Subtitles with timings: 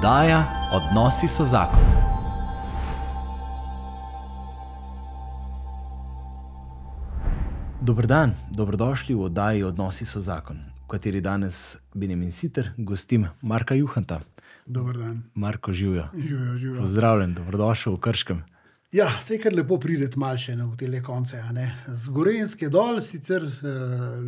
[0.00, 1.76] Oddaja Odnosi so zakon.
[7.80, 13.76] Dobro dan, dobrodošli v oddaji Odnosi so zakon, v kateri danes Benjamin Sitter gostim Marka
[13.76, 14.20] Juhanta.
[14.66, 15.22] Dober dan.
[15.34, 16.08] Marko živijo.
[16.16, 16.80] Živijo, živijo.
[16.80, 18.42] Pozdravljen, dobrodošel v Krškem.
[18.90, 21.38] Ja, vse kar lepo prideti malce v te konce.
[21.38, 21.68] a ne.
[21.86, 23.68] Z Gorenske dol, sicer eh,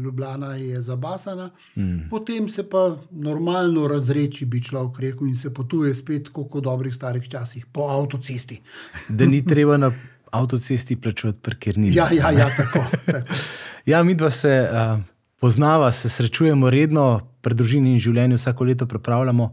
[0.04, 2.08] Ljubljana je zabasana, mm.
[2.10, 6.94] potem se pa normalno razreči, bi človek rekel, in se potuje spet, kot v dobrih
[6.94, 8.60] starih časih, po avtocesti.
[9.18, 9.90] Da ni treba na
[10.30, 11.94] avtocesti plačevati parkirnine.
[11.94, 12.86] Ja, ja, ja tako.
[13.06, 13.34] tako.
[13.86, 15.00] Ja, mi dva se uh,
[15.40, 19.48] poznava, se srečujemo redno, pri družini in življenju vsako leto pripravljamo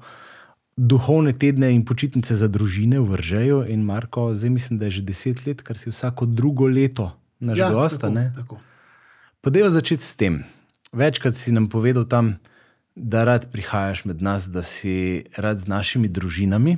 [0.80, 3.68] duhovne tedne in počitnice za družine v Vržeju.
[3.68, 7.58] In Marko, zdaj mislim, da je že deset let, kar si vsako drugo leto naš
[7.58, 8.00] Ja, gost.
[9.42, 10.44] Pa deva začeti s tem.
[10.96, 12.40] Večkrat si nam povedal tam,
[12.96, 16.78] da rad prihajaš med nas, da si rad z našimi družinami.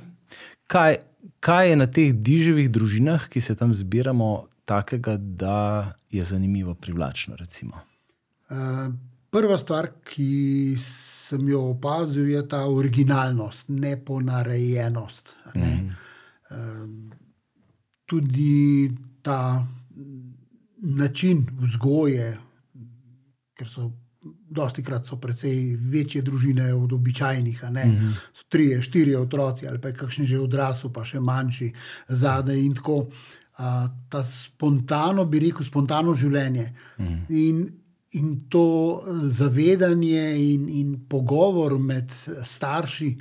[0.67, 1.01] Kaj,
[1.39, 7.35] kaj je na teh diževih družinah, ki se tam zbiramo, takega, da je zanimivo, privlačno?
[7.37, 7.81] Recimo?
[8.49, 8.89] Eh,
[9.31, 10.75] Prva stvar, ki
[11.31, 15.33] sem jo opazil, je ta originalnost, neponarejenost.
[15.55, 15.95] Ne?
[16.51, 17.11] Mm.
[18.05, 18.91] Tudi
[19.23, 19.67] ta
[20.81, 22.37] način vzgoje,
[23.55, 23.91] ker so.
[24.51, 28.17] Dosti krat so precej večje družine od običajnih, ne mm -hmm.
[28.49, 31.71] tri, štiri otroci ali pa je kakšen že odrasel, pa še manjši
[32.07, 33.07] zadaj in tako.
[33.57, 36.73] A, ta spontano, bi rekel, spontano življenje.
[36.97, 37.25] Mm -hmm.
[37.29, 37.80] in,
[38.11, 42.11] in to zavedanje in, in pogovor med
[42.43, 43.15] starši,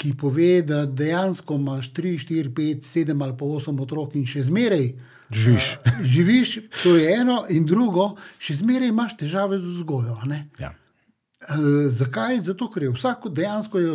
[0.00, 4.46] ki pove, da dejansko imaš 3, 4, 5, 7 ali pa 8 otrok in še
[4.48, 4.92] zmeraj.
[5.30, 5.66] Živiš.
[5.84, 10.16] a, živiš, to je eno, in drugo, še zmeraj imaš težave z vzgojo.
[10.58, 10.72] Ja.
[10.72, 11.58] E,
[11.94, 12.40] zakaj?
[12.48, 13.92] Zato, ker je vsako, dejansko je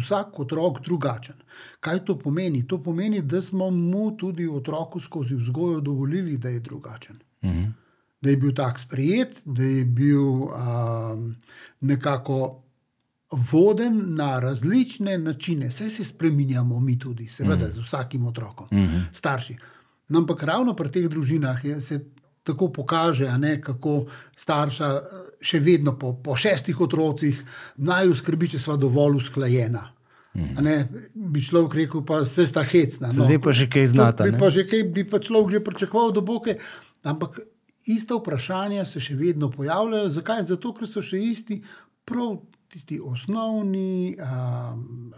[0.00, 1.36] vsak otrok drugačen.
[1.80, 2.62] Kaj to pomeni?
[2.68, 7.18] To pomeni, da smo mu tudi otroku skozi vzgojo dovolili, da je drugačen.
[7.44, 7.66] Mhm.
[8.20, 11.34] Da je bil tak sprejet, da je bil um,
[11.80, 12.62] nekako
[13.30, 15.68] voden na različne načine.
[15.68, 17.70] Vse se spremenjamo, mi tudi, seveda, mm.
[17.70, 19.02] z vsakim otrokom, mm -hmm.
[19.12, 19.56] starši.
[20.08, 22.04] No, ampak ravno pri teh družinah je, se
[22.42, 24.04] tako pokaže, ne, kako
[24.36, 25.00] starša eh,
[25.40, 27.42] še vedno po, po šestih otrocih
[27.76, 29.92] naj skrbi, če sva dovolj usklajena.
[30.36, 33.08] A Ne, bi človek rekel, pa se sta hecna.
[33.08, 33.24] no.
[33.24, 36.20] Zdaj pa že kaj znata, Bi pa, že kaj, bi pa človek že pričakoval do
[36.20, 36.58] boke.
[37.02, 37.40] Ampak
[37.86, 40.12] ista vprašanja se še vedno pojavljajo.
[40.18, 40.44] Zakaj?
[40.50, 41.60] Zato, ker so še isti,
[42.06, 42.38] prav
[42.72, 45.12] tisti osnovni um,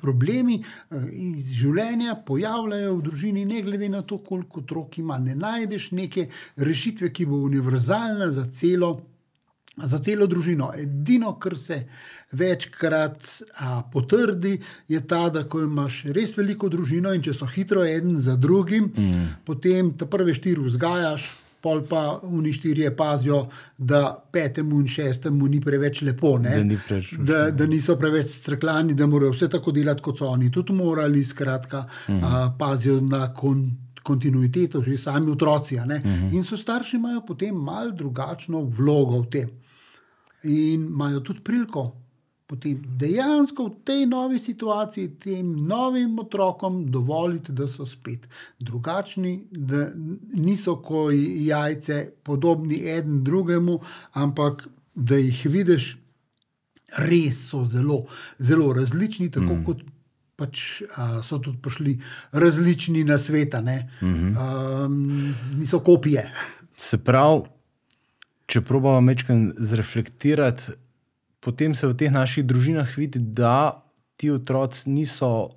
[0.00, 5.18] problemi uh, iz življenja pojavljajo v družini, ne glede na to, koliko otrok ima.
[5.18, 8.94] Ne najdeš neke rešitve, ki bo univerzalna za celo
[9.76, 10.68] za celo družino.
[10.78, 11.80] Edino, kar se
[12.32, 13.24] večkrat
[13.58, 14.58] a, potrdi,
[14.88, 18.92] je ta, da ko imaš res veliko družino in če so hitro en za drugim,
[18.94, 19.24] mm.
[19.46, 21.26] potem te prve štiri vzgajaš.
[21.64, 23.38] Pol pa oni štirje pazijo,
[23.78, 24.02] da
[24.32, 26.58] petemu in šestemu ni preveč lepo, ne?
[26.58, 30.28] Da ni preveč da, da niso preveč streklani, da morajo vse tako delati, kot so
[30.28, 31.24] oni tudi morali.
[31.24, 32.20] Skratka, mm.
[32.20, 33.64] a, pazijo na kon,
[34.04, 35.78] kontinuiteto, že sami otroci.
[35.78, 36.00] a ne.
[36.36, 39.50] In so starši imajo potem mal drugačno vlogo v tem.
[40.44, 42.03] In imajo tudi priliko
[42.46, 48.28] potem dejansko v tej novi situaciji, tem novim otrokom dovoliti, da so spet
[48.60, 49.88] drugačni, da
[50.36, 53.78] niso kot jajce, podobni en drugemu,
[54.12, 55.94] ampak da jih vidiš,
[57.08, 58.04] res so zelo,
[58.38, 59.64] zelo različni, tako mm.
[59.64, 59.82] kot.
[60.34, 61.92] Pač a, so tudi prišli
[62.34, 64.34] različni na svet, mm -hmm.
[64.34, 66.24] um, niso kopije.
[66.76, 67.44] Se pravi,
[68.46, 70.72] če probamo večkrat zreflektirati,
[71.44, 73.84] potem se v teh naših družinah vidi, da
[74.16, 75.50] ti otroci niso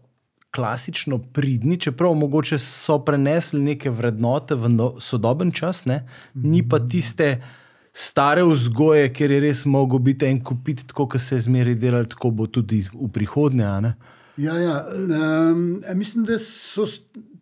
[0.51, 6.01] klasično pridni, čeprav mogoče so prenesli neke vrednote v no, sodoben čas, ne?
[6.33, 7.37] ni pa tiste
[7.93, 12.09] stare vzgoje, ker je res mogel biti en kupit, tako kot se je zmeraj delalo,
[12.09, 13.93] tako bo tudi v prihodnje.
[14.37, 14.75] Ja, ja.
[14.93, 16.85] Um, mislim, da so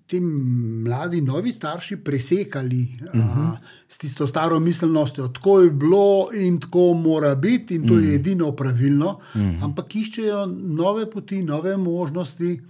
[0.08, 3.54] ti mladi, novi starši presekali uh -huh.
[3.54, 3.58] a,
[3.88, 8.04] s tisto staro miselnostjo, tako je bilo in tako mora biti, in to uh -huh.
[8.06, 9.64] je edino pravilno, uh -huh.
[9.64, 12.62] ampak iščejo nove poti, nove možnosti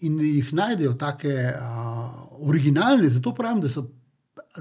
[0.00, 3.08] in jih najdejo take uh, originalne.
[3.10, 3.90] Zato pravim, da so.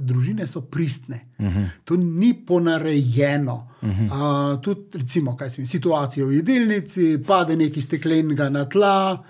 [0.01, 1.69] Družine so pristne, uh -huh.
[1.85, 3.67] to ni ponarejeno.
[3.81, 4.53] Uh -huh.
[4.53, 9.25] uh, tudi, recimo, kaj se mi situacija v jedilnici, pade nekaj steklenega na tla, Uh,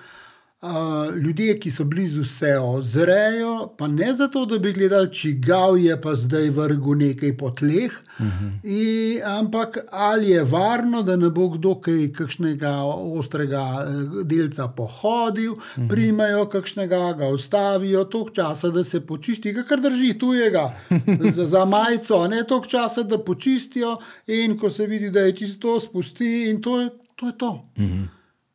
[1.22, 6.16] ljudje, ki so blizu, se ozrejo, pa ne zato, da bi gledali, čigav je pa
[6.16, 8.52] zdaj vrgel nekaj po tleh, uh -huh.
[8.64, 12.72] in, ampak ali je varno, da ne bo kdo kaj kakšnega
[13.20, 15.90] ostrega eh, delca pohodil, uh -huh.
[15.90, 20.74] primajo kakšnega, ga ustavijo, toliko časa, da se počisti, kar drži tujega
[21.36, 25.80] za, za majico, ne toliko časa, da počistijo, in ko se vidi, da je čisto
[25.80, 27.26] spusti, in to je to.
[27.26, 27.50] Je to.
[27.50, 28.08] Uh -huh.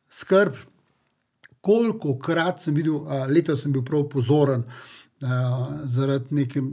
[0.09, 0.53] Skrb
[1.63, 5.29] koliko krat sem videl, uh, letos sem bil prav pozoren uh,
[5.87, 6.63] zaradi nekaj,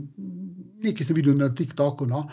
[0.83, 2.07] nekaj sem videl na TikToku.
[2.09, 2.25] No?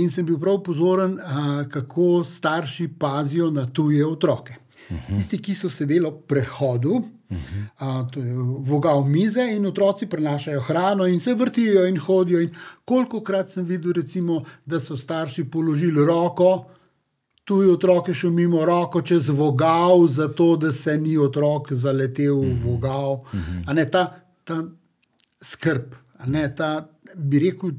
[0.00, 4.56] In sem bil prav pozoren, uh, kako starši pazijo na tuje otroke.
[4.88, 5.18] Uh -huh.
[5.18, 7.02] Tisti, ki so sedeli v prehodu, uh
[7.36, 8.02] -huh.
[8.02, 8.34] uh, to je
[8.70, 12.40] vogal mize in otroci prenašajo hrano in se vrtijo in hodijo.
[12.40, 12.50] In
[12.84, 16.64] koliko krat sem videl, recimo, da so starši položili roko
[17.46, 22.48] tu je otrok šel mimo roko čez vogal, zato da se ni otrok zaletel v
[22.52, 22.64] mhm.
[22.64, 23.20] vogal.
[23.66, 24.08] A ne ta,
[24.44, 24.64] ta
[25.42, 25.94] skrb,
[26.26, 27.76] ne ta, bi rekel,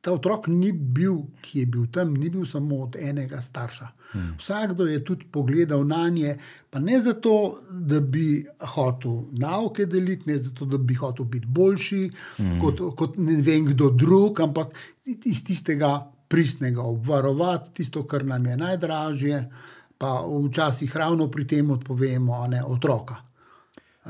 [0.00, 3.92] ta otrok ni bil, ki je bil tam, ni bil samo od enega starša.
[4.14, 4.34] Mhm.
[4.40, 6.38] Vsakdo je tudi pogledal na nje,
[6.70, 12.10] pa ne zato, da bi hotel nauke deliti, ne zato, da bi hotel biti boljši
[12.38, 12.60] mm.
[12.60, 14.72] kot, kot ne vem kdo drug, ampak
[15.04, 19.50] iz tistega pristnega obvarovati, tisto, kar nam je najdražje,
[19.98, 23.28] pa včasih ravno pri tem odpovemo, ne otroka.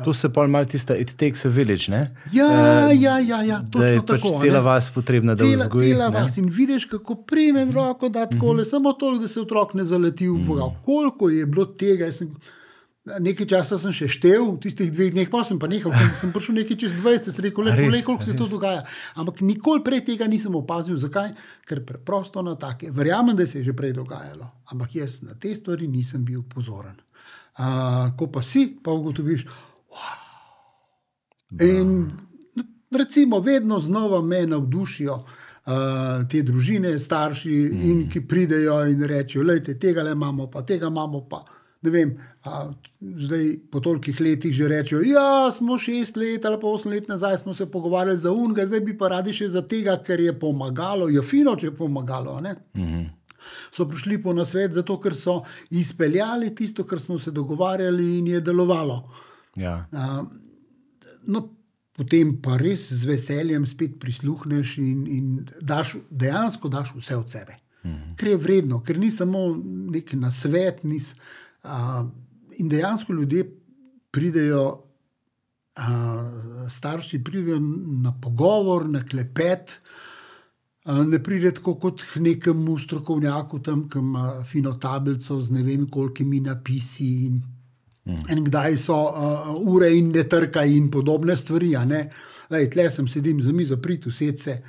[0.04, 1.90] To se pa malo tiste, it takes a village.
[1.90, 2.14] Ne?
[2.32, 4.38] Ja, uh, ja, ja, ja to je pač tako.
[4.42, 5.90] Cela vas potrebna, da cela, vzgoji.
[5.90, 8.70] Cela vas in vidiš, kako primen roko da tako, uh -huh.
[8.70, 10.66] samo toliko, da se otrok ne zaleti v vogal.
[10.66, 10.84] Uh -huh.
[10.84, 12.12] Koliko je bilo tega?
[12.12, 12.34] Sem,
[13.16, 16.32] Nekaj časa sem še števil, v tistih dveh dneh, pa sem pa nehal, ker sem
[16.34, 18.84] prišel nekaj čez 20, se rekel, le koliko se to dogaja.
[19.16, 20.98] Ampak nikoli prej tega nisem opazil.
[21.00, 21.32] Zakaj?
[21.64, 22.92] Ker preprosto na take.
[22.92, 26.96] Verjamem, da se je že prej dogajalo, ampak jaz na te stvari nisem bil pozoren.
[27.58, 29.48] Uh, ko pa si, pa ugotoviš.
[29.90, 30.28] Wow.
[31.64, 32.10] In
[32.92, 35.24] recimo, vedno znova me navdušijo.
[35.68, 37.80] Uh, te družine, starši, mm.
[37.90, 39.44] in ki pridejo in rečejo:
[39.76, 41.26] Tega le imamo, pa tega imamo.
[41.28, 41.42] Pa
[41.82, 42.70] ne vem, a,
[43.00, 47.38] zdaj po tolikih letih že rečejo, ja, smo šest let ali pa osem let nazaj
[47.38, 51.08] smo se pogovarjali za unga, zdaj bi pa radi še za tega, ker je pomagalo,
[51.08, 52.40] je fino, če je pomagalo.
[52.74, 53.06] Mhm.
[53.72, 58.40] So prišli po nasvet, zato ker so izpeljali tisto, kar smo se dogovarjali, in je
[58.40, 58.98] delovalo.
[59.56, 59.86] Ja.
[59.92, 60.24] A,
[61.26, 61.44] no,
[61.96, 65.26] potem pa res z veseljem spet prisluhneš in, in
[65.62, 67.56] daš, dejansko daš vse od sebe.
[67.86, 68.14] Mhm.
[68.18, 69.52] Ker je vredno, ker ni samo
[69.94, 71.14] nek nasvet, nisi.
[72.58, 73.44] In dejansko ljudje
[74.10, 74.64] pridejo,
[75.78, 77.58] uh, starši pridejo
[78.02, 79.78] na pogovor, na klepet.
[80.88, 85.84] Ne pride tako kot k nekemu strokovnjaku, tam, ki ima fino tablico z ne vem,
[85.90, 87.08] kolikimi napisi.
[87.26, 87.42] In,
[88.04, 88.24] mm.
[88.32, 91.74] in kdaj so uh, ure in ne trka, in podobne stvari.
[92.72, 94.60] Tle sem sedim za mizo, prid vse se.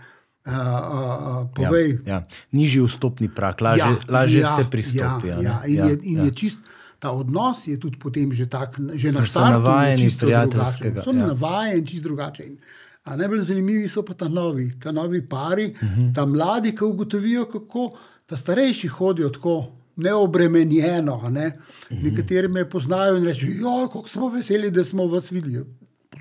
[0.50, 2.00] Uh, uh, povej.
[2.08, 2.24] Ja, ja.
[2.52, 5.28] Nižji vstopni prak, lažje, ja, lažje ja, se pristopi.
[5.28, 6.26] Ja, ja, in ja, je, in ja.
[6.26, 6.60] je čist
[7.00, 11.04] ta odnos je tudi potem že tak, že na startu, navajen, čisto prijateljskega.
[11.04, 11.26] So ja.
[11.26, 12.58] navajen, čisto drugačen.
[13.04, 16.02] A najbolj zanimivi so pa ta novi, ta novi pari, uh mhm.
[16.02, 16.16] -huh.
[16.16, 17.92] ta mladi, ki ugotovijo, kako
[18.26, 21.30] ta starejši hodijo tako neobremenjeno.
[21.30, 21.48] Ne?
[21.48, 22.06] Uh mhm.
[22.06, 22.12] -huh.
[22.12, 25.66] Nekateri me poznajo in rečejo, kako smo veseli, da smo vas videli.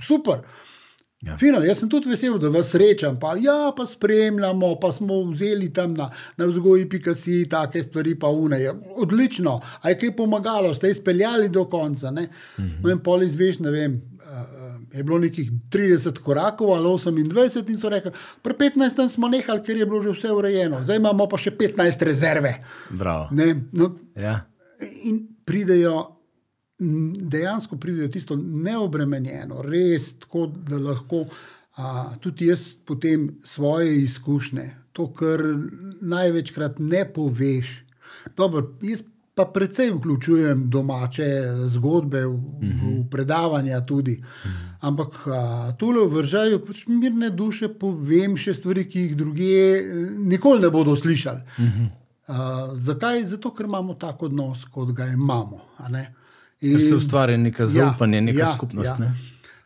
[0.07, 0.39] Super.
[1.27, 1.35] Ja.
[1.39, 5.73] Fino, jaz sem tudi vesel, da vas srečam, pa, ja, pa spremljamo, pa smo vzeli
[5.75, 6.07] tam na,
[6.39, 8.61] na vzgoji, pikasi, take stvari, pa une.
[8.63, 12.13] Ja, odlično, aj kaj pomagalo, ste izpeljali do konca.
[12.15, 13.03] Ne vem, mhm.
[13.03, 13.99] pol izveš, ne vem.
[14.95, 18.13] Je bilo nekih 30 korakov ali 28, in so rekli,
[18.43, 22.07] pri 15 smo nehali, ker je bilo že vse urejeno, zdaj imamo pa še 15
[22.07, 22.55] rezerve.
[23.73, 24.39] No, ja.
[25.11, 26.18] In pridejo
[26.79, 31.25] dejansko pridejo tisto neobremenjeno, res tako, da lahko
[31.77, 35.43] a, tudi jaz potem svoje izkušnje, to, kar
[36.01, 37.81] največkrat ne poveš.
[38.37, 39.03] Dobro, jaz
[39.39, 41.27] pa predvsem vključujem domače
[41.75, 43.03] zgodbe v, v, v mhm.
[43.11, 44.19] predavanja tudi.
[44.81, 45.15] Ampak
[45.79, 49.63] tukaj v vržaju pač mirne duše povem še stvari, ki jih druge
[50.19, 51.43] nikoli ne bodo slišali.
[52.29, 53.25] Uh, zakaj?
[53.25, 55.63] Zato, ker imamo tako odnos, kot ga imamo.
[56.61, 58.95] In, se ustvari neka zaupanje, ja, neka ja, skupnost.
[58.99, 59.05] Ja.
[59.05, 59.15] Ne?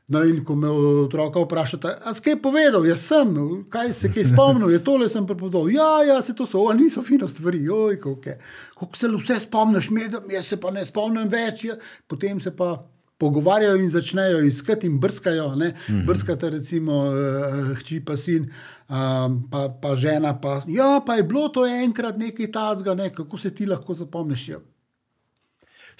[0.09, 3.31] No, in ko me otroka vprašate, a skaj povedal, jaz sem,
[3.73, 5.71] kaj se kaj spomnil, je tole sem prepovedal.
[5.73, 8.99] Ja, ja, se to so, a niso fino stvari, oj, kako okay.
[8.99, 9.89] se vse spomniš,
[10.33, 11.65] jaz se pa ne spomnim več.
[11.71, 11.79] Ja.
[12.11, 12.75] Potem se pa
[13.23, 15.49] pogovarjajo in začnejo iskati in brskajo.
[15.57, 16.07] Mm -hmm.
[16.07, 18.51] Brskate, recimo, uh, hči pa sin,
[18.91, 20.41] um, pa, pa žena.
[20.41, 24.49] Pa, ja, pa je bilo to enkrat nekaj tazga, ne, kako se ti lahko zapomniš.
[24.49, 24.59] Ja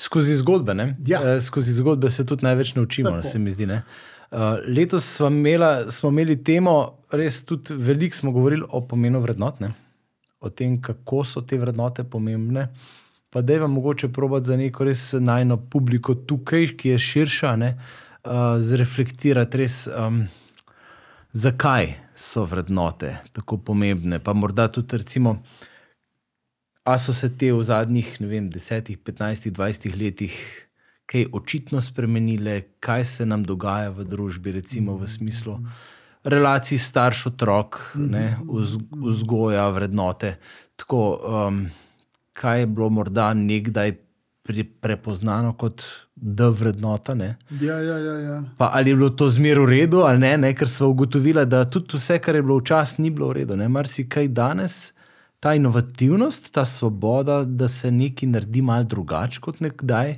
[0.03, 0.97] Skozi zgodbe, ne?
[1.07, 1.21] Ja.
[1.25, 3.29] Eh, skozi zgodbe se tudi največ naučimo, Tako.
[3.29, 3.67] se mi zdi.
[3.67, 3.83] ne.
[4.33, 9.61] Uh, letos smo, imela, smo imeli temo, res tudi veliko smo govorili o pomenu vrednot,
[9.61, 9.75] ne?
[10.41, 12.69] o tem, kako so te vrednote pomembne.
[13.31, 17.53] Pa da je vam mogoče probati za neko res najno publiko tukaj, ki je širša,
[17.57, 17.75] ne,
[18.25, 20.25] uh, zreflektirati res, um,
[21.33, 24.19] zakaj so vrednote tako pomembne.
[24.19, 25.39] Pa morda tudi, recimo,
[26.85, 30.37] a so se te v zadnjih ne vem, 10, 15, 20 letih
[31.07, 35.59] kaj očitno spremenile, kaj se nam dogaja v družbi, recimo v smislu
[36.25, 40.37] relacij starš-otrok, vz, vzgoja, vrednote.
[40.79, 41.67] Tako, um,
[42.33, 43.97] kaj je bilo morda nekdaj
[44.43, 45.83] pri, prepoznano kot
[46.15, 47.15] da vrednota.
[47.15, 47.37] Ne?
[47.61, 48.43] Ja, ja, ja, ja.
[48.59, 50.55] Pa ali je bilo to zmer v redu ali ne, ne?
[50.55, 53.59] ker smo ugotovili, da tudi vse, kar je bilo včasih, ni bilo v redu.
[53.69, 54.93] Mar si kaj danes,
[55.43, 60.15] ta inovativnost, ta svoboda, da se nekaj naredi malo drugače kot nekdaj,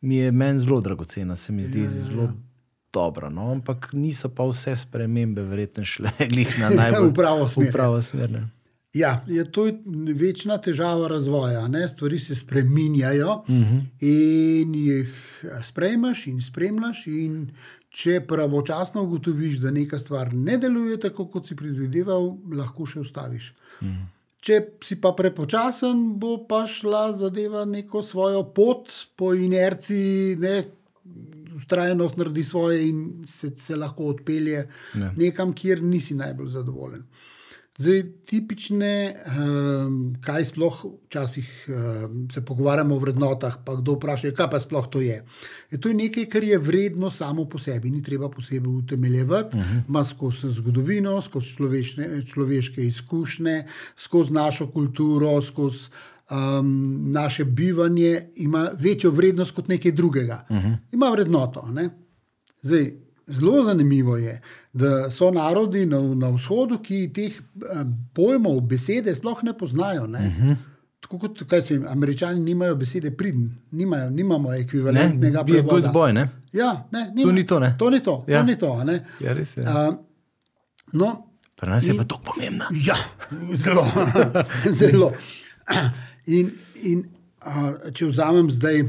[0.00, 2.00] mi je meni zelo dragocena, se mi zdi ja, ja, ja.
[2.06, 2.32] zelo
[2.92, 3.30] dobro.
[3.30, 3.52] No?
[3.52, 6.10] Ampak niso pa vse spremembe, verjetno šle
[6.62, 7.68] na najbolj v pravo smer.
[7.68, 8.42] V pravo smer ne.
[8.94, 9.68] Ja, je to
[10.14, 11.68] večna težava razvoja.
[11.68, 11.88] Ne?
[11.88, 13.80] Stvari se spreminjajo uh -huh.
[14.00, 17.06] in jih sprejmeš in spremljaš.
[17.06, 17.50] In
[17.90, 23.52] če pravočasno ugotoviš, da neka stvar ne deluje tako, kot si predvideval, lahko še ustaviš.
[23.80, 24.13] Uh -huh.
[24.44, 30.56] Če si pa prepočasen, bo pa šla zadeva neko svojo pot, po inerciji, ne,
[31.56, 34.66] ustrajnost naredi svoje in se, se lahko odpelje
[35.00, 35.12] ne.
[35.16, 37.06] nekam, kjer nisi najbolj zadovoljen.
[37.78, 40.76] Zdaj, tipične, um, kaj sploh
[41.08, 45.24] včasih um, se pogovarjamo o vrednotah, pa kdo vpraša, kaj pa sploh to je.
[45.70, 45.80] je.
[45.80, 49.82] To je nekaj, kar je vredno samo po sebi, ni treba posebej utemeljevati, uh -huh.
[49.88, 51.50] ima skozi zgodovino, skozi
[52.26, 53.64] človeške izkušnje,
[53.96, 55.88] skozi našo kulturo, skozi
[56.30, 60.46] um, naše bivanje, ima večjo vrednost kot nekaj drugega.
[60.50, 60.76] Uh -huh.
[60.92, 61.66] Ima vrednoto.
[61.72, 61.88] Ne?
[62.62, 62.92] Zdaj,
[63.26, 64.42] zelo zanimivo je
[64.74, 67.36] da so narodi na, na vzhodu, ki teh
[68.14, 70.06] pojmov, besede sploh ne poznajo.
[70.06, 70.26] Ne?
[70.26, 70.56] Uh -huh.
[71.00, 75.90] Tako kot sem, američani nimajo besede pridn, nimajo, nimamo ekvivalentnega ne, prevoda.
[75.92, 76.28] Boj, ne?
[76.52, 77.60] Ja, ne, nima, to ni to.
[77.60, 77.74] Ne?
[77.78, 78.24] To ni to.
[78.28, 78.40] Ja.
[78.40, 78.80] to, ni to
[79.20, 79.62] ja, res je.
[79.62, 79.94] Uh,
[80.92, 81.26] no,
[81.56, 82.64] Pri nas je pa to pomembno.
[82.86, 82.96] Ja,
[83.52, 83.86] zelo.
[84.80, 85.12] zelo.
[86.26, 86.50] In,
[86.82, 87.04] in
[87.46, 88.84] uh, če vzamem zdaj.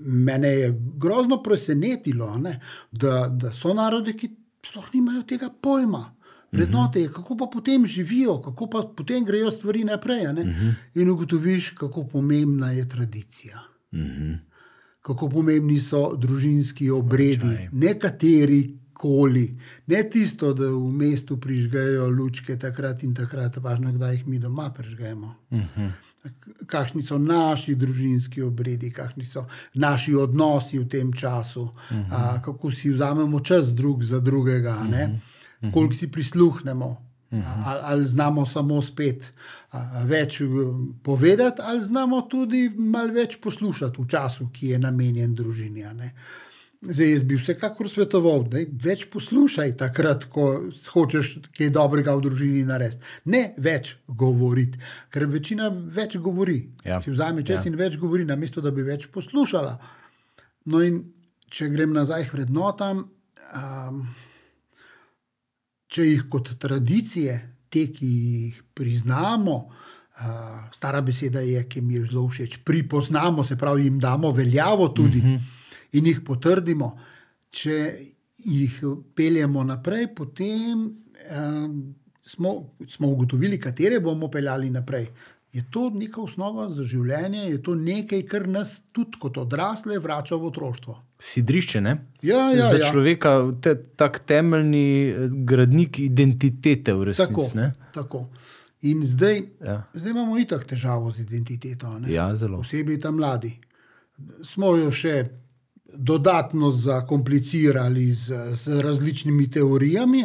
[0.00, 2.54] Mene je grozno presenetilo, ne,
[2.90, 4.30] da, da so narodi, ki
[4.66, 6.14] sploh nimajo tega pojma.
[6.52, 10.26] Vrednote je, kako pa potem živijo, kako pa potem grejo stvari naprej.
[10.26, 10.74] Uh -huh.
[10.94, 13.62] In ugotoviš, kako pomembna je tradicija.
[13.92, 14.38] Uh -huh.
[15.02, 19.54] Kako pomembni so družinski obredi, nekateri koli,
[19.86, 24.70] ne tisto, da v mestu prižgejo lučke takrat in takrat, važno, kdaj jih mi doma
[24.70, 25.34] prižgemo.
[25.50, 25.90] Uh -huh.
[26.66, 32.04] Kakšni so naši družinski obredi, kakšni so naši odnosi v tem času, uh -huh.
[32.10, 35.72] a, kako si vzamemo čas drug za drugega, uh -huh.
[35.72, 36.86] koliko si prisluhnemo,
[37.30, 37.62] uh -huh.
[37.64, 39.32] ali, ali znamo samo spet
[39.70, 40.42] a, več
[41.02, 45.84] povedati, ali znamo tudi malo več poslušati v času, ki je namenjen družini.
[46.82, 50.46] Zdaj, jaz bi vsekakor svetoval, da več poslušaj takrat, ko
[50.90, 53.06] hočeš kaj dobrega v družini narediti.
[53.30, 54.80] Ne več govoriti,
[55.14, 56.58] ker večina več govori.
[56.82, 56.98] Ja.
[57.00, 57.70] Si vzame čas Ja.
[57.70, 59.76] in več govori, namesto da bi več poslušala.
[60.74, 60.98] No, in
[61.46, 63.06] če grem nazaj k vrednotam,
[63.54, 64.02] um,
[65.86, 67.38] če jih kot tradicije,
[67.70, 73.56] te, ki jih priznamo, uh, stara beseda je, ki mi je zelo všeč, pripoznamo, se
[73.56, 75.22] pravi, jim damo veljavo tudi.
[75.22, 75.61] Uh -huh
[75.92, 76.92] in jih potrdimo,
[77.50, 77.76] če
[78.38, 78.78] jih
[79.14, 81.76] peljemo naprej, potem um,
[82.24, 82.54] smo,
[82.88, 85.06] smo ugotovili, katere bomo peljali naprej.
[85.52, 90.34] Je to neka osnova za življenje, je to nekaj, kar nas tudi kot odrasle vrača
[90.34, 90.94] v otroštvo.
[91.20, 91.92] Sidrišče, ne?
[92.22, 92.88] Ja, ja, Za ja.
[92.88, 97.28] človeka te, tak temeljni eh, gradnik identitete v resnici.
[97.28, 97.68] Tako, ne?
[97.92, 98.22] tako.
[98.82, 99.76] In zdaj, Ja.
[99.94, 101.98] zdaj imamo itak težavo z identiteto.
[101.98, 102.08] ne.
[102.10, 102.58] Ja, zelo.
[102.58, 103.52] Posebej tam mladi.
[104.42, 105.28] Smo jo še
[105.94, 110.24] dodatno zakomplicirali z, z različnimi teorijami,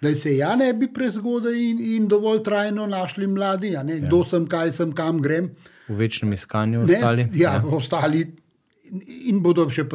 [0.00, 4.24] da se ja ne bi prezgodaj in, in dovolj trajno našli mladi, a ne, kdo
[4.24, 5.50] sem, kaj sem, kam grem.
[5.88, 7.28] V večnem iskanju Ne, ostali.
[7.34, 7.62] Ja, ja.
[7.66, 8.20] ostali
[8.90, 9.88] in, in bodo še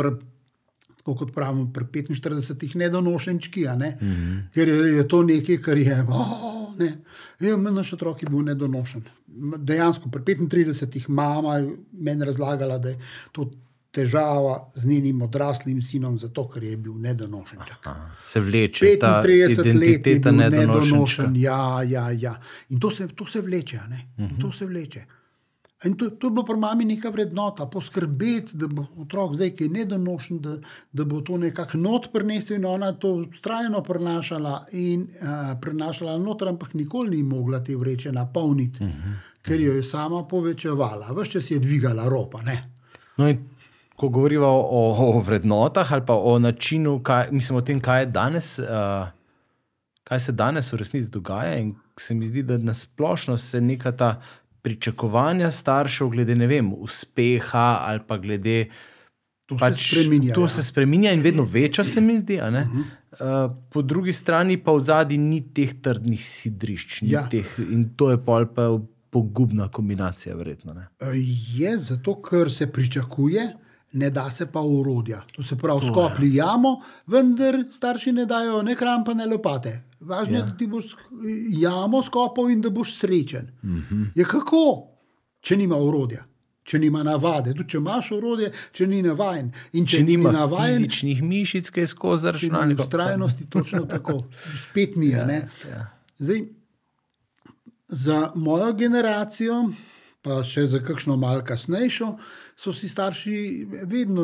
[0.98, 4.42] tako kot pravimo, pri 45-ih nedonošenčki, ne, mm -hmm.
[4.54, 6.04] ker je, je to nekaj, kar je.
[6.10, 6.98] Oh, ne.
[7.40, 9.04] Ja, naš otrok je bil nedonošen.
[9.58, 13.00] Dejansko pri 35-ih mama je meni razlagala, da je
[13.32, 13.50] to
[13.98, 17.88] težava z njenim odraslim sinom, zato ker je bil nedonošenček.
[17.89, 21.36] Aha, Se vleče ta 35 let je bil nedonošen.
[21.42, 22.36] Ja, ja, ja.
[22.70, 23.80] In to se, to se vleče.
[23.89, 24.04] ne.
[24.18, 25.06] In To se vleče.
[25.86, 29.68] In to, to je bilo pri mami neka vrednota, poskrbeti, da bo otrok zdaj, ki
[29.68, 30.56] je nedonošen, da,
[30.94, 33.12] da bo to nekako not prinesel in ona to
[33.42, 39.13] trajno prenašala in uh, prenašala noter, ampak nikoli ni mogla te vreče napolniti, uh -huh.
[39.42, 42.42] ker jo je sama povečevala, vse čas je dvigala ropa.
[42.42, 42.58] Ne?
[43.18, 43.38] No, in
[43.98, 44.82] ko govorimo o,
[45.18, 48.58] o vrednotah ali pa o načinu, kaj, mislim o tem, kaj danes.
[48.60, 49.10] Uh,
[50.08, 54.22] Kaj se danes v resnici dogaja, in se mi zdi, da nasplošno se neka ta
[54.63, 58.70] pričakovanja staršev, glede vem, uspeha ali pa glede.
[59.51, 60.34] To Pač, se spreminja.
[60.36, 60.48] to ja.
[60.48, 62.39] se spreminja in vedno večja, se mi zdi.
[62.39, 62.63] a ne?
[63.12, 67.01] Uh, po drugi strani pa v zadnji ni teh trdnih sidrišč.
[67.04, 67.27] Ja.
[67.27, 68.70] Teh, in to je pol pa
[69.12, 70.74] pogubna kombinacija, verjetno.
[70.74, 70.88] Ne?
[71.56, 73.48] Je zato, ker se pričakuje,
[73.94, 75.22] ne da se pa urodja.
[75.32, 76.75] To se pravi, skopli jamo,
[77.08, 79.72] vendar starši ne dajo ne krampa, ne lopate.
[80.00, 80.46] Važno je, Ja.
[80.46, 80.86] da ti boš
[81.51, 83.48] jamo skopal in da boš srečen.
[83.58, 84.03] Uh Mhm.
[84.15, 84.88] Je kako,
[85.41, 86.24] če nima urodja.
[86.63, 89.51] Če nima navade, tudi če imaš orodje, če ni navaden.
[89.74, 92.79] In če, Če nima ni navaden, fizičnih mišic, ki je skozi računalnik.
[92.79, 94.24] ustrajnosti, točno tako.
[94.62, 95.08] Spet ni.
[95.08, 95.24] Ja,
[95.65, 95.86] ja.
[96.20, 96.41] Zdaj,
[97.88, 99.70] za mojo generacijo,
[100.22, 102.17] pa še za kakšno malo kasnejšo,
[102.58, 104.24] so si starši vedno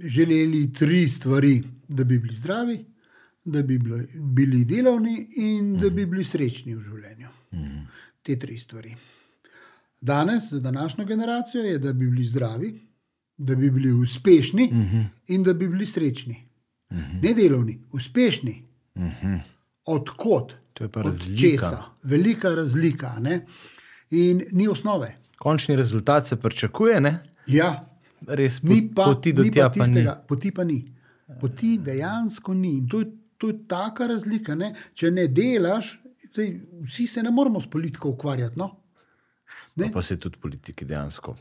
[0.00, 2.84] želeli tri stvari: da bi bili zdravi,
[3.44, 3.78] da bi
[4.14, 7.28] bili, delovni in da bi bili srečni v življenju.
[8.22, 8.94] Te tri stvari.
[10.00, 12.72] Danes, za današnjo generacijo, je, da bi bili zdravi,
[13.36, 15.04] da bi bili uspešni uh -huh.
[15.28, 16.36] in da bi bili srečni.
[16.90, 17.22] Uh -huh.
[17.22, 18.62] Ne delovni, uspešni.
[18.94, 19.40] Uh -huh.
[19.84, 20.54] Odkot?
[20.72, 21.40] To je pa Od razlika.
[21.40, 21.82] česa?
[22.02, 23.18] Velika razlika.
[23.20, 23.46] Ne?
[24.10, 25.18] In ni osnove.
[25.38, 27.20] Končni rezultat se pričakuje, ne?
[27.46, 27.70] Ja,
[28.28, 29.94] res po, ni pa, poti do ni tja pa pa ni.
[29.94, 30.80] tistega, poti pa ni.
[31.40, 32.76] Poti dejansko ni.
[32.78, 33.06] In to je,
[33.38, 34.54] to je taka razlika.
[34.54, 34.72] Ne?
[34.94, 35.98] Če ne delaš,
[36.32, 36.52] zdaj,
[36.86, 38.58] vsi se ne moramo s politiko ukvarjati.
[38.58, 38.70] No?
[39.76, 39.88] Ne?
[39.92, 41.36] Pa se tudi politiki dejansko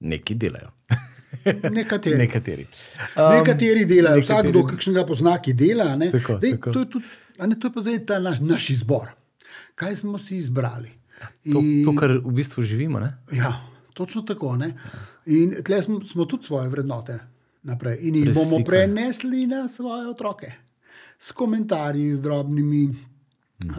[0.00, 0.72] neki delajo.
[1.76, 2.16] Nekateri.
[2.18, 2.64] Nekateri.
[3.16, 5.96] Um, nekateri delajo, nekateri- vsakdo, kakšnega pozna, ki dela.
[5.96, 6.10] ne.
[6.10, 6.72] Tako, Zdaj, tako.
[6.72, 7.04] To, je tudi,
[7.46, 9.12] ne, to je pa zdaj ta naš, naš izbor.
[9.74, 10.90] Kaj smo si izbrali?
[11.52, 13.00] To, to, kar v bistvu živimo.
[13.00, 13.12] Ne?
[13.32, 13.52] Ja,
[13.96, 14.56] točno tako.
[14.56, 14.74] Ne?
[15.26, 17.18] In tle smo, smo tudi svoje vrednote
[17.66, 20.52] naprej in jih bomo prenesli na svoje otroke.
[21.18, 22.82] S komentarji, z drobnimi,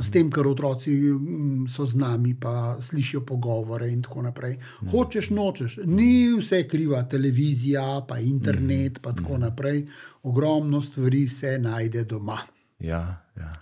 [0.01, 4.57] s tem, kar otroci mm, so z nami, pa slišijo pogovore in tako naprej.
[4.91, 9.85] Hočeš, nočeš, ni vse kriva, televizija, pa internet, pa tako naprej.
[10.23, 12.39] Ogromno stvari se najde doma.
[12.79, 13.53] Ja, ja.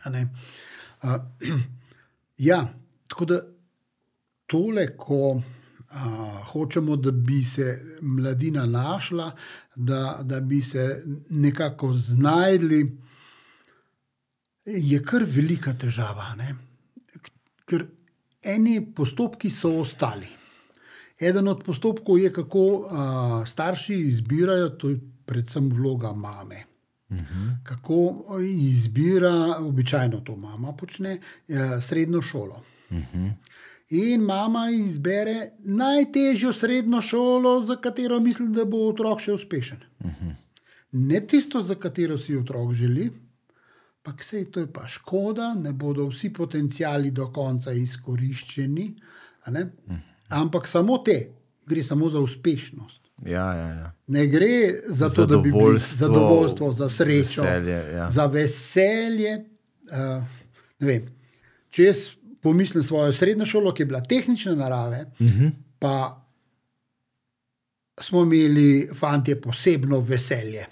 [1.04, 1.20] Uh,
[2.50, 2.64] ja,
[3.08, 3.42] tako da
[4.48, 5.42] tole, ko
[5.96, 9.32] uh, hočemo, da bi se mladina našla,
[9.76, 12.98] da, da bi se nekako znajdli,
[14.66, 16.36] je kar velika težava.
[16.38, 16.56] Ne?
[17.66, 17.86] Ker
[18.44, 20.28] eni postopki so ostali.
[21.20, 22.88] Eden od postopkov je, kako uh,
[23.48, 26.66] starši izbirajo, to je predvsem vloga mame.
[27.64, 32.62] Kako izbira, običajno to mama počne, eh, srednjo šolo.
[33.90, 39.84] In mama izbere najtežjo srednjo šolo, za katero misli, da bo otrok še uspešen.
[40.92, 43.12] Ne tisto, za katero si otrok želi,
[44.02, 48.88] pa vse to je pa škoda, ne bodo vsi potencijali do konca izkoriščeni,
[49.46, 49.66] a ne?
[50.30, 51.20] ampak samo te,
[51.68, 53.02] gre samo za uspešnost.
[53.26, 53.92] Ja, ja, ja.
[54.08, 58.10] Ne gre za to, da bi bili Zadovoljstvo, za srečo, veselje, ja.
[58.12, 59.36] za veselje.
[59.86, 60.24] Uh,
[60.80, 61.06] vem,
[61.70, 62.10] če jaz
[62.46, 65.40] pomislim svojo srednjo šolo, ki je bila tehnične narave, uh Mhm.
[65.40, 65.52] -huh.
[65.80, 66.22] pa
[68.00, 70.66] smo imeli fanti posebno veselje.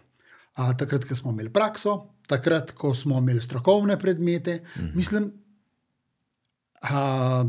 [0.53, 1.93] A, takrat, ko smo imeli prakso,
[2.27, 4.95] takrat, ko smo imeli strokovne predmete, uh -huh.
[4.95, 5.31] mislim,
[6.83, 7.45] a,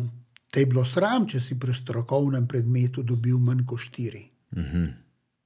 [0.51, 4.31] te je bilo sram, če si pri strokovnem predmetu dobil manj kot štiri.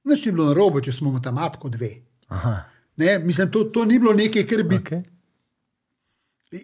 [0.03, 1.89] Nič ni bilo narobe, če smo matematiko dve.
[2.27, 2.63] Aha,
[2.97, 4.75] Ne, mislim, to, to ni bilo nekaj, kar bi.
[4.75, 5.03] okay.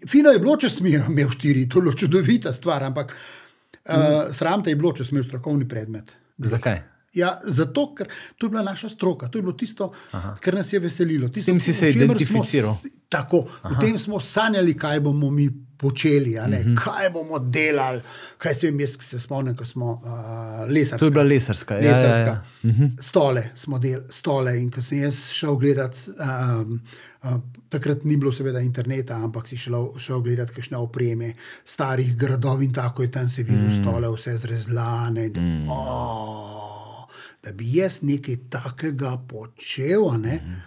[0.08, 3.92] Fino je bilo, če sem imel štiri, to je bilo čudovita stvar, ampak mm.
[3.92, 6.16] uh, sram te je bilo, če sem imel strokovni predmet.
[6.38, 6.82] Zakaj?
[7.16, 10.34] Ja, zato, ker to je bila naša stroka, to je bilo tisto, Aha.
[10.42, 11.30] kar nas je veselilo.
[11.30, 12.74] Tisto, tem si se identificiral.
[12.76, 13.72] Smo, s- tako, Aha.
[13.72, 15.46] v tem smo sanjali, kaj bomo mi
[15.78, 16.52] počeli, mm.
[16.52, 16.76] -hmm.
[16.84, 18.02] kaj bomo delali.
[18.38, 21.00] Kaj se vem, jaz se spomnim, ko smo uh, lesarski.
[21.00, 21.76] To je bila lesarska.
[21.76, 22.32] Ja, ja, Lesarska.
[22.32, 22.44] ja.
[22.64, 22.86] Mhm.
[23.00, 24.60] Stole smo delali, stole.
[24.62, 26.82] In ko sem jaz šel gledat, um,
[27.24, 27.38] uh,
[27.70, 31.34] takrat ni bilo seveda interneta, ampak si šel, šel gledat kakšne opreme,
[31.66, 33.84] starih gradov in tako je tam se videl mm.
[33.84, 35.30] stole, vse zrezlane.
[35.30, 35.70] Mm.
[35.70, 37.08] Oh,
[37.44, 40.12] da bi jaz nekaj takega počel.
[40.22, 40.40] Ne?
[40.46, 40.62] Mm.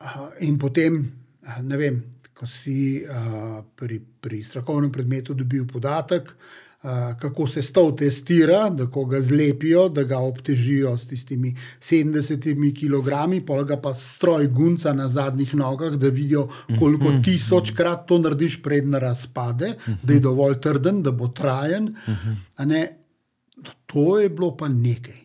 [0.00, 1.12] Uh, in potem,
[1.62, 2.02] ne vem,
[2.44, 6.28] ko si uh, pri, pri strokovnem predmetu dobil podatek.
[6.84, 12.44] Uh, kako se stov testira, da ko ga zlepijo, da ga obtežijo s tistimi 70
[12.74, 13.08] kg,
[13.46, 16.44] pol ga pa stroj gunca na zadnjih nogah, da vidijo,
[16.78, 17.22] koliko Mhm.
[17.22, 21.94] tisočkrat to narediš, predna razpade, da je dovolj trden, da bo trajen.
[22.56, 22.98] A Ne,
[23.86, 25.23] to je bilo pa nekaj.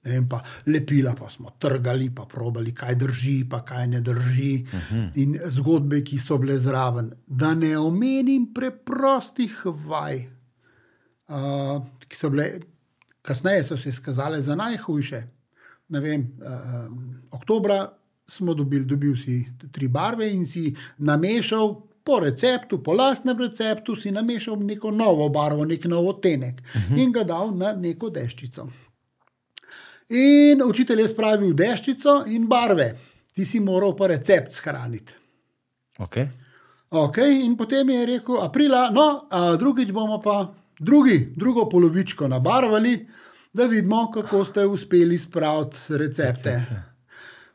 [0.00, 4.64] Vem, pa lepila pa smo trgali, pa probali, kaj drži, pa kaj ne drži.
[4.64, 5.10] Uh -huh.
[5.14, 7.12] In zgodbe, ki so bile zraven.
[7.26, 10.26] Da ne omenim preprostih vaj,
[11.28, 12.60] uh, ki so bile
[13.22, 15.22] kasneje so se izkazale za najhujše.
[15.88, 16.96] Ne vem, uh,
[17.30, 17.88] oktobra
[18.28, 21.82] smo dobili, dobil si tri barve in si namešal.
[22.04, 27.02] Po receptu, po lastnem receptu, si namešal neko novo barvo, nek nov odtenek uh -huh.
[27.02, 28.68] in ga dal na neko deščico.
[30.10, 32.90] In učitelj je spravil deščico in barve,
[33.34, 35.14] ti si moral pa recept shraniti.
[35.98, 36.26] Okay.
[36.90, 40.42] Okay, in potem je rekel, aprila, no, a drugič bomo pa
[40.78, 42.96] drugi, drugo polovičko nabarvali,
[43.52, 46.50] da vidimo, kako ste uspeli spraviti recepte.
[46.50, 46.90] recepte.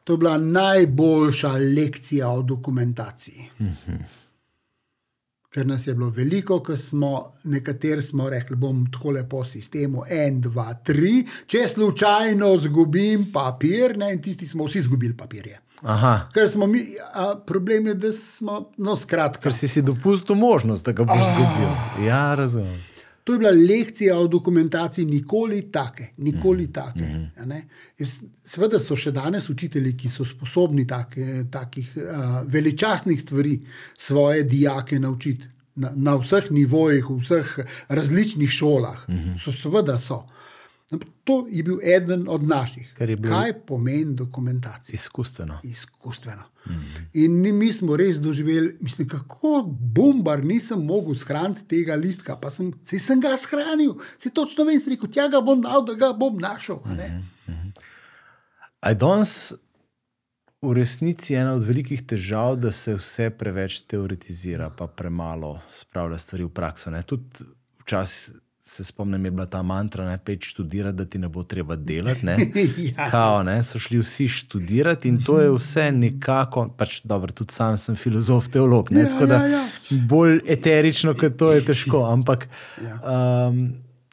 [0.05, 3.49] To je bila najboljša lekcija o dokumentaciji.
[3.59, 3.97] Uh -huh.
[5.55, 10.41] Ker nas je bilo veliko, ker smo nekateri smo rekli, bom tako lepo sistemu, en,
[10.43, 15.61] dva, tri, če slučajno izgubim papir, ne, in tisti smo vsi izgubili papirje.
[15.81, 16.11] Aha.
[16.35, 16.81] Ker smo mi,
[17.13, 19.45] a problem je, da smo, no, skratka.
[19.47, 22.05] Ker si si dopustil možnost, da ga boš izgubil.
[22.07, 22.83] Ja, razumem.
[23.25, 27.01] To je bila lekcija o dokumentaciji, nikoli take, nikoli take.
[27.01, 27.61] Mm -hmm.
[28.43, 32.03] Seveda so še danes učitelji, ki so sposobni take, takih uh,
[32.45, 33.61] veličastnih stvari
[33.97, 37.57] svoje dijake naučiti na, na vseh nivojih, v vseh
[37.87, 39.09] različnih šolah.
[39.09, 39.43] Mm -hmm.
[39.43, 40.27] so, seveda so.
[41.23, 42.93] To je bil eden od naših.
[42.97, 44.93] bil Kaj pomeni dokumentacija?
[44.93, 45.59] Izkustveno.
[45.63, 46.43] Izkustveno.
[46.65, 47.05] Mm -hmm.
[47.13, 52.73] In mi smo res doživeli, mislim, kako bombar nisem mogel shraniti tega listka, pa sem,
[52.83, 56.37] sem ga shranil, si točno vem, si rekel, tja ga bom dal, da ga bom
[56.37, 56.75] našel.
[56.75, 57.71] Mm -hmm.
[58.87, 59.53] Je danes
[60.61, 66.43] v resnici ena od velikih težav, da se vse preveč teoretizira, pa premalo spravlja stvari
[66.43, 66.91] v prakso.
[67.05, 67.25] Tudi
[67.81, 71.75] včasih se spomnim, je bila ta mantra, ne peč študirati, da ti ne bo treba
[71.75, 72.25] delati.
[72.25, 72.37] Ne?
[72.97, 73.09] ja.
[73.11, 73.63] Kao, ne?
[73.63, 78.49] So šli vsi študirati in to je vse nekako, pač dobro, tudi sam sem filozof,
[78.49, 79.05] teolog, ne?
[79.05, 79.65] Ja, tako da ja, ja.
[80.09, 82.05] bolj eterično, kot to je težko.
[82.09, 82.47] Ampak
[82.81, 82.97] Ja.
[83.47, 83.57] um,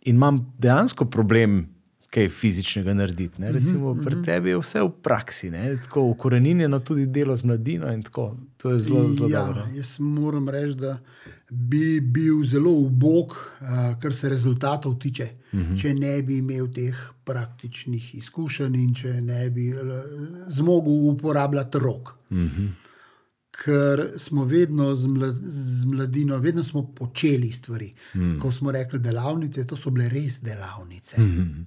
[0.04, 1.68] in imam dejansko problem.
[2.12, 3.40] Kaj fizičnega narediti.
[3.40, 3.52] Ne?
[3.52, 5.78] Recimo, pri tebi je vse v praksi, ne?
[5.80, 7.88] tako ukorenjeno tudi delo z mladino.
[8.04, 9.64] Tako, to je zelo, zelo ja, dobro.
[9.72, 10.98] Jaz moram reči, da
[11.52, 15.80] bi bil zelo ubog, uh, kar se rezultatov tiče, uh -huh.
[15.80, 19.80] če ne bi imel teh praktičnih izkušenj in če ne bi uh,
[20.48, 22.14] zmogel uporabljati rok.
[22.30, 22.68] Uh -huh.
[23.64, 27.92] Ker smo vedno z, mlad, z mladino, vedno smo počeli stvari.
[28.14, 28.38] Mm.
[28.38, 31.20] Ko smo rekli delavnice, to so bile res delavnice.
[31.20, 31.64] Mm -hmm.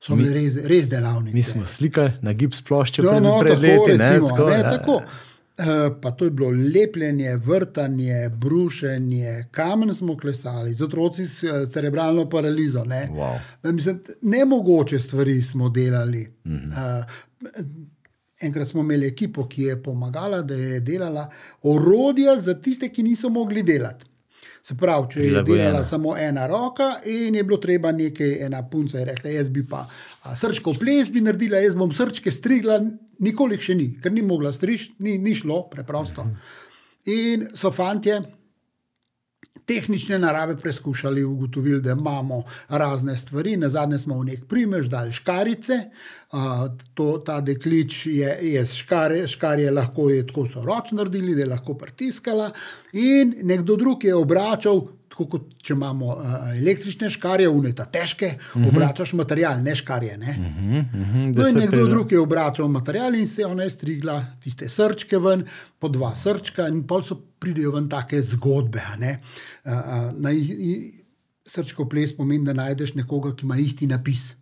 [0.00, 1.34] So bile res, res delavnice.
[1.34, 3.98] Mi smo slikali na gips plošče Ja, pred, no, pred tako, leti.
[3.98, 4.70] Ne, recimo, tako, ne, ja.
[4.70, 5.02] tako.
[5.58, 11.66] Uh, pa to je bilo lepljenje, vrtanje, brušenje, kamen smo klesali, z otroci s eh,
[11.72, 12.84] cerebralno paralizo.
[12.84, 13.38] Ne, Wow.
[13.62, 16.28] Da, mislim, nemogoče stvari smo delali.
[16.44, 16.98] Mm -hmm.
[16.98, 17.04] uh,
[18.40, 21.30] enkrat smo imeli ekipo, ki je pomagala, da je delala
[21.62, 24.06] orodja za tiste, ki niso mogli delati.
[24.68, 28.98] Se pravi, če je delala samo ena roka in je bilo treba nekaj, ena punca
[28.98, 32.76] je rekla, jaz bi pa a, srčko ples bi naredila, jaz bom srčke strigla,
[33.24, 36.26] nikoli še ni, ker ni mogla striž, ni, ni šlo preprosto.
[37.08, 38.18] In so fantje
[39.68, 43.56] tehnične narave preizkušali, ugotovili, da imamo razne stvari.
[43.56, 45.78] Na zadnje smo v nek primež dali škarice,
[46.32, 51.44] a, to, ta deklič je, je škare, škarje lahko je tako so ročno naredili, da
[51.44, 52.50] je lahko pritiskala,
[52.92, 54.86] in nekdo drug je obračal.
[55.18, 58.68] Tako kot če imamo uh, električne škarje, uneta težke, uh -huh.
[58.68, 60.18] obračaš material, ne škarje.
[60.18, 60.26] Ne?
[60.28, 60.84] Uh -huh.
[60.84, 64.26] Mhm, mhm, da No, nekdo prela- drug je obračal material in se ona je strigla
[64.40, 65.44] tiste srčke ven,
[65.78, 68.80] po dva srčka, in pol so pridejo ven take zgodbe.
[68.80, 69.16] A,
[69.64, 70.92] a, Na i-
[71.46, 74.32] srčko ples pomeni, da najdeš nekoga, ki ima isti napis.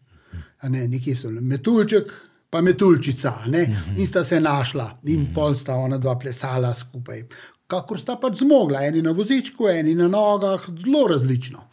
[0.61, 2.12] A Ne, nekje so metulček,
[2.51, 3.67] pa metulčica, ne?
[3.97, 7.23] in sta se našla, in pol sta ona dva plesala skupaj.
[7.67, 11.65] Kakor sta pač zmogla, eni na vozičku, eni na nogah, zelo različno.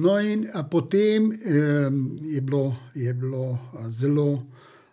[0.00, 3.58] No, in potem em, je bilo, je bilo
[3.92, 4.42] zelo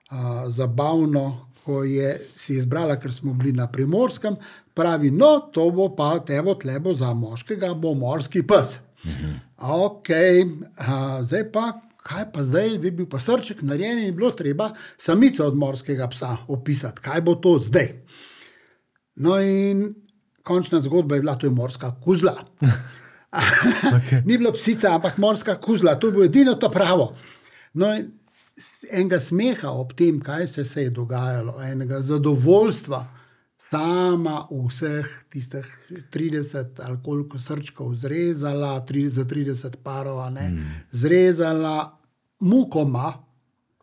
[0.09, 4.35] a, zabavno, ko je si izbrala, ker smo bili na primorskem,
[4.75, 8.79] pravi, no, to bo pa tevo tlebo za moškega, bo morski pes.
[9.57, 10.09] Ok,
[10.77, 11.73] a, zdaj pa.
[12.07, 15.57] Kaj pa zdaj, da je bil pa srček narejen in je bilo treba samico od
[15.59, 17.89] morskega psa opisati, kaj bo to zdaj.
[19.19, 19.89] No, in
[20.47, 22.37] končna zgodba je bila, to je morska kuzla.
[23.37, 24.21] Okay.
[24.25, 27.11] Ni bilo psica, ampak morska kuzla, to je bilo edino to pravo.
[27.73, 27.89] No,
[28.89, 33.01] enega smeha ob tem, kaj se, se je dogajalo, enega zadovoljstva,
[33.57, 35.65] sama vseh tistih
[36.13, 40.65] 30 ali koliko srčkov zrezala, 30, 30 parov, mm.
[40.91, 41.99] zrezala
[42.39, 43.13] mukoma,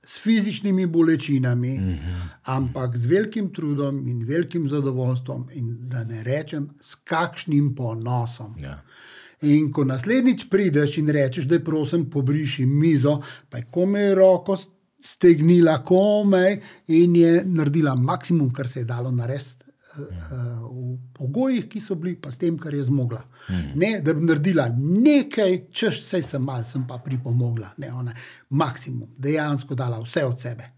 [0.07, 2.29] s fizičnimi bolečinami, mm -hmm.
[2.43, 8.55] ampak z velikim trudom in velikim zadovoljstvom, in da ne rečem, s kakšnim ponosom.
[8.63, 8.83] Ja.
[9.43, 14.57] In ko naslednjič prideš in rečeš, da je prosim, pobriši mizo, pa je komaj roko
[15.01, 19.74] stegnila, komaj in je naredila maksimum, kar se je dalo narediti.
[19.97, 23.23] V pogojih, ki so bili, pa s tem, kar je zmogla.
[23.49, 23.73] Mm.
[23.81, 27.75] Ne, da bi naredila nekaj, češ, vse sem mal, sem pa pripomogla.
[27.79, 28.15] Ne, ona,
[28.51, 30.71] maksimum, dejansko dala vse od sebe.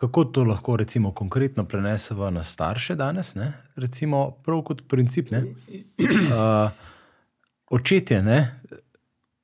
[0.00, 3.34] Kako to lahko recimo, konkretno prenesemo na starše danes?
[3.34, 3.52] Ne?
[3.76, 5.28] Recimo, prav kot princip.
[5.32, 6.70] Uh,
[7.76, 8.60] očetje, ne?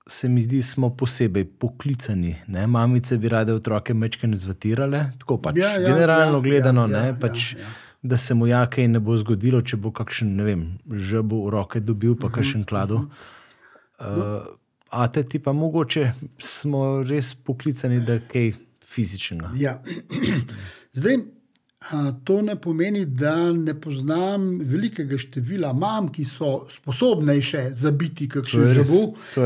[0.06, 2.36] se mi zdi, smo posebej poklicani.
[2.46, 2.66] Ne?
[2.66, 6.86] Mamice bi rade otroke mečke zvatirale, tako pač ja, ja, generalno ja, gledano.
[6.90, 7.72] Ja, ja, pač, ja, ja.
[8.06, 11.40] Da se mu ja kaj ne bo zgodilo, če bo kakšen, ne vem, že bo
[11.46, 12.96] v roke dobil, pa uh -huh, kakšen kladu.
[12.96, 13.02] Uh
[13.98, 14.42] -huh.
[14.42, 14.46] uh,
[14.90, 18.52] a te ti pa mogoče smo res poklicani, da kaj
[18.84, 19.50] fizičnega.
[19.54, 19.82] Ja.
[20.98, 21.16] Zdaj,
[22.24, 29.00] To ne pomeni, da ne poznam velikega števila mam, ki so sposobnejše zabiti kakšen žabu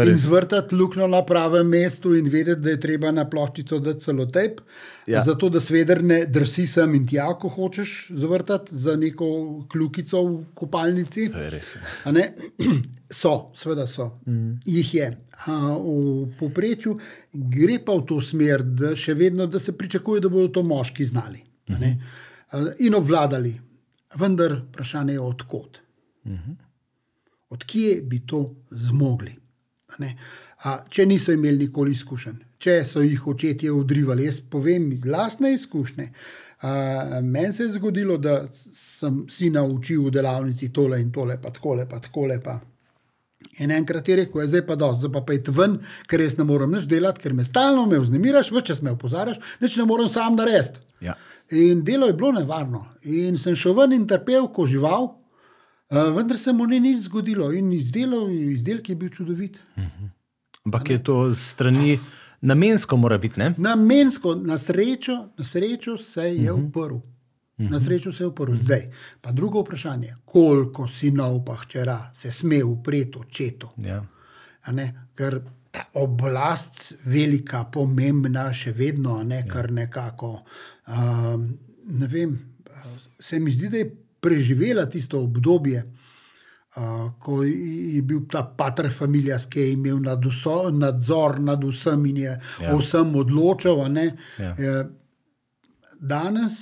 [0.06, 4.28] in zvrtati luknjo na pravem mestu in vedeti, da je treba na ploščico dati celo
[4.30, 4.62] tep.
[5.10, 5.24] Ja.
[5.26, 10.40] Zato, da sveder ne drsi sem in tja, ko hočeš zvrtati za neko kljukico v
[10.54, 11.28] kopalnici.
[13.10, 14.04] So, seveda so.
[14.30, 14.60] Mm.
[14.70, 15.06] Jih je.
[15.50, 16.92] V povprečju
[17.32, 21.08] gre pa v to smer, da še vedno da se pričakuje, da bodo to moški
[21.10, 21.49] znali.
[21.78, 22.00] Mm -hmm.
[22.52, 23.60] Eh, in obvladali.
[24.18, 25.80] Vendar vprašanje je, odkot.
[26.24, 26.54] Uh -huh.
[27.48, 29.36] Odkje bi to zmogli?
[30.62, 35.54] A, če niso imeli nikoli izkušenj, če so jih očetje odrivali, jaz povem iz vlastne
[35.54, 36.12] izkušnje.
[37.22, 41.78] Meni se je zgodilo, da sem si naučil v delavnici tole in tole, pa tako,
[41.90, 42.28] pa tako.
[42.44, 42.60] Pa.
[43.58, 46.76] In enkrat je rekel, zdaj pa dosti, zdaj pa pojdi ven, ker res ne morem
[46.76, 50.36] več delati, ker me stalno me vznemiraš, več čas me opozarjaš, več ne morem sam
[50.36, 50.84] narediti.
[51.00, 51.16] Ja.
[51.50, 52.84] In delo je bilo nevarno.
[53.02, 55.08] In sem šel ven in trpel, ko žival,
[55.90, 59.62] uh, vendar se mu ni nič zgodilo in izdelal, izdelek je bil čudovit.
[59.78, 60.10] Mhm.
[60.64, 61.98] Ampak je to strani.
[62.40, 63.40] Namensko mora biti.
[63.40, 63.54] Ne?
[63.58, 66.64] Namensko, na srečo, na srečo se je mhm.
[66.64, 66.96] uprl.
[67.58, 67.84] Na mhm.
[67.84, 68.54] srečo se je uprl.
[68.54, 73.68] Zdaj, pa drugo vprašanje, koliko sinov pa hčera se sme upreti očetu.
[73.76, 74.04] Ja.
[75.14, 79.46] Ker ta oblast, velika, pomembna, še vedno, ne, ja.
[79.46, 80.40] kar nekako.
[80.90, 82.38] Um, ne vem,
[83.18, 85.82] se mi zdi, da je preživela tisto obdobje,
[86.76, 92.06] uh, ko je bil ta pater familijas, ki je imel nad vso, nadzor nad vsem
[92.06, 92.74] in je ja.
[92.76, 93.84] vsem odločal.
[94.38, 94.84] Ja.
[96.00, 96.56] Danes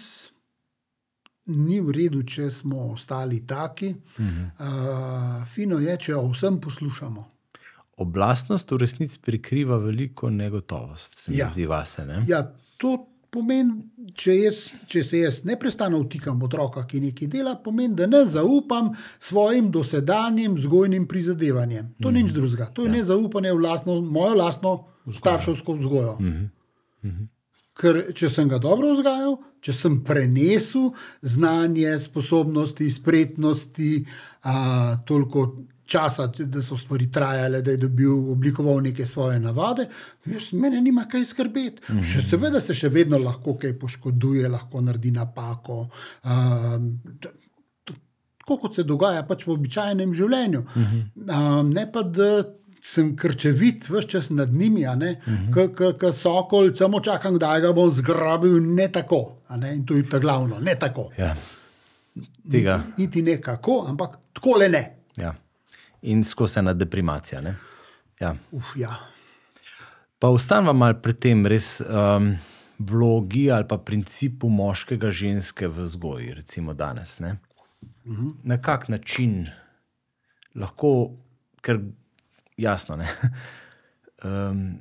[1.48, 3.94] ni v redu, če smo ostali taki.
[4.20, 4.46] Mhm.
[4.58, 7.26] Uh, fino je, če o vsem poslušamo
[7.98, 11.48] oblastnost v resnici prikriva veliko negotovost, se mi ja.
[11.50, 12.06] zdi, vase.
[12.06, 12.22] Ne?
[12.28, 12.44] Ja,
[12.76, 12.94] to
[13.30, 13.82] pomeni,
[14.14, 18.24] če, jaz, če se jaz neprestano vtikam v otroka, ki nekaj dela, pomeni, da ne
[18.26, 21.94] zaupam svojim dosedanjim vzgojnim prizadevanjem.
[22.02, 22.14] To mm -hmm.
[22.14, 22.92] ni nič drugega, to je ja.
[22.92, 25.18] nezaupanje v lastno, mojo lastno vzgojo.
[25.18, 26.16] starševsko vzgojo.
[26.20, 26.48] Mm -hmm.
[27.02, 27.26] Mm -hmm.
[27.78, 30.90] Ker če sem ga dobro vzgajal, če sem prenesel
[31.22, 34.06] znanje, sposobnosti, spretnosti,
[34.42, 35.56] a, toliko
[35.88, 39.86] časa, da so stvari trajale, da je dobil oblikoval neke svoje navade,
[40.26, 41.82] jaz, mene nima kaj skrbeti.
[41.88, 42.12] Mm -hmm.
[42.12, 45.88] še, seveda se še vedno lahko kaj poškoduje, lahko naredi napako.
[46.24, 47.00] Um,
[48.48, 50.60] Tako kot se dogaja pač v običajnem življenju.
[50.60, 51.60] Uh -huh.
[51.60, 52.44] um, ne pa, da
[52.80, 55.98] sem krčevit, vse čas nad njimi, uh -huh.
[55.98, 59.36] kot sokol, samo čakam, da ga bom zgrabil, ne tako.
[59.56, 59.74] Ne?
[59.76, 61.10] In to je ta glavno, ne tako.
[61.18, 61.36] Ja.
[62.44, 64.96] Niti, niti ne kako, ampak tako le ne.
[65.16, 65.34] Ja
[66.02, 67.42] in skozi ena deprimacija.
[68.20, 68.34] Ja.
[68.52, 68.96] Uf, ja.
[70.18, 72.32] Pa ostanemo malo pri tem res um,
[72.78, 77.18] vlogi ali pa principu moškega, ženske v vzgoji, recimo danes.
[77.20, 77.36] Ne?
[78.06, 78.28] Mhm.
[78.42, 79.46] Na kak način
[80.54, 81.12] lahko,
[81.62, 81.80] ker
[82.56, 82.98] jasno.
[84.18, 84.80] Um,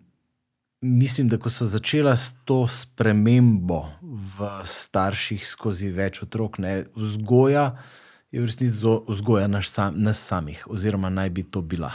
[0.82, 7.68] mislim, da ko so začela s to spremembo v starših skozi več otrok, ne, vzgoja
[8.38, 11.92] je v resnici vzgoja nas, sam, nas samih, oziroma naj bi to bila.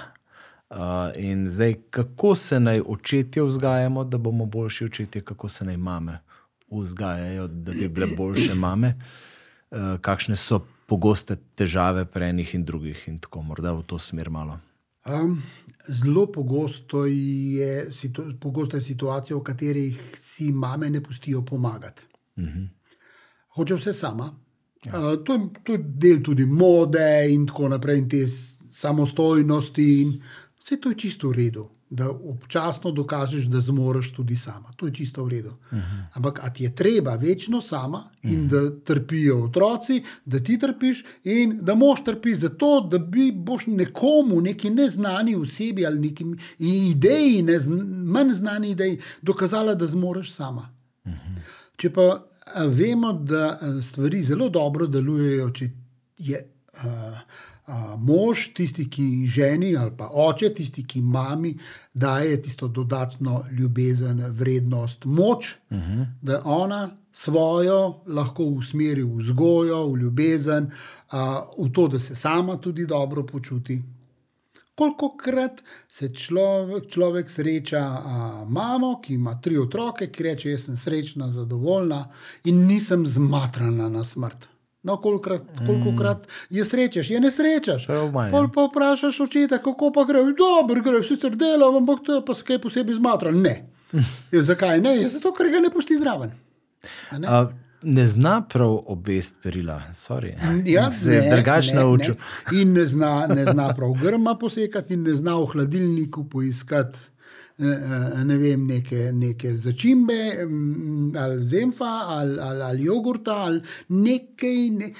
[0.70, 0.78] Uh,
[1.16, 6.18] in zdaj, kako se naj očetje vzgajamo, da bomo boljši očetje, kako se naj mame
[6.70, 8.94] vzgajajo, da bi bile boljše mame,
[9.70, 14.30] uh, kakšne so pogoste težave pri enih in drugih, in tako morda v to smer
[14.30, 14.58] malo.
[15.06, 15.42] Um,
[15.88, 22.02] zelo pogosto je, situ, pogosto je situacija, v katerih si mame ne pustijo pomagati.
[22.36, 22.68] Uh -huh.
[23.48, 24.41] Hoče vse sama.
[24.84, 24.98] Ja.
[24.98, 28.24] Uh, to, je, to je del tudi mode in tako naprej, in te
[28.70, 29.86] samostojnosti.
[30.02, 30.16] In
[30.58, 34.72] vse to je čisto v redu da občasno dokažeš, da zmoriš tudi sama.
[34.76, 35.48] To je čisto v redu.
[35.48, 35.80] Uh mhm.
[35.80, 36.04] -huh.
[36.12, 38.46] Ampak a ti je treba večno sama in uh mhm.
[38.46, 38.70] -huh.
[38.70, 44.40] da trpijo otroci, da ti trpiš in da moš trpi zato, da bi boš nekomu,
[44.40, 46.24] neki neznani osebi ali neki
[46.58, 47.58] ideji, ne,
[48.04, 50.68] manj znani ideji, dokazala, da zmoriš sama.
[51.04, 51.34] Uh mhm.
[51.34, 51.40] -huh.
[51.76, 52.24] Če pa
[52.68, 55.70] vemo, da stvari zelo dobro delujejo, če
[56.18, 56.48] je.
[56.72, 57.18] Uh,
[57.98, 61.54] mož, tisti, ki ženi, ali pa oče, tisti, ki mami,
[61.94, 66.00] daje tisto dodatno ljubezen, vrednost, moč, uh mhm.
[66.00, 66.06] -huh.
[66.22, 70.70] da ona svojo lahko usmeri v vzgojo, v ljubezen,
[71.10, 73.82] a, v to, da se sama tudi dobro počuti.
[74.74, 80.64] Koliko krat se človek, človek sreča, a, mamo, ki ima tri otroke, ki reče: Jaz
[80.64, 82.06] sem srečna, zadovoljna
[82.44, 84.48] in nisem zmatrana na smrt.
[84.82, 86.56] No, kolikrat, kolikrat mm.
[86.56, 87.86] je srečaš, je ne srečaš.
[88.30, 90.24] Pol pa vprašaš očeta, kako pa gre.
[90.38, 93.38] Dobro, gre, sicer delam, ampak to je pa skaj posebej zmatran.
[93.40, 93.68] Ne.
[94.32, 94.96] Je, zakaj ne?
[94.96, 96.32] Je zato, ker ga ne pusti zraven.
[97.28, 97.44] A,
[97.82, 99.82] ne zna prav obest perila,
[100.64, 102.14] ja, se je drugače naučil.
[102.52, 102.60] Ne.
[102.60, 106.98] In ne zna, ne zna prav grma posekati, in ne zna v hladilniku poiskati.
[107.58, 113.60] Eh, eh, ne vem, neke, neke začimbe, mm, ali zemfa, ali, ali, ali jogurta, ali
[113.88, 114.70] nekaj.
[114.70, 114.92] Ne.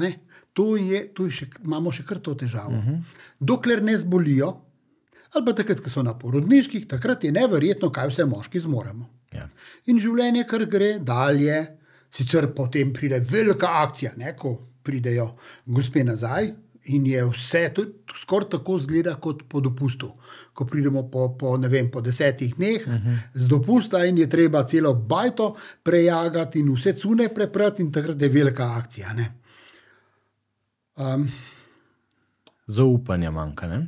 [0.00, 0.12] Ne?
[0.52, 2.70] To je, to je še, imamo še kar to težavo.
[2.70, 2.90] Uh mhm.
[2.90, 3.24] -huh.
[3.40, 4.60] Dokler ne zbolijo,
[5.34, 9.19] ali pa takrat, ko so na porodniških, takrat je neverjetno, kaj vse moški zmoremo.
[9.34, 9.48] Ja.
[9.86, 11.60] In življenje, kar gre dalje,
[12.10, 15.30] sicer potem pride velika akcija, ne, ko pridejo
[15.66, 16.52] gospe nazaj,
[16.84, 17.74] In je vse
[18.22, 20.08] skoraj tako zgleda kot po dopustu.
[20.54, 23.18] Ko pridemo po, po, vem, po desetih dneh uh -huh.
[23.34, 28.28] z dopusta, in je treba celo bajto prejagati, in vse cune preprati, in takrat je
[28.28, 29.14] velika akcija.
[30.96, 31.28] Um,
[32.66, 33.66] Zaupanja manjka.
[33.66, 33.86] Ne?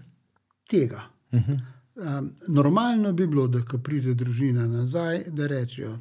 [0.69, 1.03] Tega.
[1.33, 1.61] Uh -huh.
[1.95, 5.99] Um, normalno bi bilo, da ko pride družina nazaj, da rečejo.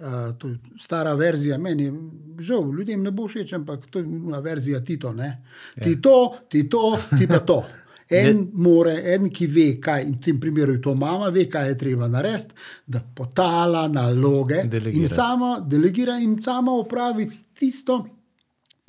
[0.00, 0.06] Uh,
[0.38, 1.92] to je stara verzija, meni je
[2.38, 5.12] žal, ljudem ne bo všeč, ampak to je ena verzija Tito.
[5.18, 5.34] Ja.
[5.82, 7.64] Ti to, ti to, ti pa to.
[8.10, 11.68] En, more, en, ki ve, kaj in v tem primeru je to mama, ve, kaj
[11.68, 15.02] je treba narediti, da potala naloge delegira.
[15.02, 18.00] in sama delegira in sama opravi tisto,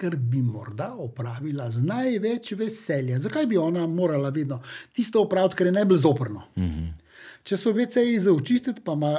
[0.02, 3.20] kar bi morda opravila z največ veselja.
[3.22, 4.62] Zakaj bi ona morala vedno
[4.94, 6.44] tisto opraviti, kar je najbolj zoprno?
[6.58, 6.90] Mm -hmm.
[7.44, 9.14] Če so VC-ji za očistiti, pa ima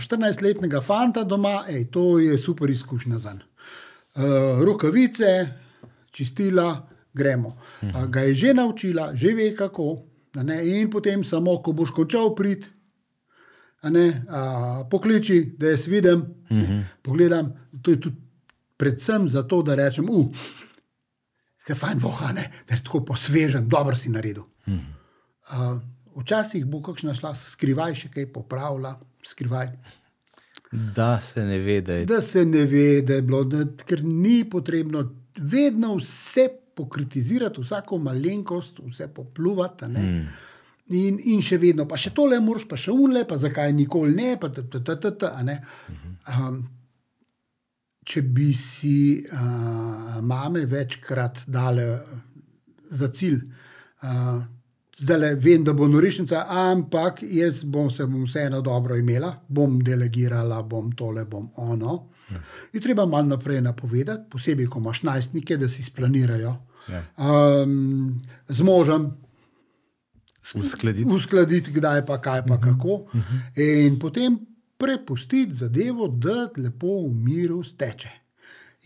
[0.00, 3.44] 14-letnega fanta doma, ej, to je super izkušnja za njega.
[4.10, 5.48] Uh, rokavice,
[6.10, 7.56] čistila, gremo.
[7.82, 10.02] Uh, ga je že naučila, že ve kako.
[10.62, 12.66] In potem samo, ko boš končal prid,
[13.82, 16.82] ne, a, pokliči, da jaz vidim, uh -huh.
[17.02, 17.52] pogledam.
[17.82, 18.16] To je tudi
[18.80, 20.48] predvsem zato, da rečem, uh,
[21.60, 24.46] se fajn voha, ne, da je tako posvežen, dobro si naredil.
[24.66, 24.80] -huh.
[25.52, 25.80] uh,
[26.20, 29.68] Včasih bo kakšna šla skrivaj, še kaj popravila, skrivaj.
[30.72, 34.02] Da se ne ve, da je, da se ne ve, da je bilo, da, ker
[34.04, 35.04] ni potrebno
[35.36, 39.84] vedno vse pokritizirati, vsako malenkost, vse popluvati.
[39.84, 40.28] Mm.
[40.98, 44.36] In, in še vedno, pa še tole, moraš pa še unle, pa zakaj nikoli ne.
[44.40, 45.60] Pa, ta, ta, ta, ta, ne?
[46.34, 46.64] Um,
[48.04, 51.86] če bi si uh, mame večkrat dale
[52.90, 53.40] za cilj.
[54.02, 54.40] Uh,
[55.00, 60.62] zdaj vem, da bo norišnica, ampak jaz bom se bom vseeno dobro imela, bom delegirala,
[60.62, 61.98] bom tole, bom ono.
[62.30, 62.42] Ja.
[62.72, 66.54] Je treba malo naprej napovedati, posebej, ko imaš najstnike, da si splanirajo
[66.88, 67.02] ja.
[67.16, 69.10] um, z možem.
[70.54, 71.10] Uskladiti.
[71.10, 72.70] uskladiti, kdaj pa kaj, pa uh mhm.
[72.70, 72.76] -huh.
[72.76, 72.88] kako.
[72.88, 73.36] Uh mhm.
[73.56, 73.86] -huh.
[73.86, 74.38] In potem
[74.80, 78.16] prepustiti zadevo, da lepo v miru steče.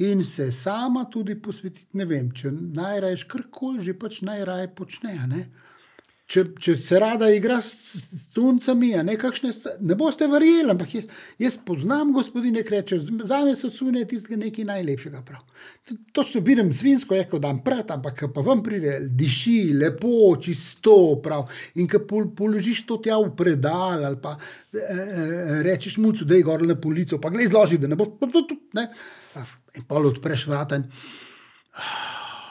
[0.04, 5.14] In se sama tudi posvetiti, ne vem, če najraje, kar koli že pač najraje počne.
[5.14, 5.62] Uh
[6.24, 8.00] Če, če se rada igra s
[8.32, 9.50] suncami, ne, kakšne,
[9.84, 14.40] ne boste verjeli, ampak jaz, jaz poznam gospodine, ki reče: Za me so sunce tistega
[14.40, 15.20] nekaj najlepšega.
[15.28, 15.42] Prav.
[16.16, 20.94] To še vidim svinsko, je kot dan pred, ampak pa vam pride, diši, lepo, čisto.
[21.24, 21.44] Prav.
[21.80, 26.38] In ko pol, položiš to tja v predal, ali pa e, e, rečeš mu, da
[26.38, 28.16] je gor na polico, pa gledaj zloži, da ne boš.
[28.78, 28.88] Ne.
[29.76, 30.80] In pa odpreš vrata.
[30.80, 30.88] In,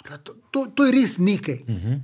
[0.05, 1.63] prav, to, to, to je res nekaj.
[1.65, 1.93] Uh mhm.
[1.93, 2.01] -huh.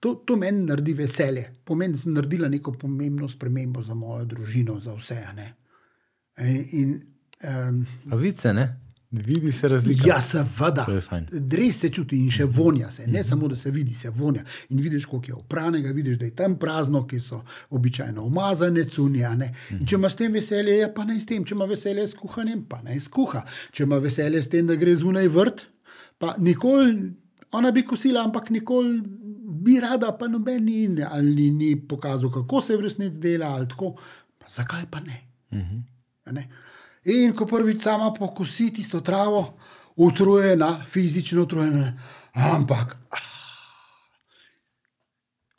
[0.00, 4.78] To, to meni naredi veselje, pomeni, da sem naredila neko pomembno spremembo za mojo družino,
[4.78, 5.16] za vse.
[6.38, 7.00] In,
[7.42, 7.86] um,
[8.20, 8.87] vice, ne?
[9.10, 10.08] Vidi se razlika.
[10.08, 10.84] Ja, seveda.
[11.56, 13.06] Res se čuti in še vonja se.
[13.08, 14.42] Ne samo, da se vidi, se vonja.
[14.68, 17.40] In vidiš, koliko je opranega, vidiš, da je tam prazno, ki so
[17.70, 19.32] običajno umazane, cunja.
[19.34, 19.48] Ne?
[19.78, 21.44] In če ima s tem veselje, je pa naj s tem.
[21.44, 23.46] Če ima veselje s kuhanjem, pa naj skuha.
[23.72, 25.64] Če ima veselje s tem, da gre zunaj vrt,
[26.20, 27.08] pa nikoli,
[27.56, 29.00] ona bi kosila, ampak nikoli
[29.58, 33.72] bi rada, pa noben ni, ali ni, ni pokazal, kako se v resnici dela, ali
[33.72, 33.94] tako.
[34.38, 35.22] Pa zakaj pa ne?
[36.28, 36.50] A ne?
[37.08, 39.56] In ko prvič sama pokosi tisto travo,
[39.96, 41.92] utrujena, fizično utrujena,
[42.34, 42.96] ampak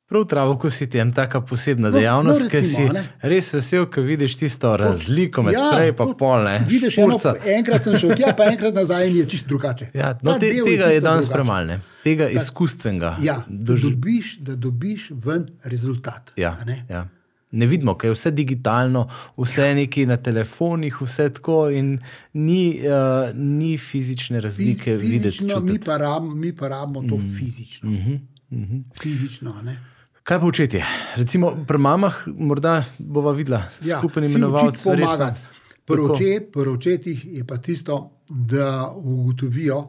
[0.10, 3.04] Prav travo, ko si tem taka posebna No, dejavnost, no, si recimo, ne.
[3.22, 6.42] res vesel, ko vidiš tisto razliko med Ja, prej in to- pol.
[6.44, 6.66] Ne?
[6.66, 9.92] Vidiš, eno, enkrat sem šel tja, pa enkrat nazaj in je čisto drugače.
[9.94, 13.16] Ja, no, Ta te, tega je čisto danes premalo, tega izkustvenega.
[13.22, 16.34] Ja, da dobiš, da dobiš ven rezultat.
[16.36, 16.58] Ja,
[16.90, 17.06] ja.
[17.52, 19.74] Ne vidimo, ker je vse digitalno, vse ja.
[19.74, 22.00] neki na telefonih, vse tako, in
[22.36, 22.92] ni, uh,
[23.36, 25.24] ni fizične razlike Fi- videti.
[25.32, 25.86] fizično, mi čutiti.
[25.86, 27.30] pa, rab, mi pa rabimo to mm.
[27.30, 27.90] fizično.
[27.90, 28.20] Mm
[28.52, 28.84] -hmm.
[28.96, 29.78] Fizično, a ne.
[30.24, 30.86] Kaj pa učetje?
[31.16, 34.70] Recimo pri mamah, morda bova videla Ja, skupen si imenovalec.
[34.70, 35.06] učiti verjetno.
[35.08, 35.42] pomagati.
[35.42, 35.54] Tako.
[35.86, 37.96] Pri oče- Pri očetih je pa tisto,
[38.30, 39.88] da ugotovijo,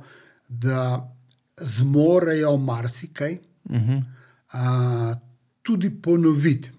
[0.49, 1.15] da
[1.59, 3.33] zmorejo marsikaj,
[3.65, 3.91] uh Mhm.
[3.91, 4.03] -huh.
[4.51, 5.15] a,
[5.63, 6.71] tudi ponoviti.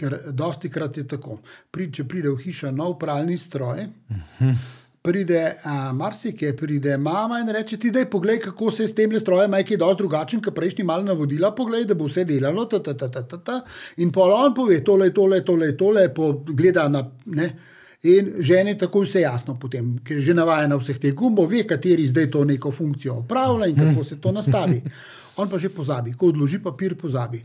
[0.00, 1.38] Ker dosti krat je tako.
[1.70, 4.16] Pri, če pride v hišo nov pralni stroj, uh.
[4.38, 4.54] -huh.
[5.02, 5.56] pride
[5.94, 9.78] marsikaj, pride mama in reče: Ti, daj poglej, kako se s tem strojem, majki je
[9.78, 12.64] dosti drugačen, kot prejšnji mal navodila, poglej, da bo vse delalo.
[12.64, 13.60] Ta, ta, ta, ta, ta, ta.
[13.96, 17.10] In pa on pove: tole, tole, tole, tole, pogleda na.
[17.26, 17.56] Ne,
[18.02, 22.06] In ženi tako vse jasno, potem, ker je že navajena vseh teh gumbov, ve, kateri
[22.08, 24.80] zdaj to neko funkcijo opravlja in kako se to nastavi.
[25.36, 27.42] On pa že pozabi, ko odloži papir, pozabi.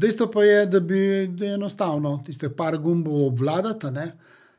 [0.00, 3.90] Dejstvo pa je, da bi da je enostavno tiste par gumbov obvladati.
[3.90, 4.12] Ne?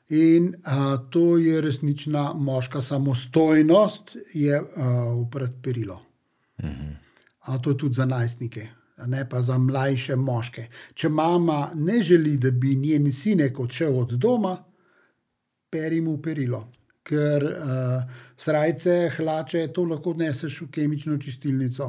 [0.10, 4.62] In a, to je resnična moška samostojnost, je
[5.22, 6.02] upred perilo.
[7.40, 8.68] A to je tudi za najstnike,
[9.08, 10.68] ne pa za mlajše moške.
[10.94, 14.58] Če mama ne želi, da bi njen sinek odšel od doma,
[15.70, 16.68] peri mu perilo.
[17.04, 18.04] Ker uh,
[18.38, 21.88] srajce, hlače, to lahko odneseš v kemično čistilnico.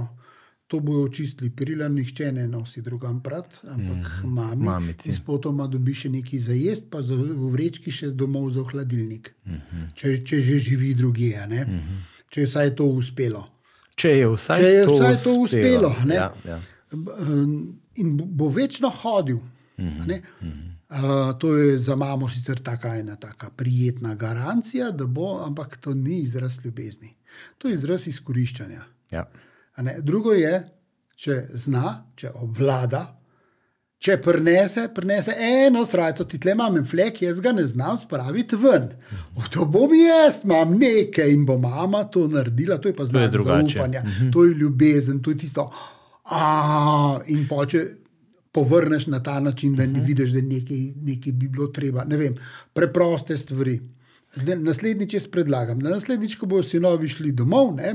[0.72, 4.64] To bojo čistili, perila nihče ne nosi drugam prat, ampak mm, mami.
[4.64, 5.10] mamici.
[5.10, 9.34] In spotoma dobi še nekaj za jesti, pa za, v vrečki še domov za hladilnik.
[9.44, 9.90] Mm -hmm.
[9.94, 11.98] če, če že živi drugje, mm -hmm.
[12.30, 13.44] če je vsaj to uspelo.
[13.96, 15.88] Če je vsaj, Če je to, vsaj to uspelo.
[15.88, 16.14] uspelo, ne?
[16.14, 16.58] Ja, ja.
[17.94, 19.38] In bo- bo večno hodil.
[19.78, 20.20] Mm -hmm.
[20.88, 25.94] uh, to je za mamo sicer taka ena taka prijetna garancija, da bo, ampak to
[25.94, 27.14] ni izraz ljubezni.
[27.58, 28.82] To je izraz izkoriščanja.
[29.10, 29.28] Ja.
[30.02, 30.58] Drugo je,
[31.16, 33.06] če zna, če obvlada,
[34.02, 38.58] če prenese, prenese eno srajco, ti tle imam en flek, jaz ga ne znam spraviti
[38.58, 38.90] ven.
[39.38, 43.36] O, to bom jaz, imam nekaj in bo mama to naredila, to je pa znak
[43.38, 44.02] zaupanja,
[44.34, 45.68] to je ljubezen, to je tisto.
[46.24, 47.88] A, in poče.
[48.52, 52.02] Povrneš na ta način, da ne vidiš, da nekaj, nekaj bi bilo treba.
[52.04, 52.34] Ne vem,
[52.76, 53.78] preproste stvari.
[54.36, 57.94] Zdaj, naslednjič jaz predlagam, da naslednjič, ko bodo sinovi šli domov, ne,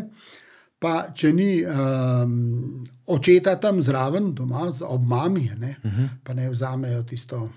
[0.80, 6.10] pa če ni um, očeta tam zraven, doma, z- ob mami, ne, uh -huh.
[6.24, 7.52] pa ne vzamejo tisto uh,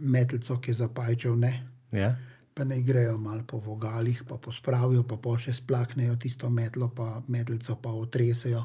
[0.00, 2.16] metlico, ki je zapajčev, ne, Ja.
[2.54, 7.22] pa ne grejo malo po vogalih, pa pospravijo, pa po še splaknejo tisto metlo, pa
[7.28, 8.64] metlico pa otresejo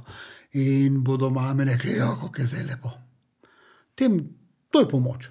[0.54, 2.92] in bodo mame rekli, ja, kako je zdaj lepo.
[3.96, 4.20] Tem,
[4.70, 5.30] to je pomoč.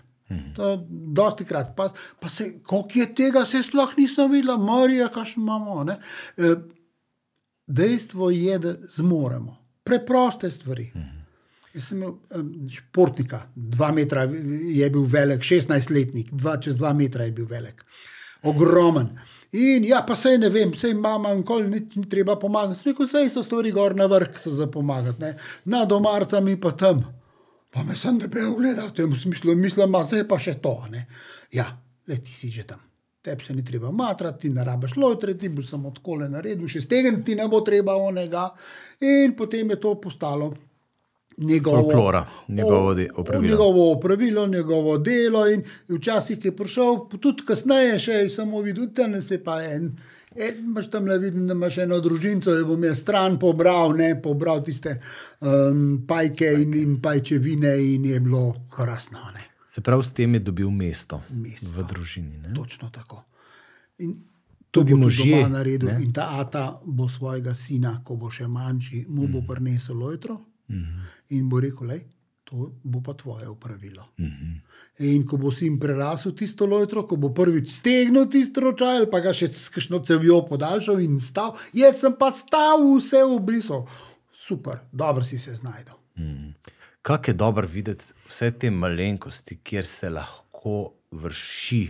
[0.54, 1.88] To, dosti krat, pa,
[2.20, 5.84] pa se, koliko je tega, se sploh nisem videla, Marija, kaj imamo.
[5.84, 5.96] Ne?
[6.36, 6.54] E,
[7.68, 9.58] dejstvo je, da zmoremo
[9.88, 10.90] preproste stvari.
[11.74, 12.14] Jaz sem imel
[12.72, 17.84] športnika, dva metra je bil velik, 16-letnik, dva, čez dva metra je bil velik,
[18.48, 19.12] ogromen.
[19.56, 22.90] In ja, pa sej ne vem, sej mama nikoli ni, ni treba pomagati.
[22.90, 25.32] Rekel, sej so stvari gor na vrh, so za pomagati, ne?
[25.72, 27.04] na domarca mi pa tam.
[27.72, 30.74] Pa me sem debel gledal, v tem smislu, mislim, da zdaj pa še to.
[30.92, 31.06] Ne?
[31.52, 31.70] Ja,
[32.08, 32.87] le ti si že tam.
[33.28, 36.64] Tebi se ni treba matrati, ti ne rabiš lojtre, ti boš samo tako le naredil,
[36.66, 38.48] še stegen ti ne bo treba onega.
[39.02, 40.48] In potem je to postalo
[41.38, 43.50] njegovo, Folklora, njegovo de- o- opravilo.
[43.50, 45.46] njegovo opravilo, njegovo delo.
[45.48, 49.92] In včasih je prišel, tudi kasneje, še je samo videl, da se pa en.
[50.36, 54.22] E, imaš tam le vidim, da imaš eno družinco, da bom jaz stran pobral, ne
[54.22, 54.96] pobral tiste
[55.40, 59.18] um, pajke in, in pajčevine, in je bilo krasno.
[59.34, 59.46] Ne.
[59.78, 61.70] Se pravi, s tem je dobil mesto, Mesto.
[61.70, 62.38] v družini.
[62.42, 62.54] Ne?
[62.54, 63.22] Točno tako.
[64.02, 64.16] In
[64.70, 65.88] Tudi možje, doma naredil.
[65.94, 66.02] ne.
[66.02, 70.34] In ta ata bo svojega sina, ko bo še manjši, mu bo prinesel lojtro
[71.30, 72.02] in bo rekel: Lej,
[72.44, 74.02] to bo pa tvoje upravilo.
[74.18, 74.58] Uh -huh.
[74.98, 79.20] In ko bo sin prerasel tisto lojtro, ko bo prvič stegnil tisto ročaj, ali pa
[79.20, 83.86] ga še s kakšno cevjo podaljšal in stal, jaz sem pa stal vse v brisu.
[84.34, 85.94] Super, dobro si se znašel.
[86.16, 86.54] Hmm.
[87.08, 91.88] Kako je dobro videti vse te malenkosti, kjer se lahko vrši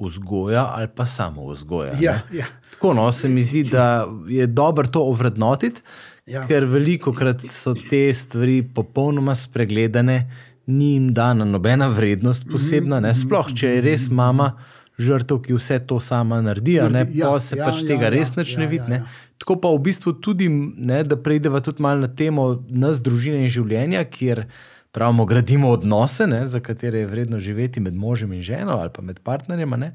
[0.00, 1.92] vzgoja ali pa samo vzgoja.
[2.00, 2.46] Ja, ja.
[2.72, 5.82] Tako no, se mi zdi, da je dobro to ovrednotiti,
[6.26, 6.46] ja.
[6.48, 10.32] ker veliko krat so te stvari popolnoma spregledane
[10.66, 13.12] ni jim dana nobena vrednost posebna, ne?
[13.14, 14.54] sploh če je res mama
[14.98, 17.04] žrtev, ki vse to sama naredi, ne?
[17.12, 18.92] Ja, pa se ja, pač ja, tega ja, res nič ja, ne vidi.
[18.92, 19.24] ja, ja.
[19.36, 23.52] Tako pa v bistvu tudi, ne, da preideva tudi malo na temo nas, družine in
[23.52, 24.46] življenja, kjer
[24.96, 29.04] pravimo, gradimo odnose, ne, za katere je vredno živeti med možem in ženo ali pa
[29.04, 29.76] med partnerjema.
[29.76, 29.92] Ne.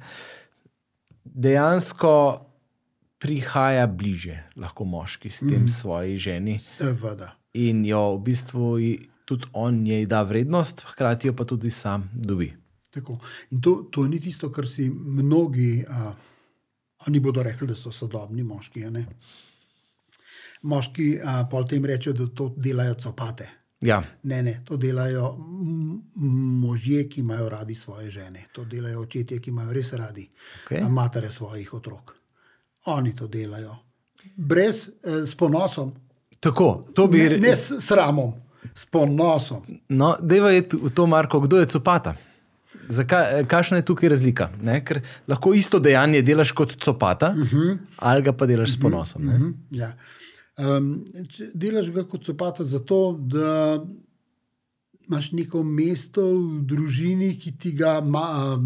[1.26, 2.14] Dejansko
[3.22, 5.74] prihaja bliže, lahko moški s tem mm.
[5.74, 7.34] svoji ženi Seveda.
[7.54, 8.78] in jo v bistvu
[9.26, 12.54] tudi on njej da vrednost, hkrati jo pa tudi sam dobi.
[12.91, 13.19] Tako.
[13.51, 16.11] In to, to ni tisto, kar si mnogi, a,
[17.07, 18.83] oni bodo rekli, da so sodobni moški.
[20.61, 23.49] Moški a, pol tem rečejo, da to delajo copate.
[23.81, 25.35] Ja, Ne, ne, to delajo
[26.61, 30.27] možje, ki imajo radi svoje žene, to delajo očetje, ki imajo res radi
[30.65, 30.89] okay.
[30.89, 32.11] matere svojih otrok.
[32.85, 33.75] Oni to delajo.
[34.35, 35.95] Brez, eh, s ponosom,
[36.39, 38.33] tako, to bi ne, ne s sramom,
[38.75, 39.65] s ponosom.
[39.89, 42.15] No, deva je tu- to, Marko, kdo je copata.
[42.89, 44.49] Zakaj, kakšna je tukaj razlika?
[44.61, 44.79] Ne?
[44.86, 47.77] Ker lahko isto dejanje delaš kot copata, uh -huh.
[47.97, 49.25] ali ga pa delaš s ponosom.
[49.25, 49.38] Ne?
[49.38, 49.93] Mhm, Ja.
[50.57, 51.05] Um,
[51.53, 53.79] delaš ga kot sopata zato, da
[55.07, 58.57] imaš neko mesto v družini, ki ti ga ma,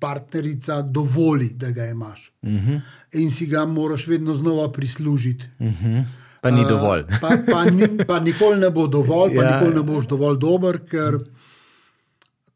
[0.00, 2.32] partnerica dovoli, da ga imaš.
[2.42, 2.80] Uh -huh.
[3.12, 5.48] In si ga moraš vedno znova prislužiti.
[5.58, 6.04] Uh -huh.
[6.42, 7.00] Pa ni dovolj.
[7.00, 10.38] Uh, pa, pa, ni, pa nikoli ne bo dovolj, pa Ja, nikoli ne boš dovolj
[10.38, 11.18] dober, ker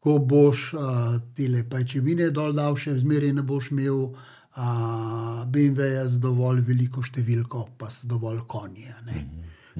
[0.03, 6.19] ko boš uh, te pajčevine dol dal, še zmeraj ne boš imel uh, BMW-ja z
[6.23, 8.89] dovolj veliko številko, pa s dovolj konji.
[8.91, 9.23] a ne.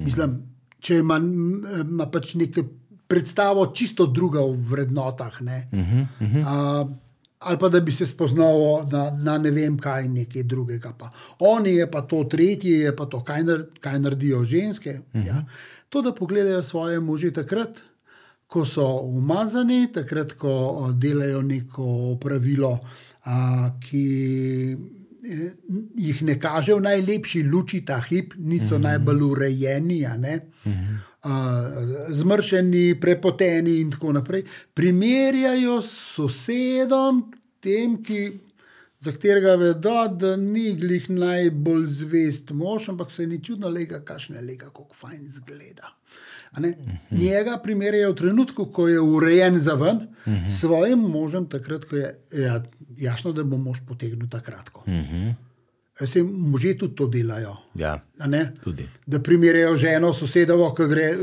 [0.00, 0.40] Mislim,
[0.80, 2.64] če ima, ima pač neko
[3.06, 5.40] predstavo čisto druga v vrednotah.
[5.44, 6.88] Ne, uh,
[7.44, 10.94] ali pa da bi se spoznal na, na ne vem kaj, nekaj drugega.
[10.98, 11.12] Pa.
[11.44, 15.00] Oni je pa to, tretje je pa to, kaj, nar, kaj naredijo ženske.
[15.12, 15.26] Uh -huh.
[15.26, 15.44] ja.
[15.88, 17.84] To, da pogledajo svoje može takrat,
[18.54, 21.86] ko so umazani, takrat, ko o, delajo neko
[22.22, 22.70] pravilo,
[23.26, 23.38] a,
[23.82, 24.04] ki
[24.74, 25.48] eh,
[26.06, 28.84] jih ne kaže v najlepši luči ta hip, niso uh -huh.
[28.84, 30.04] najbolj urejeni.
[30.06, 30.40] a ne.
[31.24, 34.42] Uh, zmršeni, prepoteni, in tako naprej,
[34.74, 38.32] primerjajo s sosedom, tem, ki,
[39.00, 44.40] za katerega vedo, da ni glih najbolj zvest mož, ampak se ni čudno lega, kakšne
[44.40, 45.96] lega, kako fajn zgleda.
[46.54, 46.74] A ne?
[47.10, 50.06] Njega primerjajo v trenutku, ko je urejen za ven,
[50.48, 52.62] s svojim možem, takrat, ko je ja,
[52.98, 54.70] jasno, da bo mož potegnil takrat.
[54.74, 55.34] Uh -huh.
[56.00, 57.56] Se možje tudi to delajo.
[57.74, 58.00] Ja,
[58.64, 58.88] tudi.
[59.06, 61.16] Da primerjajo ženo, sosedovo, ki gre eh,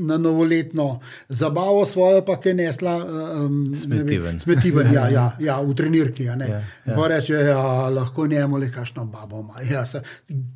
[0.00, 3.04] na novoletno zabavo, svojo pa je nesla
[3.36, 4.40] um, Smetiven.
[4.40, 6.24] smetiven ja, ja, ja, v trenirki.
[6.24, 7.08] Ja, Ja, ja, ja.
[7.08, 7.58] Reče, ja,
[7.88, 9.60] lahko njemu le kakšno babo ima.
[9.62, 10.02] Ja, se-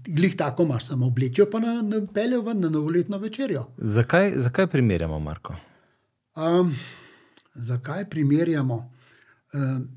[0.06, 3.66] glih tako imaš, samo oblečejo pa na, na peljo ven na novoletno večerjo.
[3.78, 5.56] Zakaj, zakaj primerjamo, Marko?
[6.36, 6.76] Um,
[7.54, 8.92] zakaj primerjamo?
[9.54, 9.95] Um,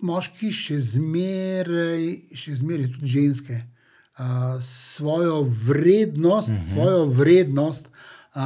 [0.00, 3.60] moški še zmeraj, še zmeraj tudi ženske,
[4.18, 6.74] uh, svojo vrednost, uh -huh.
[6.74, 7.90] svojo vrednost
[8.34, 8.42] uh,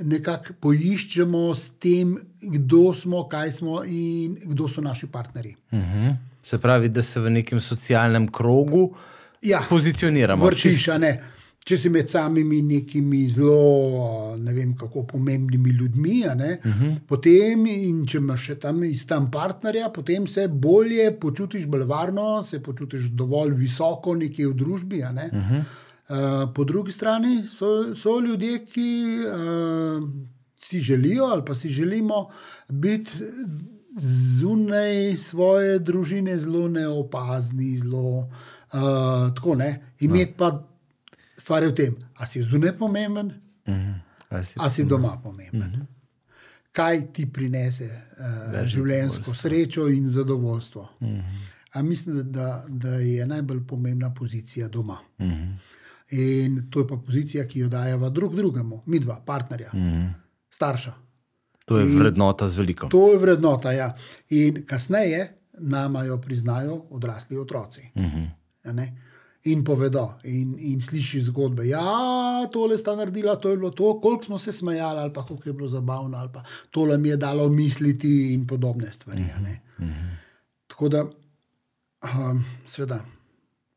[0.00, 5.56] nekako poiščemo s tem, kdo smo, kaj smo in kdo so naši partnerji.
[5.70, 6.16] Uh -huh.
[6.42, 8.94] Se pravi, da se v nekem socialnem krogu
[9.42, 10.44] Ja, pozicioniramo.
[10.44, 11.22] vrčiš, a ne.
[11.66, 16.92] Če si med samimi nekimi zelo, ne vem kako pomembnimi ljudmi, ne, uh -huh.
[17.08, 22.42] potem, in če imaš še tam iz tam partnerja, potem se bolje počutiš, bolj varno,
[22.42, 25.02] se počutiš dovolj visoko nekje v družbi.
[25.12, 25.30] ne.
[25.32, 25.64] Uh -huh.
[26.08, 30.08] uh, po drugi strani so, so ljudje, ki uh,
[30.56, 32.28] si želijo ali pa si želimo
[32.68, 33.12] biti
[34.38, 39.92] zunaj svoje družine zelo neopazni, zelo uh, tako ne.
[40.00, 40.36] Imeti no.
[40.38, 40.75] pa
[41.38, 43.32] stvar je v tem, a si zunaj pomemben,
[43.66, 43.94] Uh -huh.
[44.30, 45.70] Ali si- a si doma pomemben.
[45.72, 45.86] Uh -huh.
[46.72, 50.88] Kaj ti prinese uh, življenjsko srečo in zadovoljstvo?
[51.00, 51.22] Uh -huh.
[51.72, 54.98] A mislim, da, da, je najbolj pomembna pozicija doma.
[55.18, 55.56] Uh -huh.
[56.10, 60.12] In to je pa pozicija, ki jo dajeva drug drugemu, mi dva, partnerja, uh -huh.
[60.50, 60.92] starša.
[61.64, 62.86] To je vrednota z veliko.
[62.86, 63.72] To je vrednota.
[63.72, 63.96] Ja.
[64.28, 67.80] In kasneje nama jo priznajo odrasli otroci.
[67.94, 68.88] Uh -huh.
[69.46, 71.66] In povedo, in, in slišiš zgodbe.
[71.68, 75.48] Ja, tole sta naredila, to je bilo to, koliko smo se smejali, ali pa koliko
[75.48, 79.22] je bilo zabavno, ali pa tole mi je dalo misliti in podobne stvari.
[79.22, 80.16] Uh -huh, uh -huh.
[80.66, 81.04] Tako da,
[82.02, 83.04] um, seveda,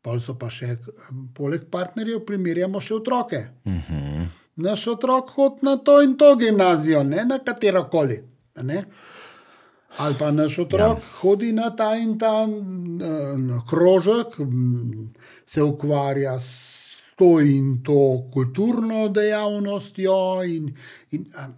[0.01, 0.77] pol so pa še,
[1.11, 3.47] um, poleg partnerjev, primerjamo še otroke.
[3.65, 4.27] Uh -huh.
[4.55, 8.23] Naš otrok hodi na to in to gimnazijo, ne na katero koli.
[9.97, 11.05] Ali pa naš otrok ja.
[11.21, 14.37] hodi na ta in ta uh, krožek,
[15.49, 16.69] se ukvarja s
[17.17, 20.43] to in to kulturno dejavnostjo.
[20.45, 20.69] In,
[21.11, 21.55] in, um,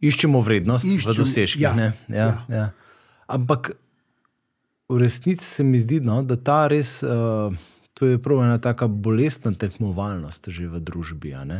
[0.00, 1.64] iščemo vrednost iščemo, v dosežkih.
[1.64, 2.28] Ja, ja, ja.
[2.52, 2.66] Ja.
[3.26, 3.72] Ampak
[4.88, 7.00] v resnici se mi zdi, no, da ta res.
[7.02, 7.54] Uh,
[7.96, 11.54] To je prav ena tako bolestna tekmovalnost že v družbi, uh,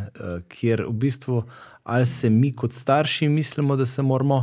[0.53, 1.39] kjer v bistvu
[1.81, 4.43] ali se mi kot starši mislimo, da se moramo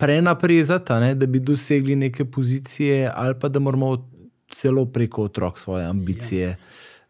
[0.00, 4.08] prenaprezati, da bi dosegli neke pozicije, ali pa da moramo
[4.52, 6.56] celo preko otrok svoje ambicije ja.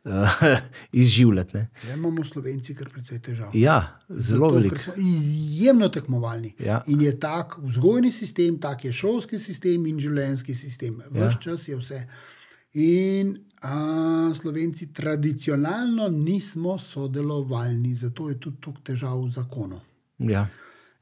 [0.04, 0.28] uh,
[0.92, 1.56] izživljati.
[1.56, 3.50] Ja, imamo Slovenci kar precej težav.
[3.54, 4.76] Ja, zelo veliko.
[4.96, 6.54] Izjemno tekmovalni.
[6.58, 6.82] Ja.
[6.86, 11.00] In je tak vzgojni sistem, tak je šolski sistem in življenjski sistem.
[11.10, 11.40] Ves ja.
[11.40, 12.06] čas je vse.
[12.76, 19.80] In a, Slovenci tradicionalno nismo sodelovalni, zato je tudi tukaj težav v zakonu.
[20.18, 20.46] Ja.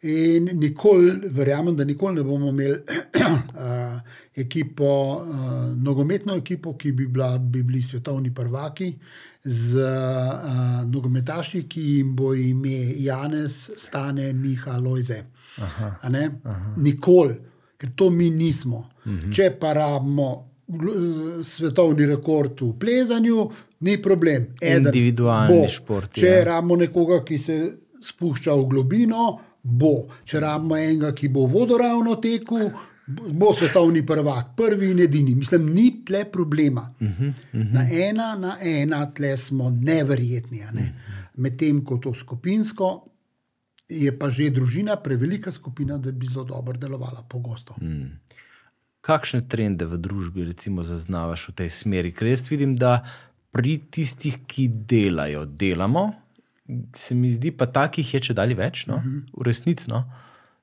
[0.04, 4.00] In nikoli, verjamem, da nikoli ne bomo imeli uh,
[4.36, 8.90] ekipo, uh, nogometno ekipo, ki bi, bila, bi bili svetovni prvaki,
[9.44, 15.22] z uh, nogometaši, ki jim bo ime Janes, Stane, Miha, Lojze.
[16.76, 17.38] Nikoli,
[17.80, 18.88] ker to mi nismo.
[19.06, 19.32] Mhm.
[19.32, 20.28] Če pa rabimo
[21.44, 23.48] svetovni rekord v plezanju,
[23.80, 24.46] ni problem.
[24.60, 25.64] Eden Individualni bo.
[25.68, 26.12] šport.
[26.20, 26.44] Če ja.
[26.44, 27.58] rabimo nekoga, ki se
[28.04, 29.24] spušča v globino
[29.64, 29.94] bo.
[30.28, 32.68] Če rabimo enega, ki bo vodoravno tekel,
[33.06, 35.34] bo svetovni prvak, prvi in edini.
[35.34, 36.90] Mislim, ni tle problema.
[37.00, 37.72] Uh -huh, uh -huh.
[37.72, 40.58] Na ena, na ena, tle smo neverjetni.
[40.58, 40.66] Ne?
[40.72, 41.24] Uh -huh.
[41.36, 43.08] Medtem ko to skupinsko.
[43.88, 47.74] Je pa že družina prevelika skupina, da bi zelo dobro delovala, pogosto.
[47.78, 48.20] Hmm.
[49.00, 52.12] Kakšne trende v družbi, recimo, zaznavaš v tej smeri?
[52.12, 53.04] Ker jaz vidim, da
[53.52, 56.12] pri tistih, ki delajo, delamo,
[56.94, 58.96] se mi zdi, pa takih je če dalje več, no?
[58.96, 59.22] uh -huh.
[59.32, 59.90] v resnici.
[59.90, 60.04] No?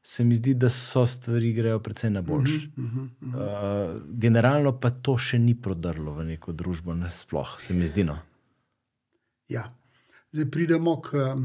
[0.04, 2.72] Se mi zdi, da so stvari grejo precej na boljši.
[2.78, 3.96] Uh -huh, uh -huh.
[3.96, 8.04] uh, generalno pa to še ni prodrlo v neko družbo, nasploh, se mi zdi.
[8.04, 8.18] No?
[9.48, 9.74] Ja,
[10.32, 11.14] zdaj pridemo k.
[11.14, 11.42] Uh,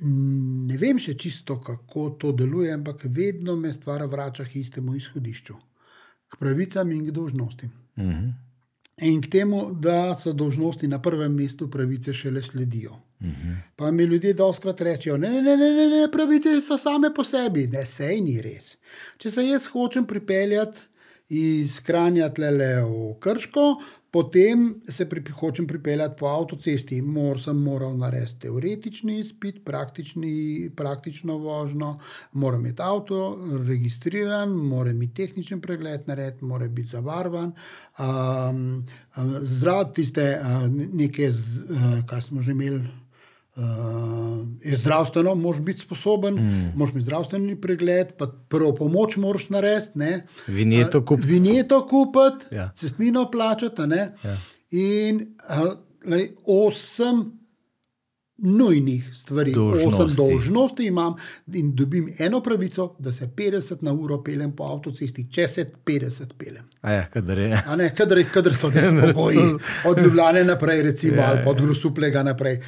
[0.00, 5.54] ne vem še čisto, kako to deluje, ampak vedno me stvar vrača k istemu izhodišču,
[6.28, 7.70] k pravicam in k dožnostim.
[7.96, 8.12] Uh mhm.
[8.12, 8.47] -huh.
[9.00, 12.90] In k temu, da so dožnosti na prvem mestu, pravice šele sledijo.
[13.20, 13.48] Uh mhm.
[13.48, 13.56] -huh.
[13.76, 17.66] Pa mi ljudje doskrat rečejo, da ne, ne, ne, ne, pravice so same po sebi.
[17.66, 18.76] Ne, sej ni res.
[19.18, 20.78] Če se jaz hočem pripeljati
[21.28, 22.50] iz Kranja tle
[22.82, 29.58] v Krško, Potem se pri, hočem pripeljati po avtocesti, mor sem moral narediti teoretični izpit,
[29.64, 31.90] praktični, praktično vožnjo,
[32.32, 33.36] moram imeti avto
[33.66, 37.52] registriran, moram imeti tehnični pregled narediti, mora biti zavarvan.
[37.98, 38.84] Um,
[39.42, 42.80] Zdrav tiste uh, neke, uh, kar smo že imeli
[43.58, 46.72] uh, je zdravstveno, moraš biti sposoben, mm.
[46.76, 50.22] moraš imeti zdravstveni pregled, pa prvo pomoč moraš narediti.
[50.46, 51.28] Vinjeto kupiti.
[51.28, 52.70] Uh, vinjeto kupiti, ja.
[52.74, 53.82] cestnino plačati.
[54.24, 54.36] Ja.
[54.70, 55.72] In uh,
[56.04, 57.37] lej, osem
[58.38, 60.02] nujnih stvari, dožnosti.
[60.02, 61.14] osem dožnosti imam
[61.54, 66.32] in dobim eno pravico, da se 50 na uro peljem po avtocesti, če se 50
[66.38, 66.64] peljem.
[66.82, 67.62] Ja, kadar je.
[67.76, 69.42] Ne, kadar, kadar so res pogoji,
[69.84, 72.60] od Ljubljana naprej, recimo, ja, ali pa od Grusuplega naprej,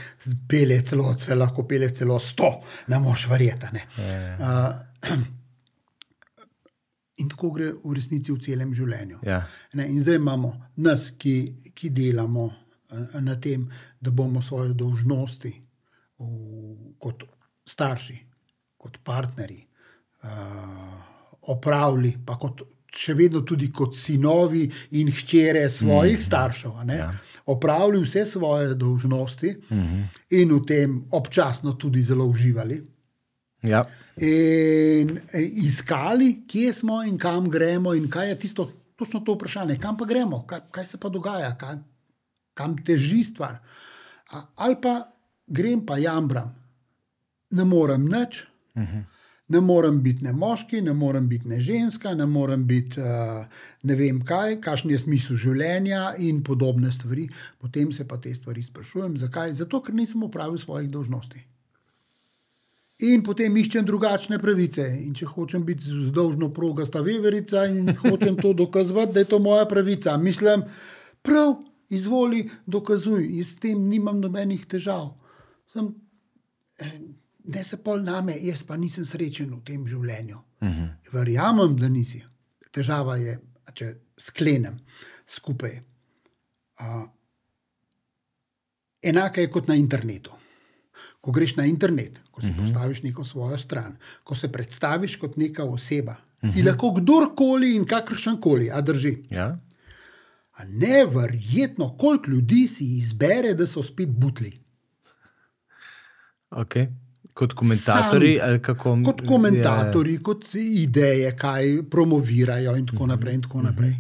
[0.48, 2.54] pelje celo, se lahko pelje celo 100,
[2.86, 3.84] ne moš verjeti.
[3.98, 4.72] Ja,
[5.04, 5.18] uh,
[7.20, 9.18] In tako gre v resnici v celem življenju.
[9.28, 9.42] Ja.
[9.76, 11.34] Ne, in zdaj imamo nas, ki,
[11.76, 12.46] ki delamo
[13.20, 13.68] na tem,
[14.00, 15.52] da bomo svoje dolžnosti
[16.98, 17.22] kot
[17.66, 18.18] starši,
[18.76, 19.66] kot partnerji
[21.48, 24.64] opravili, pa kot, še vedno tudi kot sinovi
[24.98, 26.24] in hčere svojih mm.
[26.26, 27.10] staršev, ja.
[27.46, 32.76] opravili vse svoje dolžnosti mm in v tem občasno tudi zelo uživali.
[33.62, 33.82] Ja.
[34.16, 39.78] In e, iskali, kje smo in kam gremo, in kaj je tisto, točno to vprašanje,
[39.78, 41.76] kam pa gremo, kaj, kaj se pa dogaja, kaj,
[42.54, 43.58] kam teži stvar.
[44.56, 45.12] Ali pa
[45.50, 46.54] grem pa jambram,
[47.50, 48.44] ne morem nič,
[48.74, 49.04] uh -huh.
[49.48, 53.46] ne morem biti ne moški, ne morem biti ne ženska, ne morem biti uh,
[53.82, 57.28] ne vem kaj, kakšen je smisel življenja in podobne stvari.
[57.58, 59.52] Potem se pa te stvari sprašujem, zakaj?
[59.52, 61.46] Zato, ker nisem upravil svojih dožnosti.
[63.00, 64.84] In potem iščem drugačne pravice.
[65.06, 69.64] In če hočem biti zdolžno progasta veverica in hočem to dokazati, da je to moja
[69.64, 70.62] pravica, mislim,
[71.22, 71.56] prav,
[71.90, 73.26] izvoli, dokazuj.
[73.38, 75.12] Jaz s tem nimam nobenih težav.
[75.70, 75.90] Sem,
[77.44, 80.38] ne se pol name, jaz pa nisem srečen v tem življenju.
[80.60, 80.88] Uh -huh.
[81.12, 82.22] Verjamem, da nisi.
[82.70, 83.38] Težava je,
[83.74, 84.78] če sklenem
[85.26, 85.80] skupaj.
[86.80, 87.08] Uh,
[89.02, 90.30] enaka je kot na internetu.
[91.20, 92.60] Ko greš na internet, ko si uh -huh.
[92.60, 96.52] postaviš neko svojo stran, ko se predstaviš kot neka oseba, uh -huh.
[96.52, 99.22] si lahko kdorkoli in kakršen koli, a drži.
[99.30, 99.58] Ja.
[100.60, 104.52] A neverjetno, koliko ljudi si izbere, da so spet butli.
[106.50, 106.86] Okay.
[107.34, 108.50] Kot komentatorji, Sami.
[108.50, 110.22] ali kako Kot komentatorji, ja.
[110.22, 113.34] kot ideje, kaj promovirajo, in tako naprej.
[113.34, 113.94] In tako naprej.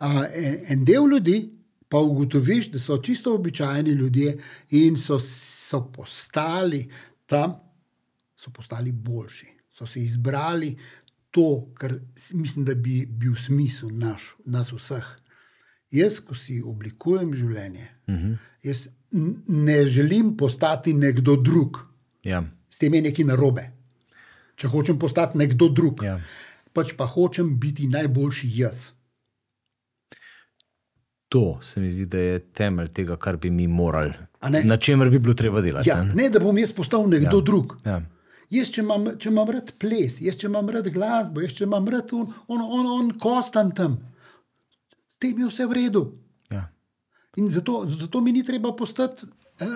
[0.00, 1.38] Uh, en, en del ljudi
[1.88, 4.36] pa ugotoviš, da so čisto običajni ljudje
[4.70, 6.90] in so, so postali
[7.26, 7.54] tam,
[8.36, 9.46] so postali boljši.
[9.72, 10.76] So si izbrali
[11.30, 11.94] to, kar
[12.34, 15.06] mislim, da bi bil smisel naš, nas vseh.
[15.90, 18.36] Jaz, ko si oblikujem življenje, uh -huh.
[18.62, 18.88] jaz
[19.48, 21.78] ne želim postati nekdo drug.
[22.24, 22.44] Ja.
[22.70, 23.70] S tem je nekaj narobe.
[24.56, 26.20] Če hočem postati nekdo drug, Ja.
[26.72, 28.90] pač pa hočem biti najboljši jaz.
[31.28, 34.12] To se mi zdi, da je temelj tega, kar bi mi morali,
[34.50, 34.62] ne?
[34.64, 35.88] na čemer bi bilo treba delati.
[35.88, 37.44] Ja, ne, da bom jaz postal nekdo ja.
[37.44, 37.74] drug.
[37.84, 38.02] Ja.
[38.50, 41.88] Jaz, če imam, če imam rad ples, jaz, če imam rad glasbo, jaz, če imam
[41.92, 43.98] rad on, on, on, on kostan tam,
[45.18, 46.02] tem je vse v redu.
[46.50, 46.68] Ja.
[47.36, 49.26] In zato, zato mi ni treba postati.
[49.60, 49.66] eh,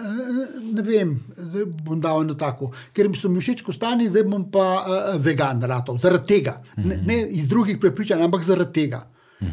[0.72, 4.44] Ne vem, zdaj bom dal eno tako, ker mi so mi všeč kostani, zdaj bom
[4.50, 6.62] pa uh, vegan, ratov, zaradi tega.
[6.76, 9.02] Ne, ne iz drugih prepričanj, ampak zaradi tega.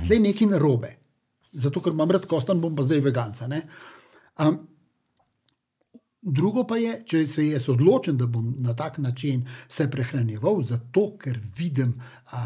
[0.06, 0.92] Zdaj je nekaj narobe.
[1.52, 3.48] Zato, ker imam rad kostan, bom pa zdaj veganca.
[3.48, 3.64] ne.
[4.40, 4.60] Um,
[6.22, 11.06] Drugo pa je, če se jaz odločim, da bom na tak način se prehranjeval, zato
[11.18, 11.94] ker vidim
[12.36, 12.42] a,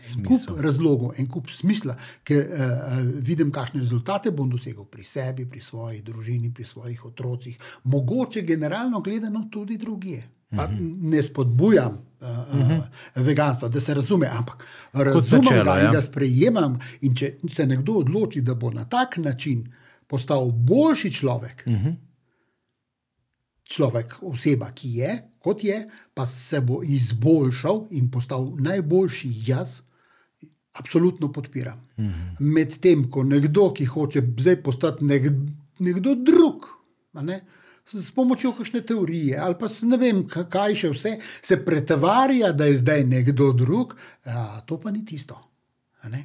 [0.00, 0.62] en kup Smisel.
[0.64, 5.60] razlogov, en kup smisla, ker a, a, vidim, kakšne rezultate bom dosegel pri sebi, pri
[5.60, 10.22] svoji družini, pri svojih otrocih, mogoče generalno gledano tudi drugje.
[10.56, 15.92] Pa ne spodbujam uh, uh, veganstva, da se razume, ampak razumem načelo, ga in ja.
[15.92, 16.78] ga sprejemam.
[17.06, 19.68] In če se nekdo odloči, da bo na tak način
[20.10, 21.94] postal boljši človek, uh -huh
[23.70, 25.76] človek, oseba, ki je, kot je,
[26.14, 29.80] pa se bo izboljšal in postal najboljši jaz,
[30.72, 31.86] absolutno podpiram.
[31.96, 32.36] -hmm.
[32.40, 35.22] Medtem ko nekdo, ki hoče zdaj postati nek,
[35.78, 36.66] nekdo drug,
[37.12, 37.40] ne,
[37.92, 42.64] s pomočjo kakšne teorije ali pa ne vem, ka- kaj še vse, se pretvarja, da
[42.64, 45.38] je zdaj nekdo drug, a, to pa ni tisto.
[46.04, 46.24] ne.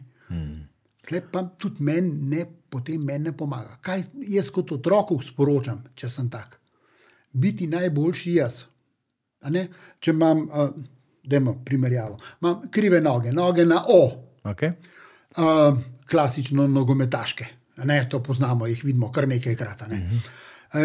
[1.07, 3.77] Tle pa tudi meni ne, potem meni ne pomaga.
[3.81, 6.61] Kaj jaz kot otroku sporočam, če sem tak?
[7.35, 8.61] Biti najboljši jaz.
[9.99, 10.69] Če imam, uh,
[11.23, 14.03] da imam primerjavo, imam krive noge, noge na O,
[14.45, 14.71] Okay.
[15.37, 15.77] uh,
[16.09, 17.45] klasično nogometaške.
[17.83, 19.81] Ne, to poznamo, jih vidimo kar nekajkrat.
[19.89, 19.99] Ne?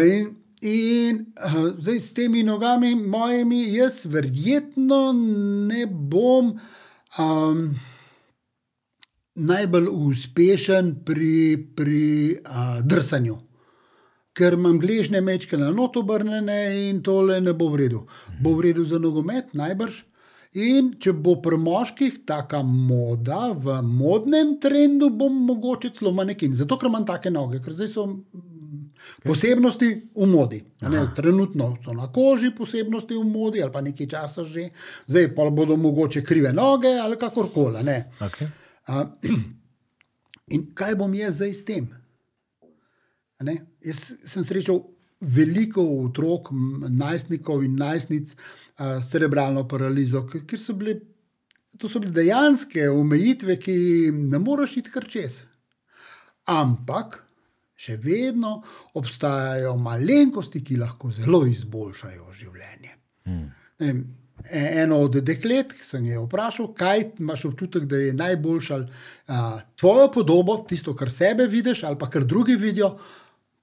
[0.01, 0.31] In,
[0.61, 5.13] in uh, zdaj s temi nogami, mojimi, jaz verjetno
[5.69, 6.51] ne bom
[7.19, 7.61] um,
[9.35, 12.03] najbolj uspešen pri, pri
[12.41, 13.37] uh, drsanju.
[14.37, 18.05] Ker imam gležne mečke na not obrnjene in tole ne bo v redu.
[18.39, 20.05] Bo v redu za nogomet, najbrž.
[20.61, 26.55] In če bo pri moških taka moda, v modnem trendu, bom mogoče celo manekin.
[26.55, 28.07] Zato, ker imam take noge, ker zdaj so
[29.23, 30.59] posebnosti v modi.
[30.81, 34.69] Ne, trenutno so na koži posebnosti v modi, ali pa nekaj časa že,
[35.07, 37.83] zdaj pa bodo mogoče krive noge ali kakorkoli.
[38.19, 38.47] Okay.
[38.87, 39.05] A,
[40.55, 42.00] in kaj bom jaz zdaj s tem?
[43.45, 43.55] Ne?
[43.85, 44.81] Jaz sem srečal
[45.21, 46.49] veliko otrok,
[46.89, 50.97] najstnikov in najstnic a, s cerebralno paralizo, ker so bile,
[51.77, 53.75] to so bile dejanske omejitve, ki
[54.17, 55.43] ne moreš iti kar čez.
[56.49, 57.19] Ampak
[57.81, 58.59] še vedno
[58.97, 62.97] obstajajo malenkosti, ki lahko zelo izboljšajo življenje.
[63.81, 64.01] Ne vem,
[64.49, 68.77] e- Eno od deklet, ki sem jo vprašal, kaj imaš občutek, da je najboljša
[69.27, 69.41] a,
[69.77, 72.95] tvojo podobo, tisto, kar sebe vidiš, ali pa kar drugi vidijo.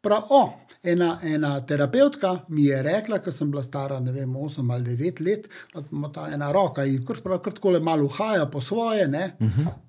[0.08, 0.52] Prav, o,
[0.82, 5.20] ena, ena terapeutka mi je rekla, ko sem bila stara, ne vem, 8 ali 9
[5.26, 8.60] let, da ima ta ena roka in kar, prav, kar tako le malo uhaja po
[8.64, 9.36] svoje, ne,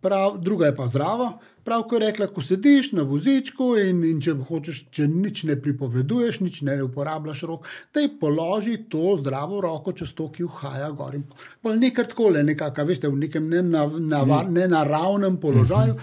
[0.02, 1.32] prav, druga je pa zdrava.
[1.64, 5.56] Prav, ko je rekla, ko sediš na vozičku in, in če hočeš, če nič ne
[5.62, 11.16] pripoveduješ, nič ne uporabljaš rok, ji položi to zdravo roko čez to, ki uhaja gor.
[11.64, 15.96] Nekaj tako, nekako, veste, v nekem nenav, navar, nenaravnem položaju.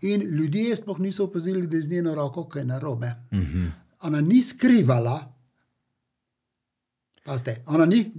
[0.00, 3.14] In ljudje sploh niso opazili, da je z njeno roko kaj narobe.
[4.02, 5.34] Ona ni skrivala,
[7.28, 8.12] Pazite, ona ni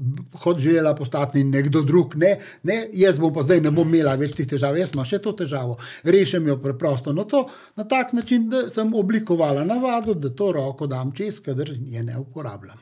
[0.57, 4.45] želela postati nekdo drug, ne, ne, jaz bom pa zdaj ne bom imela več teh
[4.51, 7.13] težav, jaz imam še to težavo, rešim jo preprosto.
[7.13, 11.71] No, to na tak način, da sem oblikovala navado, da to roko dam čez, kadar
[11.73, 12.77] je ne uporabljam.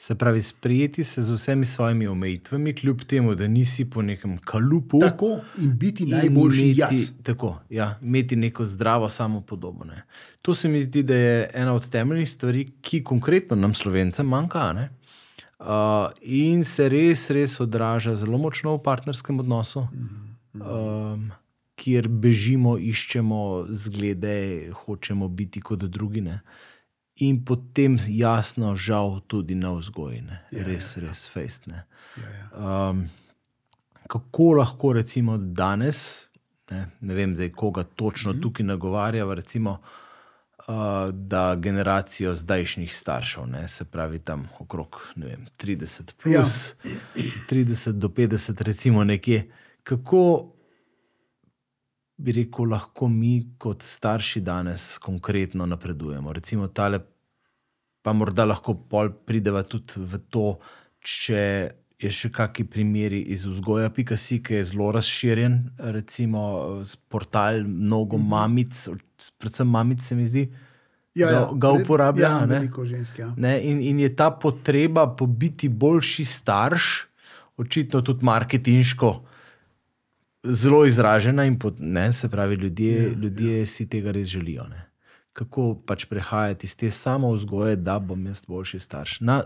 [0.00, 5.00] Se pravi, sprijeti se z vsemi svojimi omejitvami, kljub temu, da nisi po nekem kalupu.
[5.00, 7.10] Tako in biti najboljši imeti, jaz.
[7.22, 9.84] Tako, ja, imeti neko zdravo samopodobo.
[9.84, 10.02] Ne.
[10.42, 14.72] To se mi zdi, da je ena od temeljnih stvari, ki konkretno nam slovencem manjka.
[14.72, 14.88] Ne.
[15.58, 15.66] Uh,
[16.22, 19.84] in se res, res odraža zelo močno v partnerskem odnosu,
[20.54, 21.28] um,
[21.76, 26.24] kjer bežimo, iščemo zglede, hočemo biti kot drugi.
[26.24, 26.40] Ne.
[27.20, 30.38] In potem, jasno, žal tudi na vzgoji, ne.
[30.52, 31.82] Ja, res, res fejstne.
[32.16, 32.46] Ja, ja.
[32.90, 33.02] Um,
[34.08, 36.26] kako lahko recimo danes,
[36.70, 38.40] ne, ne vem, zdaj, koga točno Mhm.
[38.40, 39.78] tukaj nagovarjava, recimo,
[40.58, 40.74] uh,
[41.12, 47.22] da generacijo zdajšnjih staršev, ne, se pravi tam okrog vem, 30, plus, ja.
[47.48, 49.50] 30 do 50, recimo nekje,
[49.82, 50.52] kako
[52.16, 56.32] bi rekel, lahko mi kot starši danes konkretno napredujemo.
[56.32, 57.00] Recimo tale,
[58.02, 60.46] pa morda lahko pol prideva tudi v to,
[61.00, 61.42] če
[62.00, 65.56] je še kakšni primeri iz vzgoja.si, ki je zelo razširjen,
[65.96, 66.42] recimo
[67.12, 68.72] portal mnogo mamic,
[69.38, 70.46] predvsem mamic se mi zdi,
[71.18, 72.28] ga, ga uporablja.
[72.28, 72.60] Ja, ne?
[72.60, 73.20] veliko žensk.
[73.20, 73.32] Ja.
[73.36, 76.90] Ne, in, in je ta potreba po biti boljši starš,
[77.60, 79.12] očitno tudi marketinško,
[80.48, 83.66] zelo izražena, in pot, ne, se pravi, ljudje, ja, ljudje ja.
[83.66, 84.64] si tega res želijo.
[84.72, 84.89] Ne.
[85.32, 89.20] Kako pač prehajati iz te samo vzgoje, da bom jaz boljši starš.
[89.20, 89.44] Na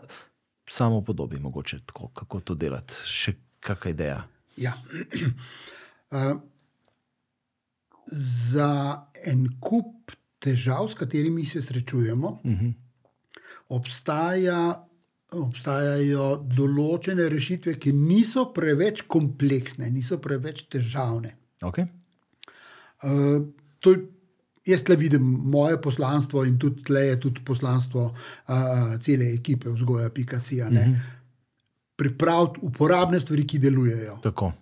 [0.68, 4.22] samo podobi, mogoče tako, kako to delati, še kakšna ideja.
[4.56, 4.72] Ja.
[6.10, 6.40] Uh,
[8.52, 8.70] za
[9.24, 12.66] en kup težav, s katerimi se srečujemo, uh Mhm.
[12.66, 12.72] -huh.
[13.68, 14.86] obstaja,
[15.30, 21.36] obstajajo določene rešitve, ki niso preveč kompleksne, niso preveč težavne.
[21.62, 21.88] Okay?
[23.02, 23.46] Uh,
[23.80, 23.94] to,
[24.64, 30.62] jaz le vidim moje poslanstvo in tudi tle je tudi poslanstvo uh, cele ekipe vzgoja.si.
[30.62, 30.96] Uh -huh.
[31.96, 34.18] Pripraviti uporabne stvari, ki delujejo.
[34.22, 34.52] Tako.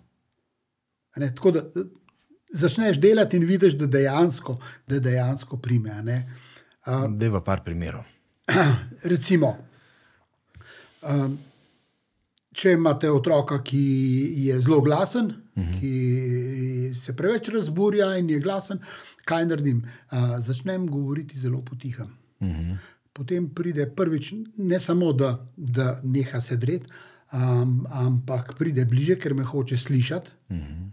[1.15, 1.61] Ne, tako da
[2.53, 6.25] začneš delati in vidiš, da dejansko, da dejansko prime.
[6.87, 8.03] Uh, Deva par primerov.
[9.13, 9.57] recimo,
[11.01, 11.37] um,
[12.53, 13.83] če imate otroka, ki
[14.47, 15.79] je zelo glasen, uh -huh.
[15.79, 18.79] ki se preveč razburja in je glasen,
[19.25, 19.83] kaj naredim?
[19.83, 22.07] Uh, začnem govoriti zelo potihem.
[22.39, 22.77] Uh -huh.
[23.13, 26.87] Potem pride prvič, ne samo da, da neha sedeti,
[27.33, 30.31] um, ampak pride bliže, ker me hoče slišati.
[30.49, 30.91] Uh -huh.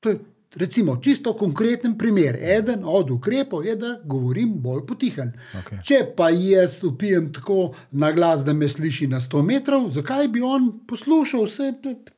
[0.00, 0.18] To je
[0.54, 2.36] recimo čisto konkreten primer.
[2.40, 5.32] Eden od ukrepov je, da govorim bolj potihen.
[5.58, 5.78] Okej.
[5.84, 10.42] Če pa jaz upijem tako na glas, da me sliši na 100 metrov, zakaj bi
[10.42, 11.72] on poslušal vse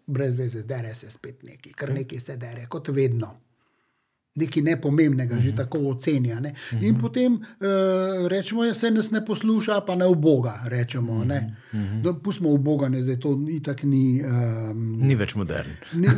[0.07, 3.35] brez veze, dere se spet neki, kar neki se dere, kot vedno.
[4.37, 6.41] Nekaj nepomembnega, že tako ocenja.
[6.41, 6.51] Ne?
[6.81, 10.59] In potem uh, rečemo, da se nas ne posluša, pa ne v Boga.
[10.69, 11.57] Rečemo, ne?
[12.05, 14.21] Da pustimo v Boga, ne, zdaj to itak ni.
[14.21, 15.73] Um, Ni več modern.
[15.95, 16.09] Ni,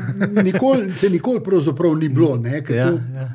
[0.43, 2.37] nikoli, se nikoli pravzaprav ni bilo.
[2.37, 3.29] Ne, Ja, to, ja.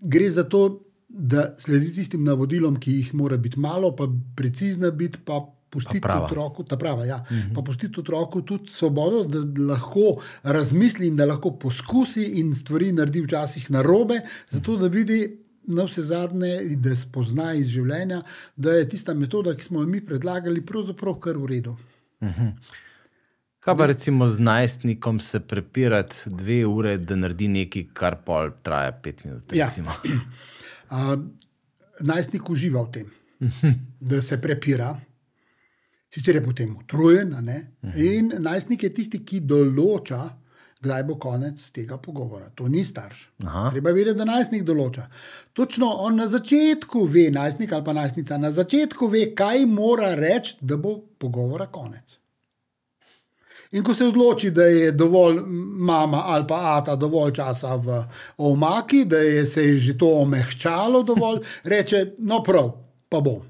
[0.00, 4.04] gre za to, da sledi tistim navodilom, ki jih mora biti malo, pa
[4.36, 5.40] precizna biti, pa
[5.74, 6.28] pustiti prava.
[6.28, 7.54] otroku, ta prava, ja, uh -huh.
[7.54, 13.22] pa pustiti otroku tudi svobodo, da lahko razmisli in da lahko poskusi in stvari naredi
[13.26, 14.20] včasih na robe,
[14.50, 15.40] zato da vidi.
[15.66, 18.18] Na vse zadnje, da spozna iz življenja,
[18.56, 21.76] da je tista metoda, ki smo jo mi predlagali, pravzaprav kar v redu.
[23.64, 28.92] Kaj pa recimo z najstnikom se prepirati dve ure, da naredi nekaj, kar pol traja
[28.92, 29.54] pet minut?
[29.56, 29.70] Ja.
[30.90, 31.14] Uh,
[32.12, 33.10] najstnik uživa v tem,
[34.00, 34.92] da se prepira,
[36.14, 37.34] sicer je potem utrujen.
[37.34, 37.58] a ne?
[37.96, 40.22] In najstnik je tisti, ki določa,
[40.84, 42.50] kdaj bo konec tega pogovora.
[42.54, 43.28] To ni starš.
[43.44, 43.70] Aha.
[43.72, 45.06] Treba vedeti, da najstnik določa.
[45.56, 50.58] Točno on na začetku ve, najstnik ali pa najstnica na začetku ve, kaj mora reči,
[50.60, 52.18] da bo pogovora konec.
[53.74, 55.40] In ko se odloči, da je dovolj
[55.88, 57.96] mama ali pa ata dovolj časa v
[58.38, 62.70] omaki, da je se je že to omehčalo dovolj, reče: No, prav,
[63.08, 63.42] pa bom.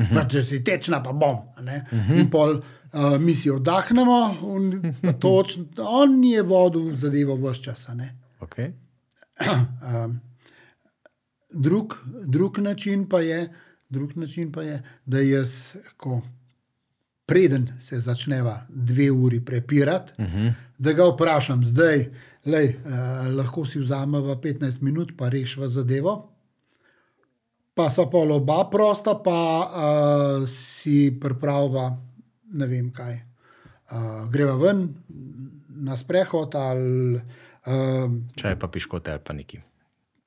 [0.00, 0.14] A ne.
[0.14, 1.42] Da, če si tečna, pa bom.
[1.56, 1.84] a ne.
[2.16, 4.18] In pol uh, mi si oddahnemo,
[5.02, 7.88] pa točno, on je vodil zadevo vse čas.
[8.40, 8.72] Okay.
[9.40, 10.20] Um,
[11.52, 13.48] drug, drug, način pa je,
[13.88, 16.20] drug način pa je, da jaz, ko
[17.26, 20.52] preden se začneva dve uri prepirati, uh -huh.
[20.78, 22.08] da ga vprašam, zdaj,
[22.46, 22.92] lej, uh,
[23.36, 26.30] lahko si vzameva 15 minut, pa rešiva zadevo.
[27.80, 31.86] Pa so pol oba prosta, pa uh, si pripravlja,
[32.60, 33.14] ne vem kaj.
[33.90, 34.84] Uh, greva ven
[35.80, 39.58] na sprehod ali uh, Čaj pa piškote ali pa neki.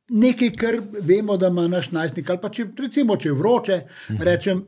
[0.10, 2.30] nekaj, kar vemo, da ima naš najstnik.
[2.30, 4.24] Ali pa če, recimo, če je vroče, uh -huh.
[4.24, 4.66] rečem,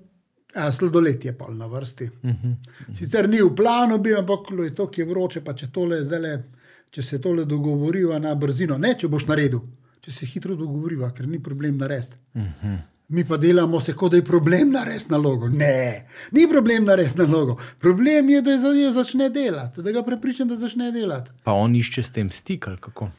[0.54, 2.06] a, sladoled je pol na vrsti.
[2.06, 2.56] Uh -huh.
[2.98, 6.44] Sicer ni v planu, bil, ampak je to, ki je vroče, pa če, tole, zdajle,
[6.90, 9.60] če se tole dogovoriva na brzino, ne če boš naredil,
[10.06, 12.18] če se hitro dogovoriva, ker ni problem narediti.
[12.34, 12.78] Uh -huh.
[13.08, 15.47] Mi pa delamo se, kot da je problem narediti nalogo.
[15.49, 17.58] Ne, ni problem narediti nalogo.
[17.80, 21.32] Problem je, da je za- začne delati, da ga prepričam, da začne delati.
[21.43, 23.10] Pa on išče s tem stik ali kako.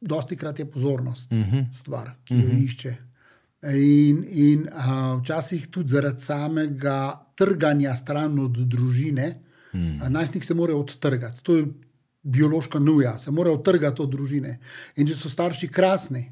[0.00, 1.64] dosti krat je pozornost uh -huh.
[1.74, 2.64] stvar, ki jo uh -huh.
[2.64, 2.96] išče.
[3.74, 9.34] In, in a, včasih tudi zaradi samega trganja stran od družine,
[9.72, 11.40] uh, najstnik se mora odtrgati.
[11.42, 11.66] To je
[12.26, 14.58] biološka nuja, se mora odtrgati od družine.
[14.96, 16.24] In če so starši krasni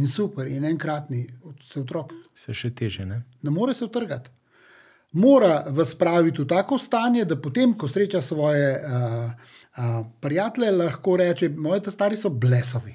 [0.00, 1.26] in super in enkratni,
[1.64, 3.22] se otrok Se še teže, ne?
[3.42, 4.30] ne more se odtrgati.
[5.18, 11.16] Mora vas spraviti v tako stanje, da potem, ko sreča svoje uh, uh, prijatelje, lahko
[11.16, 12.92] reče: Moji ta stari so blesavi.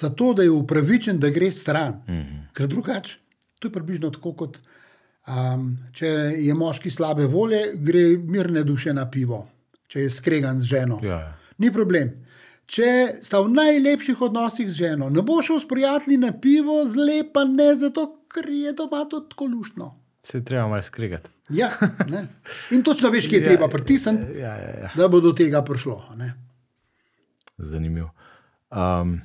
[0.00, 2.02] Zato, da je upravičen, da gre stran.
[2.06, 2.42] Mm -hmm.
[2.54, 3.18] Ker drugače,
[3.58, 4.58] to je približno tako kot.
[5.28, 6.06] Um, če
[6.38, 9.48] je moški slabe volje, gre mirne duše na pivo,
[9.90, 11.00] če je skregan z ženo.
[11.02, 11.32] Ja, ja.
[11.58, 12.12] Ni problem.
[12.70, 17.24] Če sta v najlepših odnosih z ženo, ne bo šel s prijatelji na pivo, zle
[17.34, 19.90] pa ne, zato ker je doma to tako lušno.
[20.22, 21.30] Se je treba malo skregati.
[21.50, 21.72] Ja,
[22.12, 22.28] ne.
[22.70, 24.90] In točno veš, kje je Ja, treba pritisniti, Ja, ja, ja.
[24.96, 25.98] da bo do tega prišlo.
[26.20, 26.30] Ne.
[27.58, 28.12] Zanimivo.
[28.70, 29.18] Um,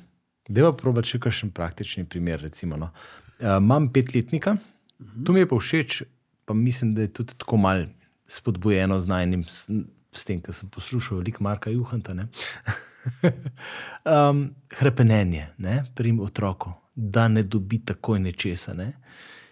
[0.48, 2.42] Deva probati še kakšen praktični primer.
[2.42, 2.90] Recimo, no.
[3.38, 5.26] uh, imam petletnika, uh -huh.
[5.26, 6.02] to mi je pa všeč,
[6.44, 7.86] pa mislim, da je tudi tako mal
[8.28, 9.44] spodbujeno z najnim,
[10.16, 12.14] s, tem, kar sem poslušal, veliko Marka Juhanta.
[14.04, 14.42] um,
[14.78, 18.74] hrepenenje ne, pri otroku, da ne dobi takoj nečesa.
[18.74, 18.92] Ne.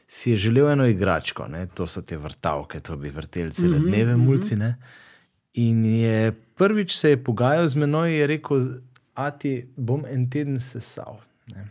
[0.09, 4.17] Si je želel eno igračko, ne, to so te vrtavke, to bi vrteli cele dneve,
[4.17, 4.57] mulci.
[4.57, 4.75] Ne.
[5.55, 8.67] In je prvič se je pogajal z menoj in je rekel,
[9.15, 11.21] a ti bom en teden sesal.
[11.55, 11.69] Ne.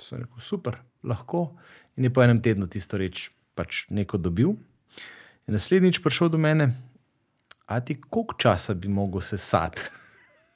[0.00, 1.48] Sem rekel, super, lahko.
[1.96, 4.56] In je po enem tednu tisto reč pač neko dobil.
[5.46, 6.72] In naslednjič prišel do mene,
[7.66, 9.82] a ti koliko časa bi mogel sesati?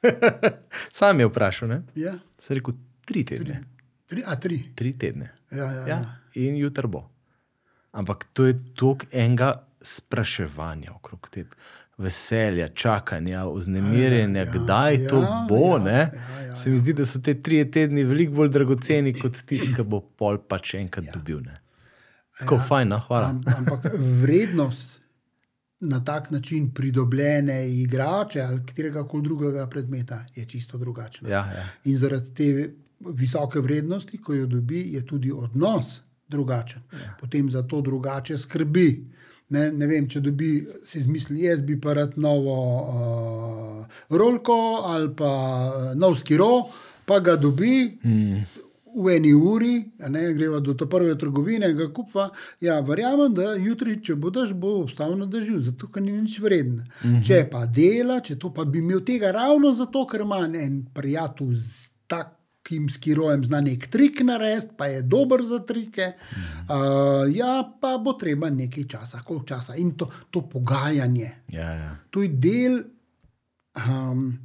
[0.99, 1.83] Sam je vprašal, ne?
[1.95, 3.63] Ja, Sem rekel, tri tedne.
[4.07, 4.63] tri, a tri.
[4.75, 5.33] Tri tedne.
[5.51, 5.87] Ja, ja, ja.
[5.87, 5.99] Ja,
[6.35, 7.09] in jutri bo.
[7.93, 11.57] Ampak to je toliko enega spraševanja okrog tega,
[11.99, 15.79] veselja, čakanja, vznemirjenja, Ja, ja, kdaj ja, to bo.
[15.79, 16.11] Ja, ja,
[16.47, 19.83] ja, Se mi zdi, da so te tri tedni veliko bolj dragoceni kot tisti, ki
[19.83, 21.13] bo pol pač enkrat ja.
[21.15, 21.41] dobil.
[21.47, 21.59] Ne.
[22.39, 22.67] Tako ja.
[22.69, 23.33] fajn, no, hvala.
[23.35, 23.91] Am, ampak
[24.23, 24.98] vrednost
[25.81, 31.29] na tak način pridobljene igrače ali katerega koli drugega predmeta je čisto drugačna.
[31.29, 31.69] Ja, ja.
[31.85, 36.83] In zaradi te visoke vrednosti, ko jo dobi, je tudi odnos drugačen.
[36.93, 37.17] Ja.
[37.21, 39.05] Potem za to drugače skrbi.
[39.49, 45.09] Ne, ne vem, če dobi, si izmisli, jaz bi pa rad novo uh, rolko ali
[45.17, 46.67] pa uh, nov skiro,
[47.07, 47.99] pa ga dobi.
[48.05, 48.43] Mm.
[48.99, 49.75] V eni uri,
[50.11, 52.29] ne greva do te prve trgovine, ga kupa.
[52.61, 56.83] Ja, verjamem, da jutri, če boš, bo ostal na dežju, zato ker ni nič vreden.
[56.83, 57.27] Mm -hmm.
[57.27, 61.55] Če pa dela, če to pa bi imel tega ravno zato, ker ima en prijatelj
[61.55, 61.91] z
[62.69, 66.13] takim skirojem, zna nek trik narediti, pa je dober za trike.
[66.69, 69.77] Uh, ja, pa bo treba nekaj časa, koliko časa.
[69.77, 71.31] In to, to pogajanje.
[71.49, 71.97] Ja, ja.
[72.11, 72.83] To je del,
[73.89, 74.39] um,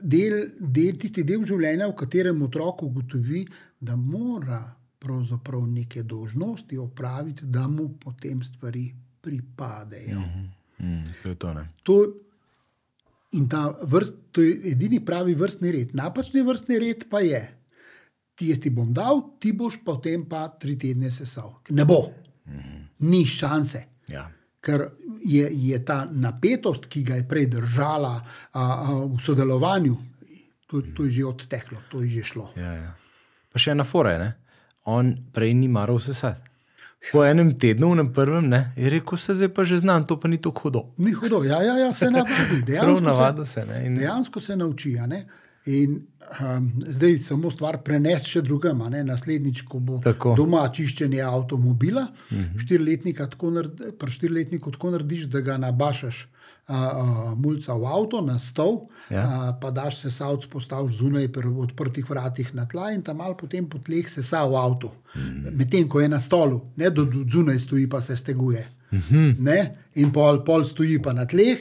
[0.00, 3.44] del, del, tisti del življenja, v katerem otrok ugotovi,
[3.84, 4.62] da mora
[4.98, 10.20] pravzaprav neke dožnosti opraviti, da mu potem stvari pripadejo.
[10.20, 10.52] Mm.
[10.86, 11.54] Mm, to je to.
[11.54, 11.68] Ne.
[11.82, 11.98] To,
[13.32, 15.94] in ta vrst, to je edini pravi vrstni red.
[15.94, 17.42] Napačni vrstni red pa je,
[18.34, 21.60] ti jaz ti bom dal, ti boš potem pa tri tedne sesal.
[21.70, 22.00] Ne bo,
[22.98, 23.84] ni šanse.
[24.08, 24.26] Ja.
[24.64, 24.88] Ker
[25.24, 28.24] je, je ta napetost, ki ga je prej držala a,
[28.60, 28.64] a,
[29.04, 29.96] v sodelovanju,
[30.66, 32.48] to, to je že odteklo, to je že šlo.
[32.56, 32.92] Ja, ja.
[33.54, 34.32] Pa še ena fora je, ne?
[34.84, 36.50] on prej ni maral sesati.
[37.12, 40.16] Po enem tednu, v enem prvem, ne, je rekel, se zdaj pa že znam, to
[40.20, 40.82] pa ni tako hudo.
[40.98, 42.64] Ni hudo, ja, ja, ja se navadi.
[42.64, 43.64] Prav Dejansko se, navada se.
[43.68, 44.96] Ne, in, dejansko se nauči.
[45.66, 45.92] In
[46.40, 48.82] um, zdaj samo stvar prenesti še drugam.
[48.82, 49.04] a ne.
[49.04, 50.34] Naslednjič, ko bo Tako.
[50.36, 52.60] doma čiščenje avtomobila, uh -huh.
[52.60, 56.28] štiriletnika tako naredi- pri štiriletniku tako narediš, da ga nabašaš
[57.36, 59.20] mulca v avto, na stol, Ja.
[59.20, 63.36] a, pa daš se savc, postaviš zunaj pri odprtih vratih na tla in tam malo
[63.36, 64.86] potem po tleh se sa v avtu.
[64.86, 65.52] Uh -huh.
[65.52, 68.64] Medtem ko je na stolu, ne do, do zunaj stoji, pa se steguje.
[68.92, 69.34] -huh.
[69.38, 69.72] ne?
[69.94, 71.58] In pol, pol stoji pa na tleh,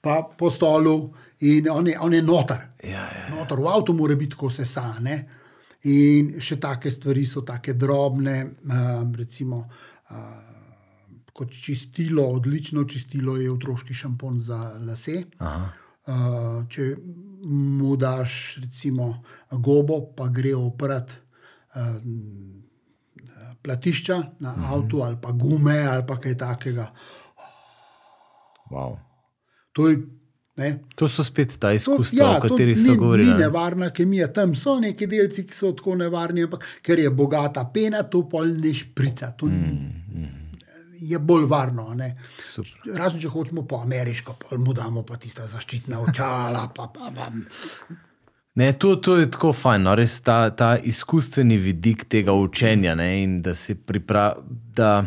[0.00, 2.68] pa po stolu in on je, on je noter.
[2.84, 3.34] ja, ja.
[3.34, 4.94] Notor v avtu mora biti, ko se sa.
[5.00, 5.24] Ne?
[5.84, 9.66] In še take stvari so tako drobne, um, recimo.
[10.10, 10.55] Uh,
[11.36, 14.56] Kot čistilo, odlično čistilo je otroški šampon za
[14.86, 15.22] lase.
[15.38, 15.68] Aha.
[16.06, 16.94] Uh, če
[17.44, 19.10] mu daš, recimo,
[19.50, 21.10] gobo, pa gre oprat
[21.74, 21.98] uh,
[23.62, 24.74] platišča na -huh.
[24.74, 26.86] avtu ali pa gume ali pa kaj takega.
[28.70, 28.96] Wow.
[29.72, 29.98] To, je,
[30.56, 33.28] ne, To so spet ta to, izkustva, o to katerih ni, so govorili.
[33.28, 33.38] Ni ne?
[33.38, 38.02] nevarna kemija, tam so neki delci, ki so tako nevarni, ampak ker je bogata pena,
[38.02, 39.30] to pol ne šprica.
[39.36, 40.45] To mm,
[41.00, 41.88] je bolj varno.
[42.94, 46.68] Razen če hočemo po ameriško, pa mu damo pa tista zaščitna očala.
[46.74, 47.30] Pa, pa, pa.
[48.56, 53.10] Ne, to, to je tako fajn, no, res ta, ta izkustveni vidik tega učenja ne,
[53.20, 55.04] in da si pripravi, da,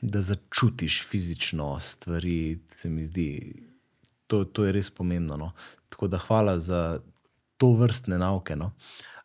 [0.00, 3.28] da začutiš fizično stvari, se mi zdi,
[4.30, 5.36] to, to je res pomembno.
[5.36, 5.50] No.
[5.90, 7.00] Tako da hvala za
[7.58, 8.56] to vrstne nauke.
[8.56, 8.70] No.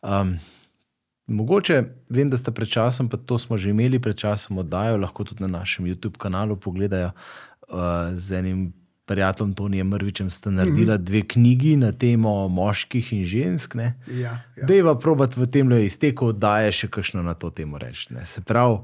[0.01, 0.39] Um,
[1.27, 5.23] mogoče vem, da ste pred časom, pa to smo že imeli pred časom oddajo, lahko
[5.23, 7.77] tudi na našem YouTube kanalu pogledajo uh,
[8.13, 8.73] z enim
[9.07, 11.03] prijateljem Tonijem Mrvičem ste naredili mm -hmm.
[11.03, 13.75] dve knjigi na temo moških in žensk.
[13.75, 13.93] Ne?
[14.07, 14.65] Ja, ja.
[14.65, 18.09] Dejva probat v tem izteku oddaje še kakšno na to temo reči.
[18.23, 18.77] Se pravi,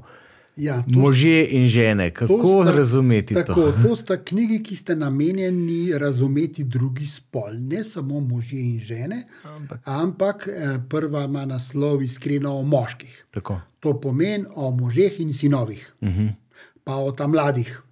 [0.56, 3.72] Ja, to možje in žene, kako sta- razumeti tako, to?
[3.82, 9.80] To sta knjigi, ki ste namenjeni razumeti drugi spol, ne samo možje in žene, Ampak.
[9.84, 10.52] ampak eh,
[10.88, 13.24] prva ima naslov Iskreno o moških.
[13.30, 13.60] Tako.
[13.80, 14.24] To pomeni
[14.56, 16.20] o možeh in sinovih, uh Mhm.
[16.20, 16.32] -huh.
[16.84, 17.82] pa o tam mladih,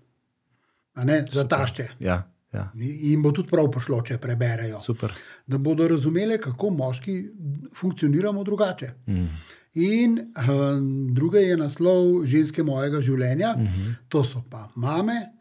[0.95, 1.89] a ne za tašče.
[2.01, 2.73] Ja, ja.
[3.03, 4.79] In bo tudi prav pošlo, če preberejo.
[4.79, 5.13] Super.
[5.47, 7.29] da bodo razumeli, kako moški
[7.77, 8.91] funkcioniramo drugače.
[9.07, 9.27] Mm.
[9.75, 13.95] In um, druga je naslov ženske mojega življenja, mm -hmm.
[14.09, 15.33] to so pa mame,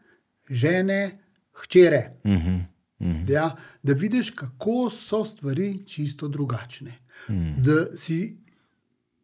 [0.50, 1.10] žene,
[1.52, 2.12] hčere.
[2.24, 2.64] Mm -hmm.
[3.02, 3.24] Mm.
[3.28, 6.98] Ja, da vidiš, kako so stvari čisto drugačne.
[7.28, 7.62] Mm.
[7.62, 8.36] Da si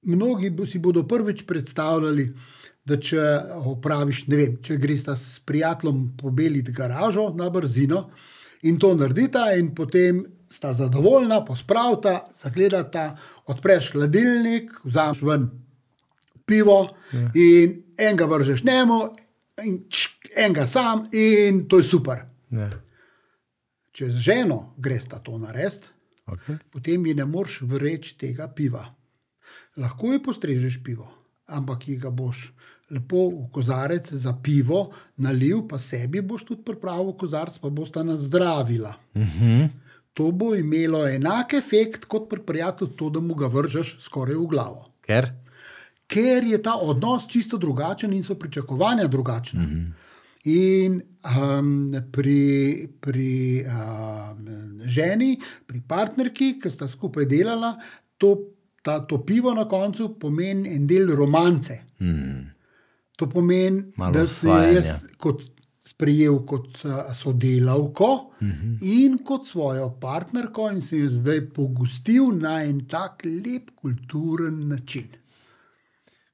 [0.03, 2.33] mnogi si bodo prvič predstavljali,
[2.85, 3.21] da če
[3.69, 8.11] opraviš, ne vem, če greš s prijateljem pobeliti garažo na brzino
[8.63, 15.51] in to naredita, in potem sta zadovoljna, pospravita, zagledata, odpreš hladilnik, vzameš ven
[16.47, 16.79] pivo
[17.13, 17.31] ja.
[17.35, 19.01] in enega vržeš njemu,
[19.65, 22.25] in čk, enega sam, in to je super.
[22.51, 22.71] Ja.
[23.93, 25.89] Če z ženo greš to narediti,
[26.29, 26.59] Okay.
[26.71, 28.85] potem ji ne moreš vreči tega piva.
[29.81, 31.09] Lahko ji postrežeš pivo,
[31.47, 32.51] ampak ji ga boš
[32.93, 38.03] lepo v kozarec za pivo nalil, pa sebi boš tudi pripravil kozarec, pa boš ta
[38.03, 38.95] nazdravila.
[39.15, 39.71] Mm -hmm.
[40.19, 44.47] To bo imelo enak efekt kot pri prijatelju, to, da mu ga vržeš skoraj v
[44.51, 44.89] glavo.
[45.07, 45.31] Ker?
[46.11, 49.63] Ker je ta odnos čisto drugačen in so pričakovanja drugačna.
[49.63, 49.93] Mm -hmm.
[50.45, 57.77] In um, pri, pri um, ženi, pri partnerki, ki sta skupaj delala,
[58.17, 58.37] to,
[58.83, 61.85] ta, to pivo na koncu pomeni en del romance.
[62.01, 62.51] Mm.
[63.17, 65.43] To pomeni, Malo da sem jo jaz kot
[65.89, 66.79] sprejel kot
[67.15, 68.09] sodelavko
[68.41, 68.51] Mhm.
[68.51, 68.79] -hmm.
[68.83, 75.05] in kot svojo partnerko, in sem jo zdaj pogostil na en tak lep kulturen način.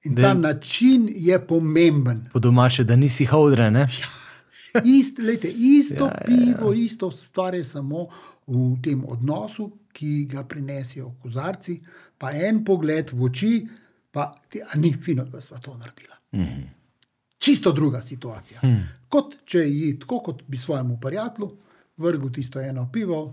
[0.05, 2.29] In Da- ta način je pomemben.
[2.33, 3.89] Po domače, da nisi hodre, ne?
[4.85, 6.55] Ist, lejte, isto Ja, ja, ja, ja.
[6.55, 6.85] pivo, ja, ja.
[6.85, 8.07] isto stvar je samo
[8.47, 8.53] v
[8.83, 11.81] tem odnosu, ki ga prinesijo kozarci,
[12.19, 13.69] pa en pogled v oči,
[14.11, 16.15] pa ti, a ni fino, da smo to naredili.
[16.33, 16.69] Mm.
[17.45, 18.61] Čisto druga situacija.
[18.65, 18.85] Mm.
[19.13, 21.51] Kot če ji, tako kot bi svojemu prijatelju,
[21.97, 23.25] vrgel tisto eno pivo.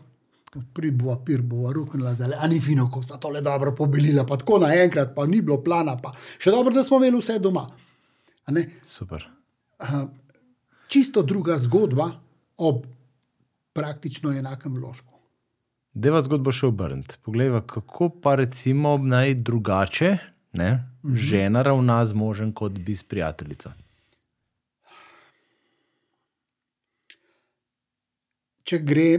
[0.74, 5.14] Pribova, pirbova, ruknila zale, a ni fino, ko sta tole dobro pobelila, pa tako naenkrat,
[5.16, 6.12] pa ni bilo plana, pa
[6.44, 7.70] še dobro, da smo imeli vse doma.
[8.84, 9.24] Super.
[10.92, 12.12] čisto druga zgodba
[12.58, 12.84] ob
[13.74, 15.14] praktično enakem ložku.
[15.94, 17.16] Deva zgodbo še obrniti.
[17.24, 20.18] Poglej, kako pa recimo naj drugače
[20.54, 21.16] ne, mm -hmm.
[21.16, 23.72] žena ravna z možem, kot bi s prijateljico.
[28.64, 29.10] Če gre,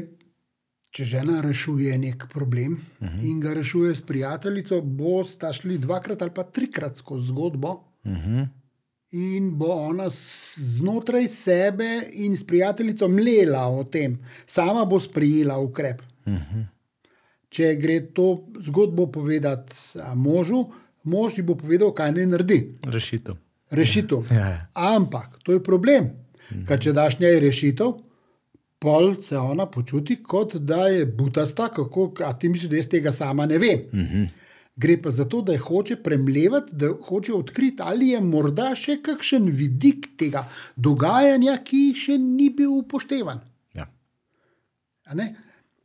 [0.93, 3.31] če žena rešuje nek problem uh -huh.
[3.31, 7.73] in ga rešuje s prijateljico, bosta šli dvakrat ali pa trikrat skozi zgodbo.
[8.05, 8.49] Uh -huh.
[9.13, 10.09] In bo ona
[10.57, 16.03] znotraj sebe in s prijateljico mlela o tem, sama bo sprejela ukrep.
[16.27, 16.65] Uh -huh.
[17.49, 19.77] Če gre to zgodbo povedati
[20.15, 20.65] možu,
[21.03, 22.79] mož ji bo povedal, kaj naj naredi.
[22.83, 23.35] Rešitev.
[23.71, 24.19] Rešitev.
[24.31, 24.67] Ja, ja.
[24.75, 26.11] Ampak to je problem,
[26.69, 27.93] ker če daš njej rešitev,
[28.83, 32.11] pol se ona počuti, kot da je butasta, kako
[32.41, 33.85] ti misliš, da jaz tega sama ne vem.
[33.93, 34.29] Uh -huh.
[34.77, 39.51] Gre pa za to, da hoče premlevati, da hoče odkriti, ali je morda še kakšen
[39.53, 40.47] vidik tega
[40.77, 43.41] dogajanja, ki še ni bil upoštevan.
[43.75, 43.87] Ja.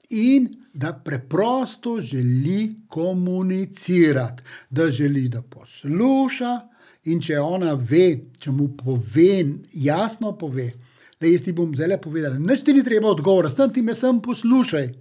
[0.09, 6.59] In da preprosto želi komunicirati, da želi, da posluša.
[7.03, 10.71] In če ona ve, če mu pove, jasno pove,
[11.19, 14.21] da jaz ti bom zelo povedal, nič ti ni treba odgovora, sem ti me sem
[14.21, 14.93] poslušaj.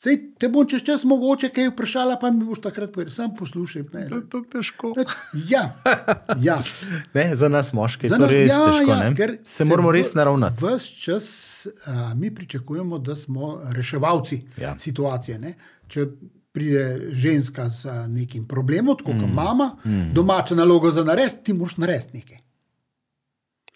[0.00, 3.82] Sej te bom čez čas mogoče kaj vprašala, pa mi boš takrat povedal, sem poslušaj.
[3.92, 4.06] Ne.
[4.08, 4.92] To je tako težko.
[5.48, 5.76] Ja,
[6.40, 6.62] ja.
[7.16, 8.90] Ne, za nas moške je Za to na- res ja, težko.
[8.90, 9.38] ja, ne.
[9.44, 10.64] se moramo res naravnati.
[10.64, 11.26] Ves čas
[11.86, 14.72] a, mi pričakujemo, da smo reševalci Ja.
[14.78, 15.38] situacije.
[15.38, 15.54] Ne?
[15.88, 16.06] Če
[16.52, 19.34] pride ženska z nekim problemom, tako kot mm.
[19.34, 20.14] mama, mm.
[20.14, 22.38] domača naloga za narediti, ti moraš narediti nekaj.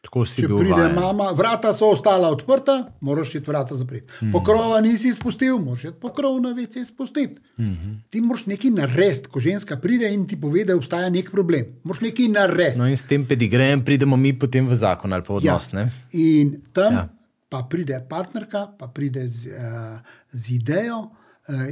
[0.04, 0.94] Tako si Če bil pride vajen.
[0.94, 4.06] mama, vrata so ostala odprta, moraš iti vrata zapreti.
[4.20, 4.32] Mm.
[4.32, 7.40] Pokrova nisi spustil, moraš iti pokrov na vece spustiti.
[7.58, 7.94] Mm -hmm.
[8.10, 11.64] Ti moraš nekaj narediti, ko ženska pride in ti pove, da obstaja nek problem.
[11.84, 12.78] Moraš nekaj narediti.
[12.78, 15.72] No in s tem pedigrejem pridemo mi potem v zakon ali pa v odnos.
[15.72, 15.88] Ja.
[16.12, 16.98] In tam Ja.
[16.98, 17.08] ja.
[17.48, 19.98] pa pride partnerka, pa pride z, uh,
[20.32, 20.98] z idejo.
[20.98, 21.10] uh,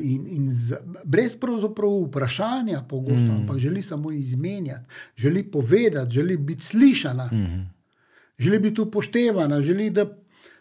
[0.02, 3.36] In, in z, brez pravzaprav vprašanja, pogosto, mm.
[3.36, 7.70] ampak želi samo izmenjati, želi povedati, želi biti slišana, mm.
[8.38, 10.06] Želi biti upoštevana, želi, da,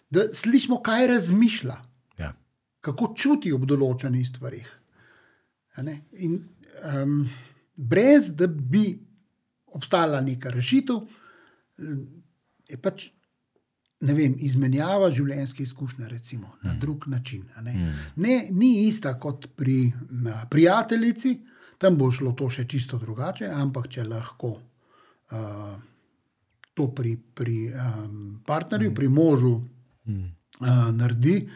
[0.10, 1.78] da slišimo, kaj razmišlja,
[2.20, 2.34] Ja.
[2.82, 4.68] kako čuti ob določenih stvarih.
[6.20, 6.38] In
[6.84, 7.30] um,
[7.76, 9.00] brez da bi
[9.72, 11.02] obstala neka rešitev,
[12.70, 13.10] je pač
[14.02, 16.68] ne vem, izmenjava življenjske izkušnje, recimo, mm.
[16.68, 17.46] na drug način.
[17.62, 17.74] Ne?
[17.74, 18.06] Mm.
[18.26, 21.36] Ne, ni ista kot pri na, prijateljici,
[21.82, 25.78] tam bo šlo to še čisto drugače, ampak če lahko uh,
[26.74, 28.96] to pri, pri um, partnerju, mm.
[28.96, 29.62] pri možu
[30.06, 30.24] mm.
[30.60, 31.50] uh, naredi.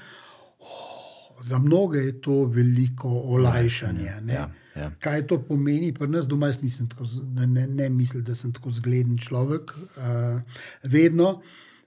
[0.60, 4.12] oh, Za mnoge je to veliko olajšanje.
[4.22, 4.34] ne.
[4.34, 4.92] Ja, ja.
[5.00, 7.06] Kaj to pomeni, pri nas doma, jaz nisem tako,
[7.48, 10.42] ne, ne mislim, da sem tako zgleden človek, uh,
[10.84, 11.42] vedno.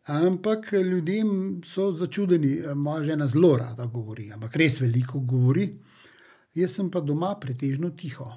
[0.08, 5.68] Ampak ljudem so začudeni, Eh, moja žena zelo rada govori, ampak res veliko govori.
[6.54, 8.32] Jaz sem pa doma pretežno tiho.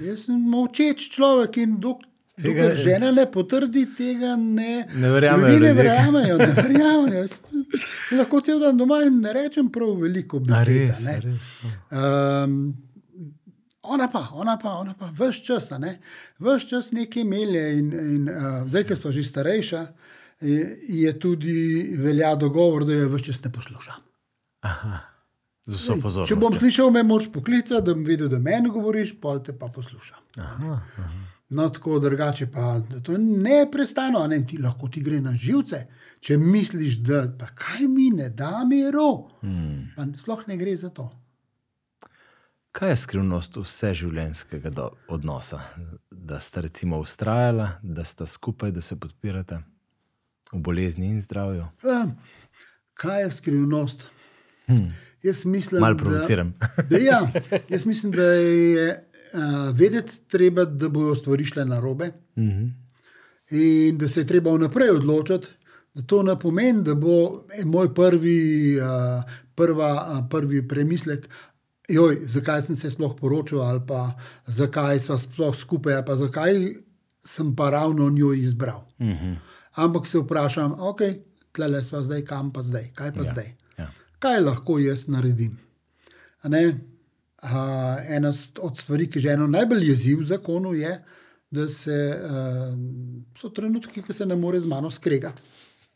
[0.00, 2.04] Jaz sem molčeč človek in dok,
[2.36, 6.36] Tega- dokler žena ne potrdi, tega ne, Ne verjamejo ljudje ne verjamejo.
[6.38, 7.14] Ne verjamejo.
[7.22, 7.38] Jaz
[8.12, 10.82] lahko cel dan doma in ne rečem prav veliko besed.
[10.88, 11.48] res, res.
[11.90, 12.74] Um,
[13.82, 15.96] ona pa, ona pa, ona pa, vse čas, ne,
[16.38, 17.64] vse čas nekaj melje.
[17.78, 19.82] In, in uh, zdaj, ker smo že starejša,
[20.44, 20.62] je,
[21.00, 21.56] je tudi
[21.96, 24.02] velja dogovor, da jo vse čas ne poslušam.
[25.66, 26.36] Z vso pozornostjo.
[26.36, 29.66] Če bom slišal, me moraš poklicati, da bom videl, da meni govoriš, pol te pa
[29.68, 30.20] poslušam.
[30.38, 31.08] Aha, aha.
[31.48, 35.84] No, tako drugače pa to je neprestano, ne, ti lahko ti gre na živce.
[36.20, 39.92] Če misliš, da pa kaj mi ne da miru, Hmm.
[39.96, 41.10] pa sploh ne gre za to.
[42.72, 44.70] Kaj je skrivnost vseživljenjskega
[45.08, 45.60] odnosa?
[46.10, 49.62] Da sta recimo ustrajala, da sta skupaj, da se podpirata
[50.52, 51.68] v bolezni in zdravju.
[51.82, 52.16] Um,
[52.94, 54.10] kaj je skrivnost?
[54.66, 54.90] Hmm.
[55.26, 56.54] Jaz mislim, Malo da, provociram.
[56.90, 57.20] da, ja,
[57.68, 58.88] jaz mislim, da je
[59.32, 59.40] uh,
[59.74, 62.66] vedeti treba, da bodo stvari šle na robe Mhm.
[63.50, 65.48] in da se je treba vnaprej odločiti.
[65.94, 67.14] Da to ne pomeni, da bo
[67.52, 68.38] eh, moj prvi,
[68.76, 69.22] uh,
[69.54, 71.28] prva, uh, prvi premislek,
[71.88, 74.12] joj, zakaj sem se sploh poročil, ali pa
[74.46, 76.52] zakaj smo sploh skupaj, ali pa zakaj
[77.24, 78.82] sem pa ravno njo izbral.
[79.00, 79.32] Mhm.
[79.74, 81.00] Ampak se vprašam, ok,
[81.52, 83.32] tle smo zdaj, kam pa zdaj, kaj pa ja.
[83.32, 83.54] zdaj.
[84.18, 85.58] Kaj lahko jaz naredim?
[86.42, 86.62] A ne?
[87.42, 87.60] A,
[88.08, 88.32] ena
[88.64, 90.94] od stvari, ki že eno najbolj jezi v zakonu, je,
[91.52, 92.44] da se, a,
[93.38, 95.42] so trenutki, ko se ne more z mano skregati.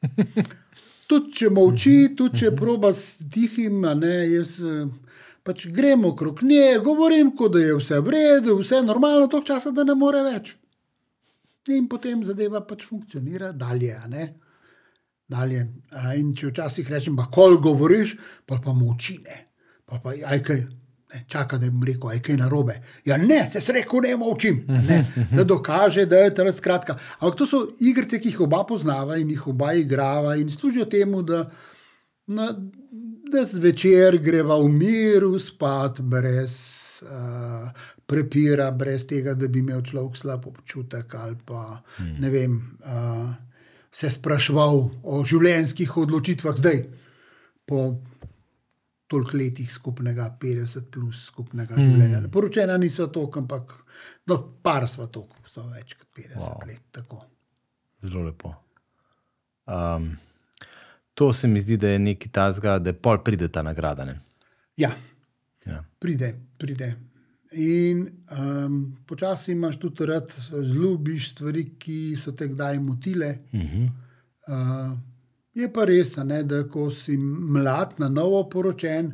[1.10, 4.84] Tudi če molči, tudi če proba s tihim, ne, jaz eh,
[5.42, 9.72] pač grem okrog nje, govorim, kot da je vse v redu, vse normalno, toliko časa,
[9.74, 10.52] da ne more več.
[11.74, 13.96] In potem zadeva pač funkcionira dalje.
[14.12, 14.28] ne.
[15.30, 15.62] Dalje.
[16.18, 18.16] In če včasih rečem, pa kol govoriš,
[18.46, 19.38] pa pa moči ne.
[19.86, 20.60] Pa pa, aj kaj,
[21.14, 22.76] ne, čaka, da bom rekel, aj kaj narobe.
[23.06, 24.14] Ja, ne, se sreko ne
[24.88, 25.00] ne,
[25.36, 26.98] da dokaže, da je to skratka.
[27.18, 31.22] Ampak to so igrice, ki jih oba poznava in jih oba igrava in služijo temu,
[31.22, 31.44] da,
[32.30, 32.50] na,
[33.30, 36.56] da zvečer greva v miru spat, brez
[37.02, 37.70] uh,
[38.06, 42.16] prepira, brez tega, da bi imel človek slab občutek ali pa hmm.
[42.20, 42.58] ne vem.
[42.82, 43.49] Uh,
[43.90, 46.84] Se spraševal o življenjskih odločitvah zdaj,
[47.66, 47.80] po
[49.10, 51.82] toliko letih skupnega, 50 plus skupnega mm.
[51.82, 52.22] življenja.
[52.30, 53.74] Poročena nisva toliko, ampak
[54.30, 56.66] no, par sva toliko, so več kot 50 wow.
[56.70, 56.82] Let.
[56.94, 57.22] Tako.
[58.06, 58.54] Zelo lepo.
[59.66, 60.12] Um,
[61.14, 64.06] to se mi zdi, da je nekaj tazga, da pol pride ta nagrada.
[64.06, 64.20] Ne?
[64.78, 64.94] Ja,
[65.66, 65.84] Ja.
[65.98, 66.94] pride, pride.
[67.52, 73.38] In um, počasi imaš tudi rad, zlubiš stvari, ki so te kdaj motile.
[73.54, 73.88] Mhm.
[74.50, 74.98] Uh,
[75.54, 79.12] je pa res, ne, da ko si mlad, na novo poročen,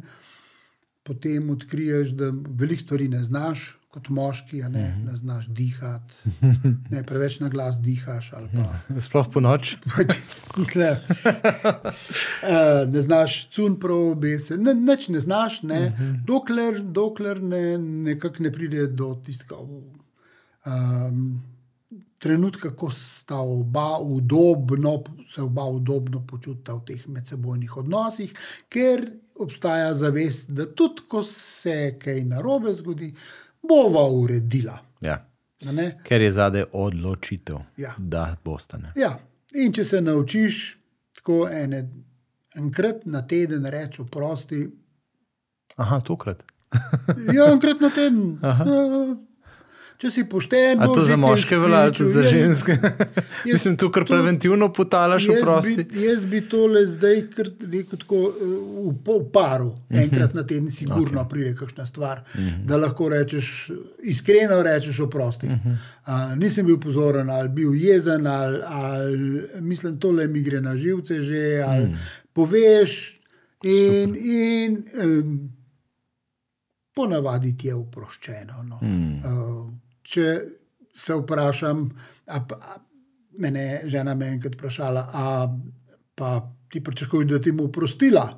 [1.03, 6.15] potem odkriješ, da veliko stvari ne znaš, kot moški, ne, ne znaš dihati,
[6.93, 8.29] ne preveč na glas dihaš.
[8.53, 8.67] Pa,
[9.07, 9.77] Sploh po noč.
[10.59, 15.81] Mislim, uh, ne znaš cun prav obese, ne, nič ne znaš, ne,
[16.29, 21.23] dokler, dokler ne, nekako ne pride do tistega um,
[22.21, 24.99] trenutka, ko sta oba udobno,
[25.33, 28.37] se oba udobno počutita v teh medsebojnih odnosih,
[28.69, 29.07] ker
[29.41, 33.13] obstaja zavest, da tudi ko se kaj narobe zgodi,
[33.69, 34.79] bova uredila.
[35.01, 35.23] Ja.
[35.63, 35.99] ne.
[36.05, 37.95] Ker je zadaj odločitev, Ja.
[37.99, 38.93] da bostane.
[38.97, 39.19] Ja,
[39.55, 40.79] in če se naučiš
[41.13, 41.89] tako ene,
[42.55, 44.67] enkrat na teden reči oprosti,
[45.77, 46.45] Aha, tokrat.
[47.35, 48.39] ja, enkrat na teden.
[48.43, 49.17] eh,
[49.97, 52.41] Če si pošten, A to za moške velja, tudi za špričal.
[52.41, 52.75] Ja, ženske?
[53.55, 55.85] Mislim, tu kar preventivno potalaš v Jaz prosti.
[55.89, 57.23] bi, jaz bi tole zdaj
[57.73, 59.71] rekel tako, eh, v, v paru,
[60.05, 61.31] enkrat na teden, sigurno okay.
[61.33, 62.61] pride kakšna stvar, uh -huh.
[62.69, 63.71] da lahko rečeš,
[64.05, 65.47] iskreno rečeš oprosti.
[65.47, 65.77] Uh -huh.
[66.05, 71.23] uh, nisem bil pozoren, ali bil jezen, ali, ali mislim, tole mi gre na živce
[71.23, 71.97] že, ali uh -huh.
[72.33, 73.21] poveš
[73.65, 74.17] in.
[74.17, 75.57] in um,
[76.97, 78.63] Ponavadi ti je oproščeno.
[78.65, 78.79] No.
[78.83, 79.19] Mm.
[79.21, 79.46] Uh,
[80.07, 80.27] če
[80.97, 81.87] se vprašam,
[82.27, 82.77] a, a,
[83.43, 85.25] mene je žena me enkrat vprašala, a
[86.17, 86.37] pa
[86.73, 88.29] ti pričakuješ, da ti mu oprostila.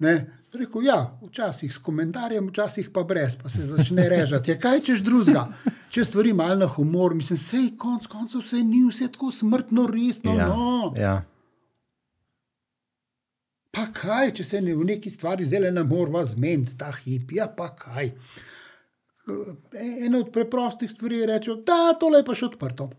[0.00, 0.14] Ne?
[0.52, 4.50] Rekel, ja, včasih s komentarjem, včasih pa brez, pa se začne režati.
[4.50, 5.44] Ja, kaj češ drugega?
[5.90, 10.34] Če stvari malo na humor, mislim, sej konc koncev vse ni vse tako smrtno resno.
[10.34, 10.94] Ja, No.
[10.98, 11.20] ja.
[13.70, 17.46] Pa kaj, če se ne v neki stvari zelo ne moramo zmeniti, ta hip, ja
[17.46, 18.10] pa kaj.
[20.06, 22.90] Ena od preprostih stvari je reči, da tole je pa še odprto.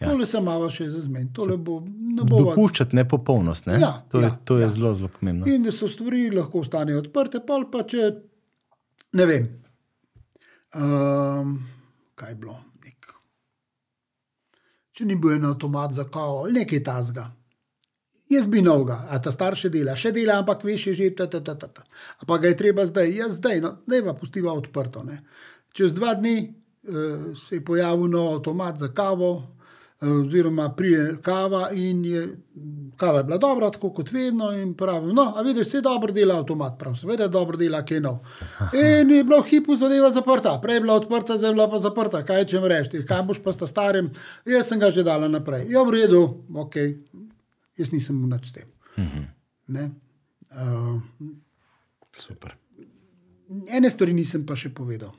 [0.00, 0.10] Ja.
[0.10, 2.40] Tole se malo še za zmen, tole bo ne bo.
[2.48, 3.68] Dopuščati nepopolnost.
[3.70, 3.78] Ne?
[3.80, 4.70] Ja, to je, ja, to je ja.
[4.74, 5.46] zelo, zelo pomembno.
[5.50, 8.10] In da so stvari lahko ostanejo odprte, pa pa če
[9.14, 9.46] ne vem.
[10.74, 11.54] Um,
[12.18, 12.58] kaj je bilo?
[12.82, 13.14] Nek,
[14.94, 17.28] če ni bil en avtomat za kavo ali nekaj tasga.
[18.30, 21.42] Jaz bi novega, a ta starše dela, še dela, ampak veš, je že ta, ta,
[21.44, 21.82] ta, ta, ta.
[22.20, 25.04] A pa ga je treba zdaj, jaz zdaj, no, da je pa pustiva odprto.
[25.04, 25.20] Ne.
[25.76, 29.54] Čez dva dni uh, se je pojavil nov avtomat za kavo, uh,
[30.24, 32.22] oziroma prije kava in je,
[32.96, 34.52] kava je bila dobra, tako kot vedno.
[34.56, 38.18] In pravim, no, a vidiš, vse dobro dela avtomat, prav, seveda dobro dela, kaj nov.
[38.72, 41.78] In je bila v hipu zadeva zaprta, prej je bila odprta, zdaj je bila pa
[41.78, 44.08] zaprta, kaj če mi rečeš, kaj boš pa sta starem,
[44.48, 45.68] jaz sem ga že dala naprej.
[45.68, 46.24] Ja, v redu,
[46.56, 46.80] ok,
[47.76, 48.68] jaz nisem nič s tem.
[49.68, 49.90] Ne?
[50.54, 51.00] Uh,
[52.12, 52.54] Super.
[53.68, 55.12] ene stvari nisem pa še povedal.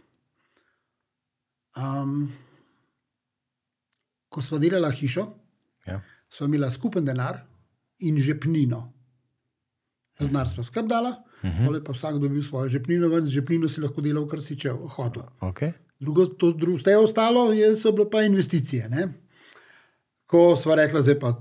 [1.75, 2.31] Um,
[4.29, 5.25] ko smo delali hišo,
[5.87, 6.01] Ja.
[6.29, 7.41] smo imeli skupen denar
[7.99, 8.93] in žepnino.
[10.19, 11.09] Denar smo skrbdala,
[11.43, 11.83] uh -huh.
[11.83, 15.23] pa vsak dobil svojo žepnino, ven z žepnino si lahko delal, kar si če hotel.
[15.41, 15.73] Okay.
[15.99, 18.89] Drugo, to, drugo, vse ostalo je, so bile pa investicije.
[18.89, 19.13] Ne?
[20.25, 21.35] Ko smo rekli, zdaj pa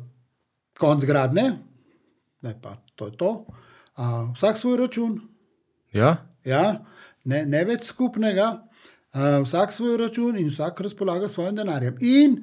[0.79, 1.59] konc gradne,
[2.43, 3.31] ne pa to je to.
[3.97, 5.21] Uh, vsak svoj račun,
[5.93, 6.27] Ja?
[6.45, 6.81] ja?
[7.25, 8.49] ne, ne več skupnega,
[9.15, 11.97] uh, vsak svoj račun in vsak razpolaga s svojim denarjem.
[12.01, 12.41] In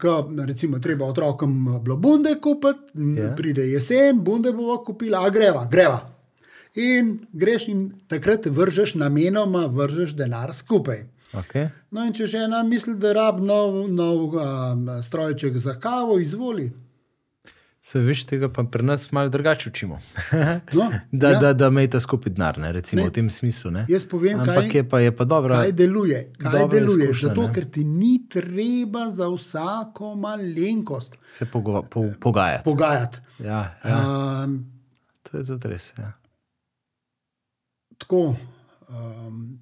[0.00, 3.24] ko recimo treba otrokom bilo bunde kupiti, Ja.
[3.24, 3.34] ja.
[3.36, 6.00] pride jesen, bunde bomo kupili, a greva, greva.
[6.74, 11.04] In greš in takrat vržeš namenoma, vržeš denar skupaj.
[11.34, 11.68] Okay.
[11.90, 16.70] No, in če žena misli, da rab nov, nov um, strojček za kavo, izvoli.
[17.84, 19.98] Se veš, tega pa pri nas malo drugače učimo.
[20.72, 21.38] No, da, ja.
[21.38, 23.08] da, da imejte skupaj denar, ne, recimo Ne.
[23.08, 23.70] v tem smislu.
[23.70, 23.82] Ne.
[23.88, 25.54] Jaz povem, Ampak kaj, je pa, je pa dobro.
[25.54, 26.32] kaj deluje.
[26.34, 27.04] Kaj dobra deluje?
[27.04, 27.52] izkušnja, Zato, ne.
[27.52, 32.64] ker ti ni treba za vsako malenkost Se pogo po pogajati.
[32.64, 33.18] pogajati.
[33.40, 33.98] Ja, ja.
[34.40, 34.64] Um,
[35.22, 35.92] To je tudi res.
[35.98, 36.12] Ja.
[37.98, 38.36] tako.
[38.88, 39.58] Um,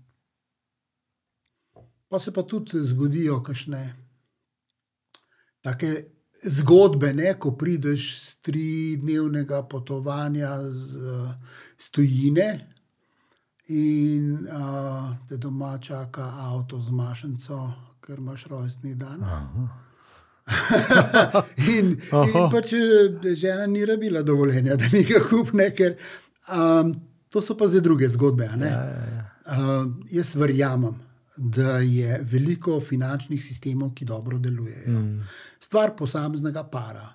[2.09, 3.95] pa se pa tudi zgodijo kakšne
[5.61, 6.05] take
[6.43, 10.99] zgodbe, ne, ko prideš z tridnevnega potovanja z,
[11.79, 12.69] z tujine
[13.69, 19.23] in uh, te doma čaka avto z mašnico, ker imaš rojstni dan.
[21.79, 25.95] in, in pač eh, žena ni rabila dovoljenja, da nekaj kupne, ker
[26.51, 26.91] um,
[27.31, 28.51] to so pa zdaj druge zgodbe.
[28.51, 29.25] Ja, ja, ja.
[29.47, 30.99] Uh, jaz verjamem,
[31.37, 34.99] da je veliko finančnih sistemov, ki dobro delujejo.
[34.99, 35.23] Mm.
[35.63, 37.13] Stvar posameznega para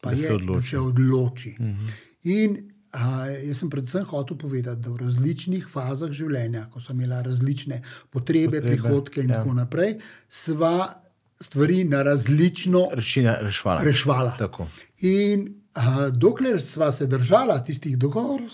[0.00, 0.68] pa Da je, se da odloči.
[0.68, 1.56] se odloči.
[1.60, 1.90] Mm -hmm.
[2.22, 7.22] In uh, jaz sem predvsem hotel povedati, da v različnih fazah življenja, ko sem imela
[7.22, 9.34] različne potrebe, Potrebe, prihodke in ja.
[9.34, 9.42] ja.
[9.42, 9.98] tako naprej,
[10.28, 11.02] sva
[11.40, 13.82] stvari na različno Rešina, rešvala.
[13.82, 14.36] rešvala.
[14.38, 14.68] Tako.
[14.98, 18.48] In uh, dokler sva se držala tistih dogovorov,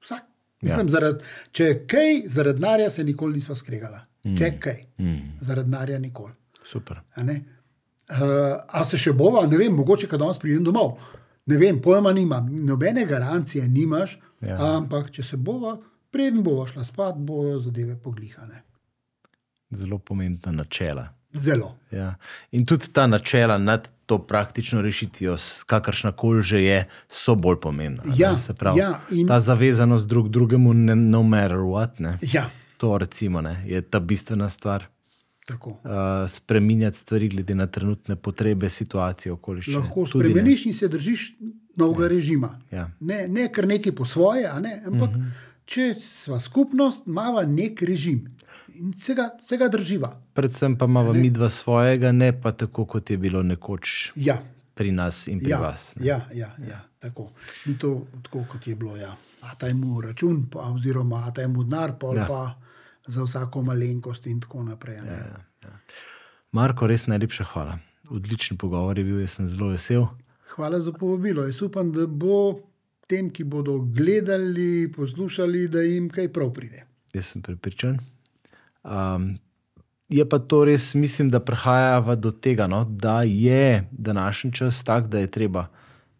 [0.00, 0.22] vsak
[0.62, 4.04] Mislim, zaradi, če je kaj, zaradi denarja se nikoli nisva skregala.
[4.24, 4.36] Mm.
[4.38, 5.38] Če kaj, mm.
[5.40, 6.32] zaradi denarja nikoli.
[6.64, 7.00] Super.
[8.04, 8.16] Uh,
[8.68, 10.98] a se še bova, ne vem, mogoče, kad danes pridem domov.
[11.46, 14.56] Ne vem, pojma nimam, nobene garancije nimaš, Ja.
[14.74, 15.76] ampak če se bova,
[16.10, 18.62] preden bova šla spat, bojo zadeve poglihane.
[19.70, 21.08] Zelo pomembna načela.
[21.34, 21.76] Zelo.
[21.90, 22.14] Ja.
[22.50, 28.02] In tudi ta načela nad to praktično rešitvijo, kakršna koli že je, so bolj pomembna.
[28.14, 32.00] Ja, pravi, ja, in- ta zavezanost drug drugemu, ne, no matter what.
[32.00, 32.16] Ne.
[32.22, 34.84] Ja, To recimo, ne, je ta bistvena stvar.
[35.44, 35.70] Tako.
[35.70, 35.76] Uh,
[36.28, 39.76] spreminjati stvari glede na trenutne potrebe, situacije, okoliščine.
[39.78, 41.34] Lahko spremeniš in se držiš
[41.76, 42.60] novega režima.
[42.70, 42.90] Ja.
[43.00, 45.22] Ne, ne kar nekaj po svoje, ne, ampak uh Mhm.
[45.22, 45.30] -huh.
[45.64, 48.26] če sva skupnost, imamo nek režim
[48.74, 50.20] in se ga, se ga drživa.
[50.32, 54.42] Predvsem pa imamo mi dva svojega, ne pa tako, kot je bilo nekoč Ja,
[54.74, 55.94] pri nas in pri ja, vas.
[55.96, 56.06] ne.
[56.06, 57.30] ja, ja, ja, tako.
[57.66, 57.90] Ni to
[58.22, 58.96] tako, kot je bilo.
[58.96, 59.16] Ja.
[59.40, 62.14] A ta je mu račun, pa, oziroma a ta je mu denar, Ja.
[62.14, 62.26] ja.
[62.26, 62.54] pa
[63.06, 64.98] za vsako malenkost in tako naprej.
[64.98, 65.22] a ne.
[66.52, 67.78] Marko, res najlepša hvala.
[68.10, 70.06] Odličen pogovor je bil, jaz sem zelo vesel.
[70.54, 71.46] Hvala za povabilo.
[71.48, 72.60] Jaz upam, da bo
[73.08, 76.84] tem, ki bodo gledali, poslušali, da jim kaj prav pride.
[77.14, 77.98] Jaz sem prepričan.
[78.82, 79.34] Um,
[80.12, 85.08] je pa to res, mislim, da prihajava do tega, no, da je današnji čas tak,
[85.08, 85.66] da je treba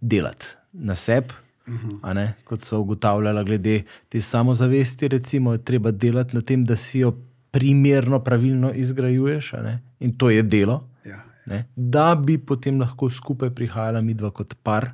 [0.00, 1.34] delati na sebi.
[1.66, 2.32] Uh -huh.
[2.44, 7.18] Kot so ugotavljali, glede te samozavesti, recimo, je treba delati na tem, da si jo
[7.50, 9.52] primerno, pravilno izgrajuješ,
[10.00, 10.88] in to je delo.
[11.04, 11.24] Ja.
[11.46, 11.64] Ne?
[11.76, 14.90] Da bi potem lahko skupaj prihajala mi dva kot par,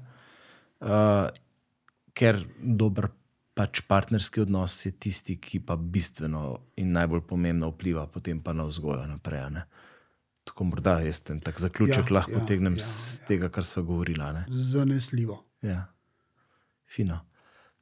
[0.80, 1.28] uh,
[2.12, 3.08] ker dober
[3.58, 8.64] pač partnerski odnos je tisti, ki pa bistveno in najbolj pomembno vpliva potem pa na
[8.64, 9.50] vzgojo naprej.
[9.50, 9.64] ne.
[10.44, 13.82] Tako morda jaz ten tak zaključek Ja, lahko ja, potegnem ja, z tega, kar smo
[13.82, 14.44] govorili.
[14.48, 15.44] Zanesljivo.
[15.62, 15.86] Ja.
[16.88, 17.20] Fino.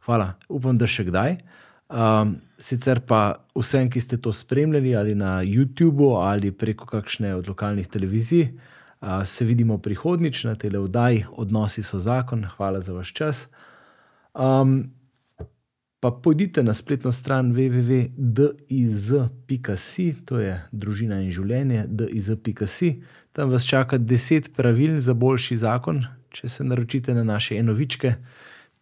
[0.07, 0.35] Hvala.
[0.49, 1.39] Upam, da še kdaj.
[1.87, 7.49] Um, sicer pa vsem, ki ste to spremljali ali na YouTubu ali preko kakšne od
[7.49, 11.25] lokalnih televizij, uh, se vidimo prihodnjič na tele vdaji.
[11.33, 12.45] Odnosi so zakon.
[12.57, 13.47] Hvala za vaš čas.
[14.35, 14.91] Um,
[16.01, 18.17] pa pojdite na spletno stran www.diz.si,
[20.25, 23.03] to je družina in življenje, diz.si.
[23.33, 28.15] Tam vas čaka 10 pravil za boljši zakon, če se naročite na naše enovičke.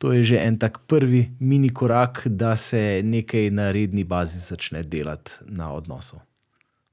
[0.05, 4.82] To je že en tak prvi mini korak, da se nekaj na redni bazi začne
[4.82, 6.20] delati na odnosu.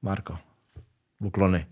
[0.01, 0.37] Marko,
[1.19, 1.67] poklone.